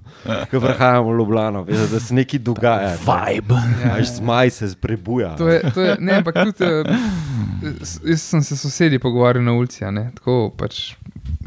[0.50, 2.92] Ko prihajam v Ljubljano, veš, da se nekaj dogaja.
[3.00, 3.60] Vibe.
[3.84, 5.36] Ja, Až zmaj se zprebuja.
[5.40, 6.84] To je, to je, ne, ampak tudi eh,
[8.12, 9.84] jaz sem se sosedi pogovarjal na ulici.
[9.90, 10.94] Ne, tako pač,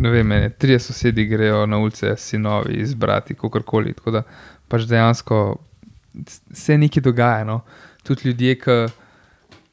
[0.02, 3.94] ne vem, ene, trije sosedi grejo na ulice, sinovi, izbrati, kakorkoli.
[3.94, 4.24] Tako da
[4.68, 5.44] pač dejansko
[6.54, 7.44] se nekaj dogaja.
[7.44, 7.62] No.
[8.06, 8.78] Tudi ljudje, ki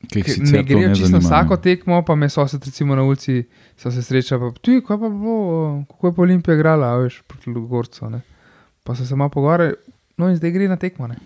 [0.02, 1.62] Ki ne grejo čisto zanima, vsako ne.
[1.62, 3.44] tekmo, pa me sosed recimo na ulici,
[3.76, 5.34] so se srečali, pa ti, kaj pa bo,
[5.86, 8.08] kako je pa Olimpija igrala, veš, proti Lugorcu.
[8.08, 8.20] ne.
[8.82, 9.74] Pa so se malo pogovarjali,
[10.18, 11.06] no in zdaj gre na tekmo.
[11.06, 11.16] Ne.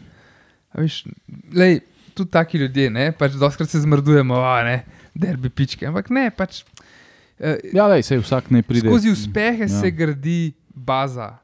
[0.70, 1.06] A Veš,
[1.52, 1.80] lej,
[2.12, 4.76] tudi taki ljudje, ne, pač doskrat se zmrdujemo, a ne,
[5.14, 6.60] derbi pičke, ampak ne, pač
[7.38, 8.84] eh, Ja, lej, sej vsak ne pride.
[8.84, 9.68] skozi uspehe Ja.
[9.70, 11.38] se gradi baza.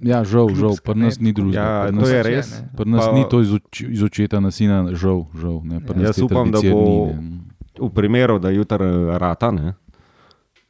[0.00, 1.60] Ja, žal, žal, pri nas ni drugega.
[1.60, 2.48] Ja, pri to nas, je res.
[2.76, 5.60] pri nas Pa- ni to iz, oči, iz očeta na sina, žal, žal.
[5.62, 5.94] Ne, Ja.
[5.94, 7.40] nas Jaz upam, da bo- ni.
[7.76, 9.74] V primeru, da jutri eh, rata, ne,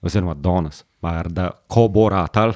[0.00, 0.84] oziroma danes,
[1.28, 2.52] da ko bo ratal.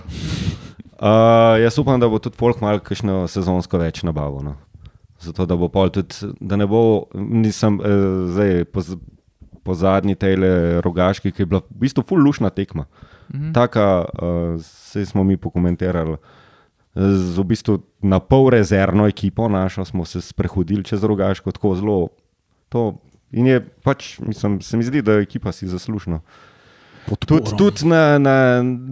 [0.95, 4.43] Uh, jaz upam, da bo tudi folk malo kakšno sezonsko več nabavil.
[4.43, 4.57] No.
[5.21, 7.87] Zato da bo pol tudi, da ne bo, nisem uh,
[8.29, 8.81] zdaj po,
[9.62, 12.87] po zadnji tele rogaški, ki je bila v bistvu full lušna tekma.
[13.29, 13.53] Mhm.
[13.53, 16.16] Taka, uh, se smo mi pokomentirali.
[16.99, 22.09] Z v bistvu na pol rezervno ekipo našo smo se sprehodili čez rogaško, tako zelo.
[22.68, 22.99] To,
[23.30, 26.20] in je pač, mislim, se mi zdi, da je ekipa si zaslužna.
[27.26, 28.34] Tudi tud na, na,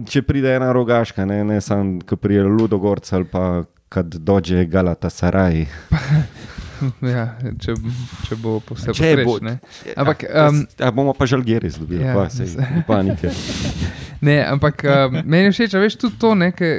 [0.09, 5.09] če pride ena rogaška, ne, ne samo, ko pride Ludogorc ali pa kad dođe Galata
[5.09, 5.65] Saraj.
[7.07, 7.23] Ja,
[7.57, 7.73] če,
[8.23, 9.53] če bo vse Če bo- posrečne.
[9.95, 13.31] Ampak, ja, um, ja, bomo pa žalgeri zdobili, Ja, pa se se- panike.
[14.19, 16.31] Ne, ampak uh, meni je všeč, veš tudi to,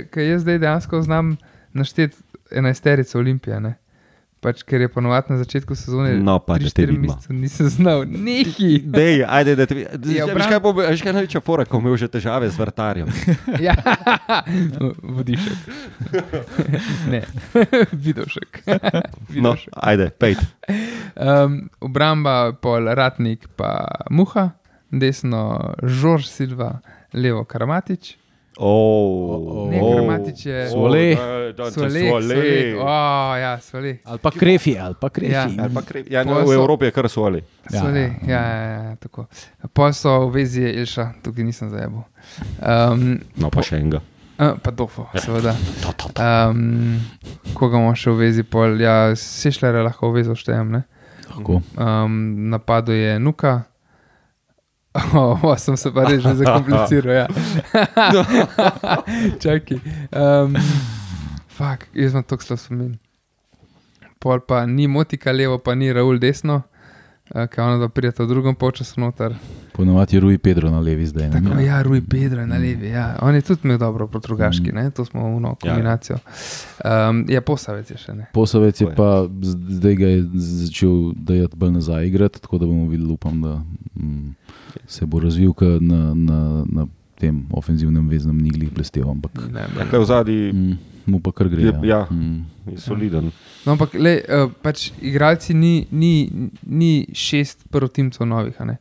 [0.05, 1.37] ker jaz zdaj dejansko znam
[1.73, 2.17] našteti
[2.51, 3.61] enajsterico Olimpije.
[3.61, 3.77] Ne?
[4.39, 6.15] Pač, ker je ponovadi na začetku sezone.
[6.17, 7.03] No, pa da te 3-4 vidimo.
[7.11, 8.79] mesecev nisem znal, neki.
[8.99, 11.97] Dej, ajde, da te vi- Ja, obram- kaj bo- veš, kaj največja fora, ko imel
[11.97, 13.09] že težave z vrtarjem.
[13.61, 13.75] Ja,
[15.17, 15.59] vodišek.
[17.07, 17.23] ne,
[17.93, 18.63] vidovšek.
[19.37, 20.39] No, ajde, pejt.
[21.15, 23.75] Um, obramba, pol Ratnik, pa
[24.09, 24.51] Muha,
[24.91, 25.43] desno
[25.83, 26.79] Žorž Silva,
[27.13, 28.15] levo Karamatič.
[28.61, 31.15] Oh, Ne, Karamatič je- Svole.
[31.69, 32.35] Svole, svole.
[32.77, 32.87] Oh,
[33.35, 33.99] ja, svole.
[34.05, 35.33] Ali pa krefi, ali pa krefi.
[35.33, 35.47] Ja.
[35.55, 37.41] Ali pa kre- Ja, no, v so- Evropi je kar svoli.
[37.65, 39.27] Ja, Svole, ja, ja, ja, ja, tako.
[39.71, 41.91] Pol so v vezi je Ilša, tukaj nisem zajel.
[42.59, 44.01] Um, No, pa še enega.
[44.37, 45.55] Uh, pa dofo, seveda.
[46.17, 46.99] Um,
[47.55, 50.71] koga imamo še v vezi, pol, ja, sešljare lahko v vezo štejem.
[50.71, 50.83] Ne?
[51.29, 51.63] Lahko.
[51.77, 53.65] Um, napadu je nuka.
[54.95, 57.15] Oh, oh, sem se pa res že zakompliciral.
[57.15, 57.27] Ja.
[59.43, 59.79] Čakaj.
[60.11, 60.57] Um,
[61.53, 62.97] fak, jaz sem tako slab spomin.
[64.19, 66.63] Pol pa ni motika levo, pa ni Raul desno,
[67.35, 69.37] uh, kaj ono da prijeta v drugem polčasu noter.
[69.79, 71.29] Ponovadi je Rui Pedro na levi zdaj.
[71.29, 71.39] ne?
[71.41, 72.89] Tako, ja, Rui Pedro je na levi.
[72.89, 73.17] Ja.
[73.23, 74.91] On je tudi imel dobro proti drugaški, ne?
[74.91, 75.71] to smo v novo Ja.
[75.71, 76.17] kombinacijo.
[76.85, 78.27] Um, ja, posavec je še ne.
[78.33, 79.29] Posavec je pa
[79.71, 83.63] zdaj ga je začel dajati bolj nazaj igrati, tako da bomo videli, upam, da
[83.95, 84.35] mm,
[84.87, 89.31] se bo razvil na, na, na tem ofenzivnem veznem niglih blestev, ampak
[89.93, 91.63] Ja, v zadnji mm, mu pa kar gre.
[91.63, 92.07] Je- ja.
[92.11, 92.43] Mm.
[92.67, 93.31] je soliden.
[93.67, 96.31] No, ampak le, uh, pač igralci ni, ni,
[96.63, 98.55] ni šest prvotimcev novih.
[98.59, 98.77] a ne.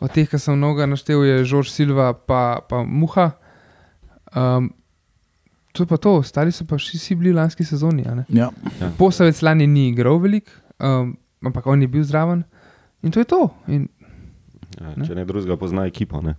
[0.00, 3.32] Od teh, ki sem mnogo naštel, je Žorž Silva, pa, pa Muha.
[4.30, 4.70] Um,
[5.72, 8.04] to je pa to, ostali so pa vsi, bili lanski sezoni.
[8.04, 8.24] a ne.
[8.28, 8.50] Ja.
[8.98, 12.44] Posavec lani ni igral veliko, um, ampak on je bil zraven.
[13.02, 13.50] In to je to.
[13.68, 13.88] In,
[14.76, 15.06] Ja, Ne.
[15.06, 16.20] če ne drugega pozna ekipo.
[16.20, 16.34] Ne.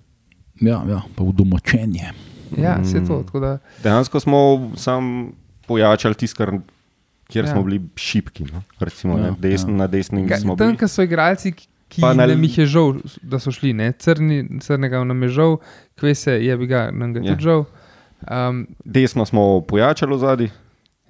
[0.62, 2.12] Ja, ja, pa v domačenje.
[2.54, 3.08] ja, vse Mm.
[3.08, 3.24] to.
[3.24, 4.38] tako Da, Dejansko smo
[4.76, 5.32] sam
[5.68, 6.62] pojačali tisto, kar-
[7.28, 7.52] kjer Ja.
[7.52, 8.46] smo bili šipki.
[8.54, 8.62] No.
[8.80, 9.76] Recimo, Ja, ja, desn, ja.
[9.76, 10.78] Na desni smo Tam, bili.
[10.78, 13.92] ki so igralci, ki, ki Pa na nam jih je žal, da so šli, ne?
[13.94, 15.58] Crni, crnega nam je žal,
[15.96, 17.34] kvese je bi ga, nam ga je Ja.
[17.34, 17.66] tudi žal.
[18.22, 20.50] Um, Desno smo pojačali zadnji,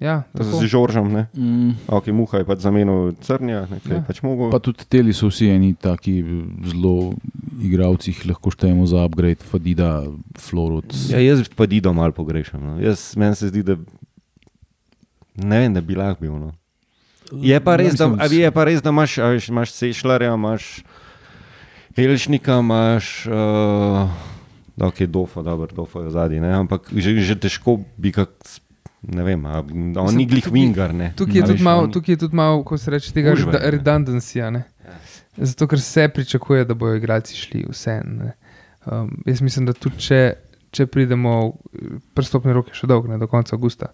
[0.00, 1.08] ja, z Žoržem.
[1.12, 1.26] Ne.
[1.34, 1.70] Mm.
[1.88, 4.02] Ok, Muha je pač zamenil Crnja, nekaj Ja.
[4.06, 4.50] pač mogel.
[4.50, 6.22] Pa tudi teli so vsi eni taki
[6.64, 7.14] zelo
[7.58, 10.04] igravci, lahko štejemo za upgrade, Fadida,
[10.38, 10.94] Florut.
[11.10, 12.60] Ja, jaz pa Dido malo pogrešam.
[12.62, 12.78] No.
[12.78, 13.74] Jaz, meni se zdi, da
[15.34, 16.32] ne vem, da bi lahko bil.
[16.34, 16.52] No.
[17.32, 20.82] Je pa res, da, a je pa res, da imaš, a veš, imaš Sešljarja, imaš
[21.94, 23.26] Elšnika, imaš.
[23.26, 24.08] Uh,
[24.80, 28.30] Ok, dofo, dobro, dofo je zadnji, ampak že, že težko bi kak,
[29.02, 30.94] ne vem, a, a on ni glih tukaj- vingar.
[31.12, 33.58] Tukaj je tudi malo, on- tukaj je tudi malo, ko se reče, tega je, reda-
[33.58, 33.70] ne.
[33.72, 34.50] redundancija.
[34.50, 34.62] ne.
[35.36, 37.98] Zato, ker se pričakuje, da bodo igralci šli vse.
[38.86, 40.34] Um, jaz mislim, da tudi če,
[40.70, 41.58] če pridemo,
[42.14, 43.90] prstopni rok je še dolg, ne, do konca avgusta,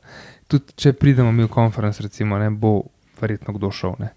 [0.47, 2.85] tudi če pridemo mi v konferenc, recimo, ne, bo
[3.25, 3.97] verjetno kdo šel.
[3.99, 4.13] Ne.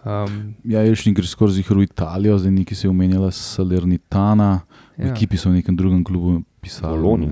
[0.00, 4.64] Um, Ja, Jelšnik gre skozi v Italijo, zdaj neki se je omenjala Salernitana,
[4.96, 5.12] v ja.
[5.12, 6.96] ekipi so v nekem drugem klubu pisali.
[6.96, 7.28] Meni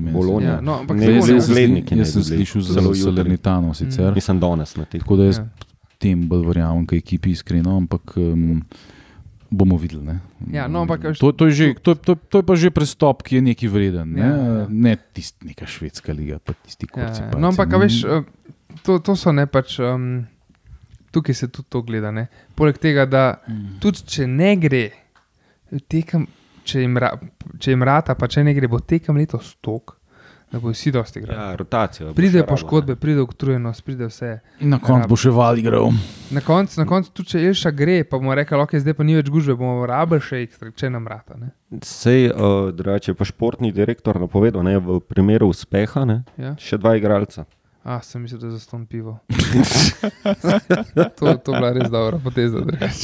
[0.00, 0.48] se Bologna.
[0.48, 1.12] Ja, no, ampak Ne, ne.
[1.14, 2.94] jaz, sem Zgledniki sli- naj jaz sem slišal Zelo.
[2.94, 5.00] Salernitano sicer, Mislim, danes na teh.
[5.00, 5.48] tako da jaz Ja.
[5.98, 8.60] tem bolj verjamem, kaj ekipi iskreno, ampak um,
[9.50, 10.04] bomo videli.
[10.04, 10.16] Ne?
[10.50, 13.36] Ja, no, ampak, to, to, je že, to, to, to je pa že prestop, ki
[13.36, 14.08] je neki vreden.
[14.10, 14.66] Ne, Ja, ja.
[14.68, 17.20] ne tisti neka švedska liga, pa tisti Ja, kurci.
[17.22, 17.32] ja.
[17.34, 18.24] no, ampak, a veš, eh,
[18.82, 19.76] to, to so ne pač.
[19.78, 20.24] Um,
[21.10, 22.10] tukaj se tudi to gleda.
[22.10, 22.26] Ne?
[22.54, 23.78] Poleg tega, da Mm.
[23.80, 24.84] tudi če ne gre,
[25.88, 26.26] tekem,
[26.64, 27.12] če, jim ra,
[27.58, 29.96] če jim rata, pa če ne gre, bo tekem letos tok,
[30.46, 31.36] da bo vsi dosti igrali.
[31.36, 32.12] Ja, rotacijo.
[32.14, 34.28] Pride še rabo, poškodbe, pride utrujenost, pride vse.
[34.62, 35.90] Na koncu bo še val igral.
[36.30, 39.16] Na koncu, na koncu tudi če Ilša gre, pa bomo rekli, ok, zdaj pa ni
[39.16, 41.34] več gužve, bomo rabili še ekstra, če nam rata.
[41.36, 41.50] Ne?
[41.82, 46.54] Sej, uh, drugače je pa športni direktor napovedal, ne, v primeru uspeha, ne, Ja?
[46.56, 47.44] še dva igralca.
[47.86, 49.18] A, sem mislil, da je za ston pivo.
[51.16, 52.58] to, to je bila res dobra poteza.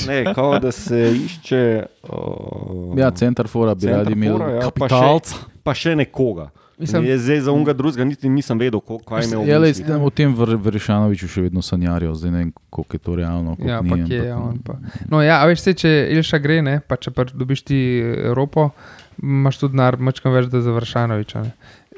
[0.09, 1.83] Ne, kao da se išče.
[2.05, 5.35] Uh, Ja, center fora bi radi imeli ja, pa še- kapitalca.
[5.63, 6.49] pa še nekoga.
[6.79, 9.97] Mislim- Mislim, zdaj za unga drugega niti nisem vedel, ko- kaj me Ja, lej, je.
[9.97, 13.57] o tem Ver- Verišanoviču še vedno sanjarijo, zdaj ne vem, koliko je to realno.
[13.61, 14.59] Ja, ni, pa kje je on.
[14.59, 14.75] Pa.
[15.09, 17.79] No, ja, a veš, se, če Ilša gre, ne, pa če pa dobiš ti
[18.25, 18.71] Evropo,
[19.17, 21.43] imaš tudi denar, mačkam več, da za Vršanoviča.
[21.43, 21.53] Ne.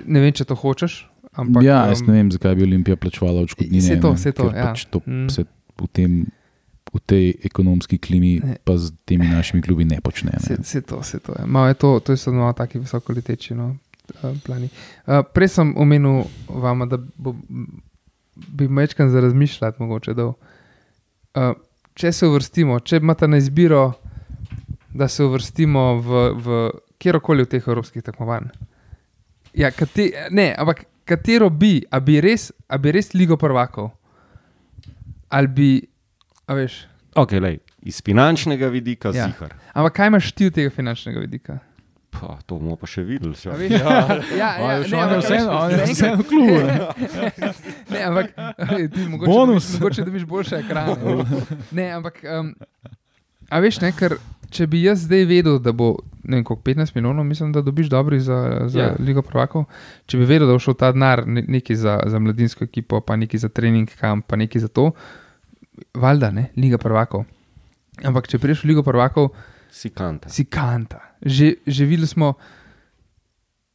[0.06, 1.06] ne vem, če to hočeš.
[1.34, 3.82] Ampak, ja, jaz um, ne vem, zakaj bi Olimpija plačevala odškodnine.
[3.82, 4.68] Saj to, saj to, ja.
[4.68, 5.28] Pač to Mm.
[5.28, 6.26] se v, tem,
[6.94, 8.56] v tej ekonomski klimi, Ne.
[8.64, 10.30] pa z temi našimi klubi ne počne.
[10.38, 10.62] Vse, Ne.
[10.62, 11.34] vse to, vse to.
[11.34, 11.46] je.
[11.46, 13.76] Malo je to, to so malo taki visokoleteči no,
[14.14, 14.68] eh, plani.
[15.06, 17.34] Uh, prej sem omenil vam, da bo,
[18.36, 20.14] bi mečkan za razmišljati mogoče.
[20.14, 21.52] Da, uh,
[21.94, 23.92] če se uvrstimo, če imate na izbiro,
[24.94, 28.46] da se uvrstimo v, v kjerkoli od teh evropskih tekmovanj.
[29.54, 33.90] Ja, kate, ne, ampak katero bi, a bi res, a bi res ligo prvakov?
[35.28, 35.68] ali bi,
[36.46, 36.84] a veš.
[37.14, 39.14] Okay, lej, iz finančnega vidika Ja.
[39.16, 39.26] ja.
[39.26, 39.54] zihar.
[39.72, 41.58] Ampak kaj imaš ti od tega finančnega vidika?
[42.10, 43.34] Pa, to bomo pa še videli.
[43.34, 43.66] A Še.
[43.66, 43.78] ja,
[44.32, 46.24] ja, A ja, veš, ne, on je ampak, vseeno- veš, on je zaenkrat- vseeno v
[46.24, 46.74] klubu, ne.
[47.90, 48.26] ne, ampak
[48.88, 49.64] ti mogoče Bonus.
[49.64, 50.94] Dobiš, mogoče dobiš boljše ekrane.
[51.72, 52.54] Ne, ampak, um,
[53.50, 54.16] a veš, ne, ker
[54.54, 57.88] če bi jaz zdaj vedel, da bo ne vem, koliko, 15 milijonov, mislim, da dobiš
[57.92, 58.86] dobri za, za Ja.
[58.86, 59.00] yeah.
[59.06, 59.64] Ligo Prvakov.
[60.06, 63.16] Če bi vedel, da bo šel ta denar ne, neki za, za mladinsko ekipo, pa
[63.16, 64.90] neki za trening kamp, pa neki za to,
[65.94, 67.24] valjda ne, Liga Prvakov.
[68.04, 69.34] Ampak če priješ v Ligo Prvakov,
[69.74, 70.28] Si kanta.
[70.30, 71.00] si kanta.
[71.20, 72.34] Že, že videli smo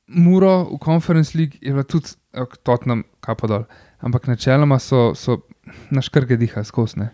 [0.08, 2.16] Muro v Conference League, je bila tudi
[2.64, 3.64] Tottenham, kapo dol.
[4.02, 5.44] Ampak načeloma so, so
[5.92, 7.12] naš krge diha skosne.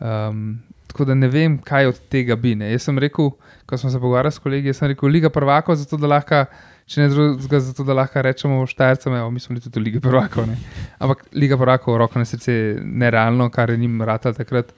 [0.00, 2.54] Um, tako da ne vem, kaj od tega bi.
[2.54, 2.72] Ne.
[2.72, 3.30] Jaz sem rekel,
[3.66, 6.42] ko smo se pogovarjali s kolegi, sem rekel, Liga prvakov, zato da lahko,
[6.86, 10.00] če ne drugega, zato da lahko rečemo štajrcem, evo, mi smo bili tudi v Ligi
[10.00, 10.46] prvakov.
[10.46, 10.56] Ne.
[10.98, 14.72] Ampak Liga prvakov, roko na srce, nerealno, kar je njim ratal takrat,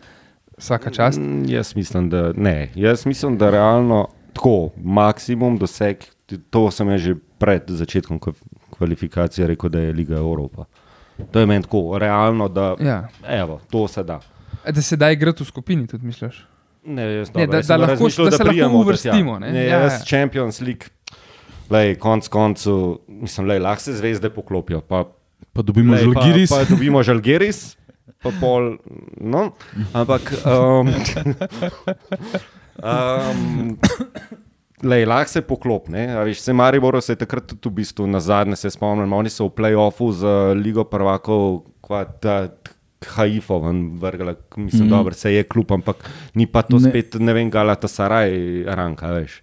[0.58, 1.18] vsaka čast.
[1.18, 2.70] Mm, Jaz mislim, da ne.
[2.74, 5.96] Jaz mislim, da realno tako, maksimum doseg,
[6.50, 8.34] to sem že pred začetkom kva-
[8.70, 10.64] kvalifikacije rekel, da je Liga Evropa.
[11.30, 13.08] To je meni tako, realno, da Ja.
[13.24, 14.20] evo, to se da.
[14.66, 16.44] Da se da igrati v skupini, tudi misliš.
[16.82, 19.52] Ne, jaz, Ne, da- da lahko- razmišljal, da se lahko uvrstimo, ne.
[19.52, 20.04] Ne, Ja, jaz ja.
[20.06, 20.88] Champions League,
[21.70, 24.80] lej, konc koncev, mislim, lej, lahko se zvezde poklopijo.
[24.82, 25.04] Pa,
[25.52, 26.50] Pa dobimo lej, pa, žalgiris.
[26.50, 27.76] pa dobimo žalgiris,
[28.18, 28.76] pa pol.
[29.16, 29.52] No,
[29.92, 30.32] ampak.
[30.46, 30.88] Um,
[32.78, 33.78] um,
[34.82, 36.06] Lej, lahko se poklop, ne?
[36.10, 39.28] A Veš, se Maribor se je takrat tudi v bistvu na zadnje, se spomnim, oni
[39.28, 40.24] so v play-offu z
[40.56, 42.48] Ligo prvakov, kva ta
[43.06, 44.90] Haifo ven vrgla, mislim, mm.
[44.90, 45.96] Dobro, se je klub, ampak
[46.34, 46.90] ni pa to Ne.
[46.90, 48.30] spet, ne vem, Galata Saraj,
[48.66, 49.42] ranka, veš.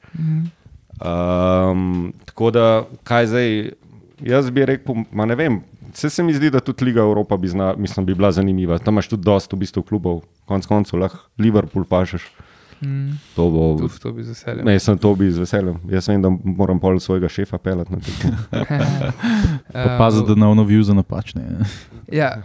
[1.01, 3.71] Um, tako da, kaj zdaj,
[4.21, 5.61] jaz bi rekel, ma ne vem.
[5.93, 8.77] Vse se mi zdi, da tudi Liga Evropa bi, zna, mislim, bi bila zanimiva.
[8.77, 12.27] Tam imaš tudi dosta v bistvu klubov, konc koncev lahko Liverpool pašeš.
[12.81, 13.17] Mm.
[13.35, 13.77] To bo.
[13.79, 14.65] Tudi to bi z veseljem.
[14.65, 15.79] Ne, sem to bi z veseljem.
[15.89, 18.31] Jaz vem, da moram pol svojega šefa pelati na tekmo.
[19.73, 21.41] Pa pazi, da ne onovijo za napačne.
[22.11, 22.43] Ja.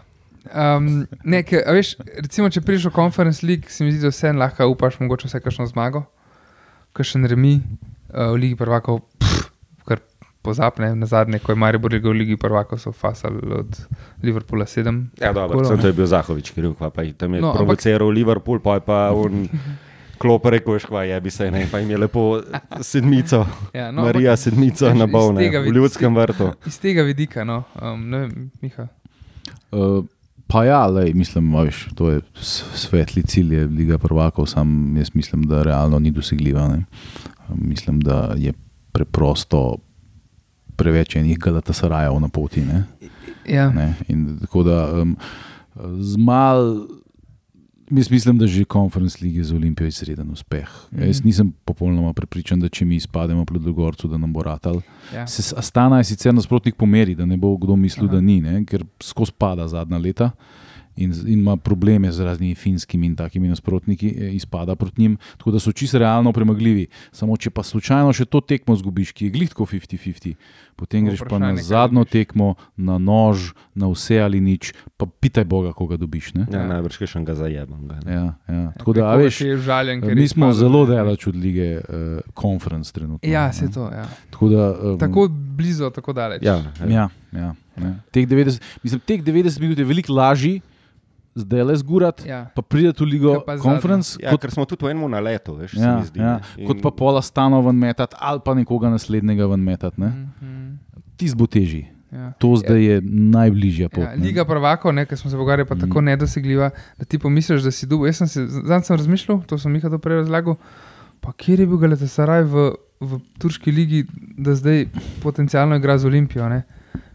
[0.51, 4.11] Um, ne, ke, a veš, recimo, če prideš v Conference League, se mi zdi, da
[4.11, 6.03] vse lahko upaš, mogoče vse kakšno zmago,
[6.99, 9.45] kakšen remi uh, v Ligi prvakov, pff,
[9.87, 10.03] kar
[10.43, 10.91] pozapne.
[10.99, 13.71] Na zadnje, ko je Maribor igral v Ligi prvakov, so fasali od
[14.27, 15.23] Liverpoola 7.
[15.23, 15.83] Ja, dobro, sem ne.
[15.87, 18.19] to je bil Zahovič, kriv, pa, pa je tam je No, no, provociral ampak...
[18.19, 19.47] Liverpool, pa je pa on.
[20.23, 22.39] Klop rekel, škva je bi se ne, pa jim je lepo
[22.79, 23.43] sedmico,
[23.79, 26.53] Ja, no, Marija sedmica iz- na tega v ljudskem vrtu.
[26.67, 28.87] Iz tega vidika, no, um, ne vem, Miha.
[29.75, 30.05] Uh,
[30.47, 32.21] pa ja, lej, mislim, veš, to je
[32.77, 36.69] svetli cilj, je Liga prvakov, sam jaz mislim, da realno ni dosegljiva.
[36.69, 36.77] Ne.
[36.77, 38.53] Uh, Mislim, da je
[38.93, 39.77] preprosto
[40.77, 42.61] preveč enih Galatasarajev na poti.
[42.61, 42.85] Ne.
[43.49, 43.71] Ja.
[43.71, 43.95] Ne.
[44.09, 45.17] In tako da um,
[46.01, 46.87] z mal.
[47.93, 50.69] Jaz mislim, da že konferenc lige za Olimpijo je izreden uspeh.
[50.91, 51.03] Mm.
[51.03, 54.81] Jaz nisem popolnoma prepričan, da če mi izpademo pred Dogorcu, da nam bo ratal.
[55.15, 55.27] Ja.
[55.27, 58.15] Se, Astana je sicer nasprotnik po meri, da ne bo kdo mislil, Aha.
[58.17, 58.65] Da ni, ne?
[58.65, 60.31] ker skozi pada zadnja leta
[60.97, 65.51] in, in ima probleme z raznimi finskimi in takimi nasprotniki, eh, izpada proti njim, tako
[65.51, 66.87] da so čisto realno premagljivi.
[67.13, 70.35] Samo če pa slučajno še to tekmo zgubiš, ki je glitko 50-50,
[70.77, 75.45] potem To greš pa na zadnjo tekmo, na nož, na vse ali nič, pa pitaj
[75.45, 76.35] Boga, koga dobiš.
[76.35, 76.47] Ne?
[76.47, 76.67] Ja, Ja.
[76.69, 77.89] najbrž še enega zajebam.
[77.89, 78.13] Ga, ne.
[78.13, 78.73] Ja, ja.
[78.77, 80.59] Tako da, veš, užaljen, ker mi smo izpadel.
[80.61, 81.85] zelo daleč od lige uh,
[82.35, 83.23] konferenc trenutno.
[83.23, 83.89] Ja, se to.
[83.89, 84.05] Ja.
[84.31, 86.43] Tako da, um, Tako blizu, tako daleč.
[86.43, 87.95] Ja, Ja, ja, ja.
[88.11, 90.61] Teh 90, mislim, teh 90 minut je veliko lažje,
[91.35, 92.51] zdaj le zgurat, Ja.
[92.55, 93.63] pa pride v Ligo pa zadnjo?
[93.63, 96.21] Conference, ja, kot, ker smo tudi v enem naletu, veš, se ja, mi zdi.
[96.21, 96.67] ja, ne.
[96.67, 100.01] kot pa pola stanov ven metati, ali pa nekoga naslednjega ven metati.
[100.01, 100.09] Ne?
[100.09, 100.69] Mhm,
[101.17, 101.89] Tisti bo težji.
[102.13, 102.33] ja.
[102.39, 104.05] To zdaj je najbližja pot.
[104.05, 104.13] Ja.
[104.17, 105.81] Liga prvakov, ki smo se pogovarjali, pa mm.
[105.81, 108.05] tako nedosegljiva, da ti pomisliš, da si dub.
[108.05, 110.57] Jaz sem se zdaj sem razmišljal, to sem Miha to prej razlagal.
[111.23, 114.05] Pa kjer je bil Galatasaraj v, v turški ligi,
[114.37, 114.89] da zdaj
[115.23, 116.49] potencialno igra z Olimpijo?
[116.51, 116.65] Ne?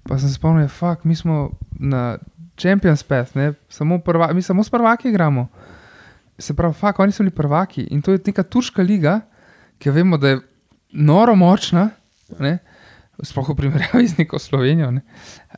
[0.07, 2.17] Pa sem se spomnil, da fakt, mi smo na
[2.57, 3.53] Champions Path, ne?
[3.69, 5.47] samo prva, mi samo s prvaki igramo.
[6.39, 9.21] Se pravi, fakt, oni so bili prvaki in to je neka turška liga,
[9.77, 10.39] ki vemo, da je
[10.91, 11.89] noro močna,
[12.39, 12.57] ne?
[13.23, 14.91] sploh v primerjavi z neko Slovenijo.
[14.91, 15.01] Ne?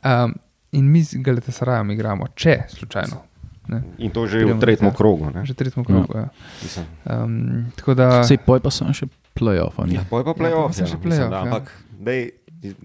[0.04, 0.34] Um,
[0.72, 3.22] in mi z Galatasarajem igramo, če slučajno.
[3.68, 3.82] Ne?
[3.98, 5.30] In to že Pridemo v tretjem krogu.
[5.30, 5.44] ne.
[5.46, 6.16] Že tretjemu krogu.
[6.16, 6.28] Ja.
[6.62, 6.86] Mislim.
[7.04, 8.24] Um, tako da.
[8.24, 9.06] Sej poj pa sem še
[9.36, 9.76] playoff.
[9.92, 10.74] Ja, poj pa Ja, playoff.
[10.80, 11.42] Ja, playoff, da, ja.
[11.44, 11.70] Ampak,
[12.00, 12.32] dej,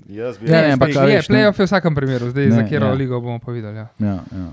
[0.09, 1.35] jaz bi Ja, ne, jaz ampak bi- a je, veš, ne.
[1.35, 2.91] playoff je v vsakem primeru, zdaj Ne, za katero ja.
[2.91, 2.95] ja.
[2.95, 3.75] ligo bomo pa videli.
[3.75, 3.87] Ja.
[3.99, 4.49] Ja, ja.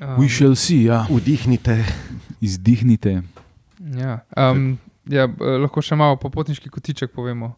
[0.00, 1.06] Um, We shall see, ja.
[1.10, 1.84] Vdihnite.
[2.40, 3.22] izdihnite.
[3.94, 4.20] ja.
[4.32, 5.26] Um, ja,
[5.58, 7.56] lahko še malo po potniški kotiček povemo.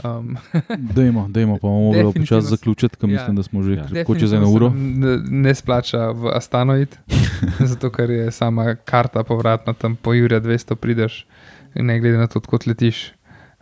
[0.00, 0.38] Um,
[0.96, 3.12] Dajmo, dajmo, pa bomo mogli Definitivno počasi zaključiti, ker ja.
[3.12, 4.04] mislim, da smo že Ja.
[4.16, 4.70] čez eno uro.
[4.72, 6.96] Ne, splača v Astanoid,
[7.70, 11.26] zato ker je sama karta povratna tam po Jurja 200 prideš,
[11.74, 13.12] in ne glede na to, kot letiš.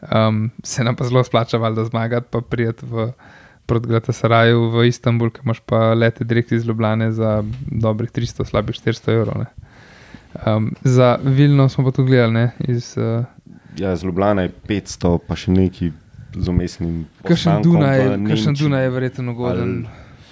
[0.01, 3.13] Um, se nam pa zelo splača valjda zmagati, pa prijeti v
[3.67, 8.77] proti Glatasaraju v Istanbul, ki imaš pa lete direkt iz Ljubljane za dobrih 300, slabih
[8.77, 9.39] 400 evrov.
[9.39, 9.47] ne.
[10.47, 13.25] Um, za Vilno smo pa tu gledali, ne, iz uh,
[13.79, 15.93] Ja, z Ljubljana je 500, pa še neki
[16.35, 17.05] z umestnim.
[17.23, 18.65] Kakšen postankom Dunaj, v kakšen Nemčiji.
[18.65, 19.75] Dunaj je verjetno ugoden.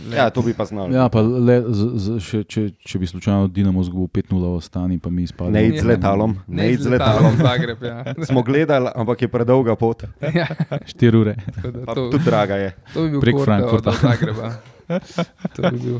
[0.06, 0.92] Ja, to bi pa znal.
[0.94, 4.98] Ja, pa le, z, z, še, če, če bi slučajno Dinamo zgubil 5-0 v ostani,
[5.02, 5.52] pa mi izpadli.
[5.52, 7.34] Ne id z letalom, ne id z letalom.
[7.48, 7.82] Zagreb.
[7.82, 8.14] Ja.
[8.22, 10.06] Smo gledali, ampak je predolga pot.
[10.22, 11.34] ja, 4 ure.
[11.34, 12.70] da Pa to, tudi draga je.
[12.94, 13.90] to bi bil prek Frankfurta.
[13.90, 14.52] od Zagreba.
[15.58, 15.98] To bi bil.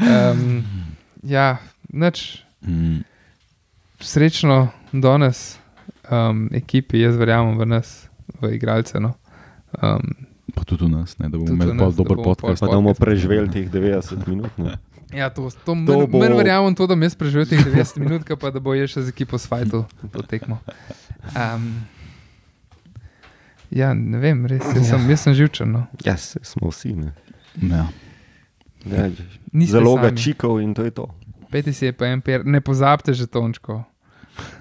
[0.00, 0.62] Um,
[1.22, 1.58] ja,
[1.92, 2.44] nič.
[2.64, 3.02] Mm.
[4.00, 5.58] Srečno danes
[6.08, 8.08] um, ekipi, jaz verjamem v nas,
[8.40, 8.96] v igralce.
[9.00, 9.12] No.
[9.76, 12.60] Um, Pa tudi v nas, ne, da bomo imeli nas, dober bomo podcast.
[12.60, 14.52] Pa da bomo preživeli teh 90 minut.
[14.56, 14.78] Ne?
[15.20, 17.98] ja, to, to, To to bo- Meni verjamem to, da mi jaz preživel teh 90
[17.98, 20.58] minut, pa da bo je še z ekipo svajtu to tekmo.
[21.32, 21.84] Um,
[23.70, 25.70] ja, ne vem, res, jaz sem, jaz sem živčen.
[25.70, 25.86] No.
[26.02, 26.94] Ja, se smo vsi.
[26.94, 27.12] Ne?
[27.62, 27.86] Ja.
[28.82, 29.10] Ja,
[29.52, 30.16] Niste zelo ga sami.
[30.16, 31.06] čikov in to je to.
[31.50, 33.82] Peti si je pa en per, ne pozabite že tončko.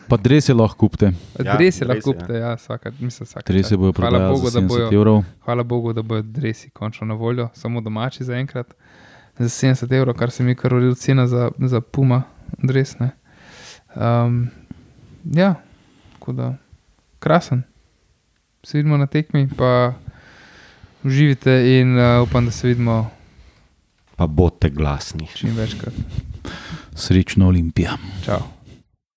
[0.07, 1.05] Pa dres je lahko kupite.
[1.45, 3.53] Ja, Dres je dres lahko je, kupite, ja, vsaka, mislim, vsaka.
[3.53, 5.23] Dres je bojo Bogu, za da 70 bojo, evrov.
[5.45, 8.73] hvala Bogu, da bojo dresi končno na voljo, samo domači zaenkrat.
[9.37, 12.23] Za 70 evrov, kar se mi kar uril cena za, za Puma,
[12.57, 13.09] dresne.
[13.95, 14.47] Um,
[15.25, 15.55] ja,
[16.13, 16.55] tako da
[17.19, 17.63] krasen.
[18.63, 19.93] Se vidimo na tekmi, pa
[21.03, 23.09] uživite in uh, upam, da se vidimo
[24.15, 25.27] Pa bodite glasni.
[25.35, 25.93] čim večkrat.
[26.95, 27.97] Srečno Olimpija.
[28.25, 28.39] Čau.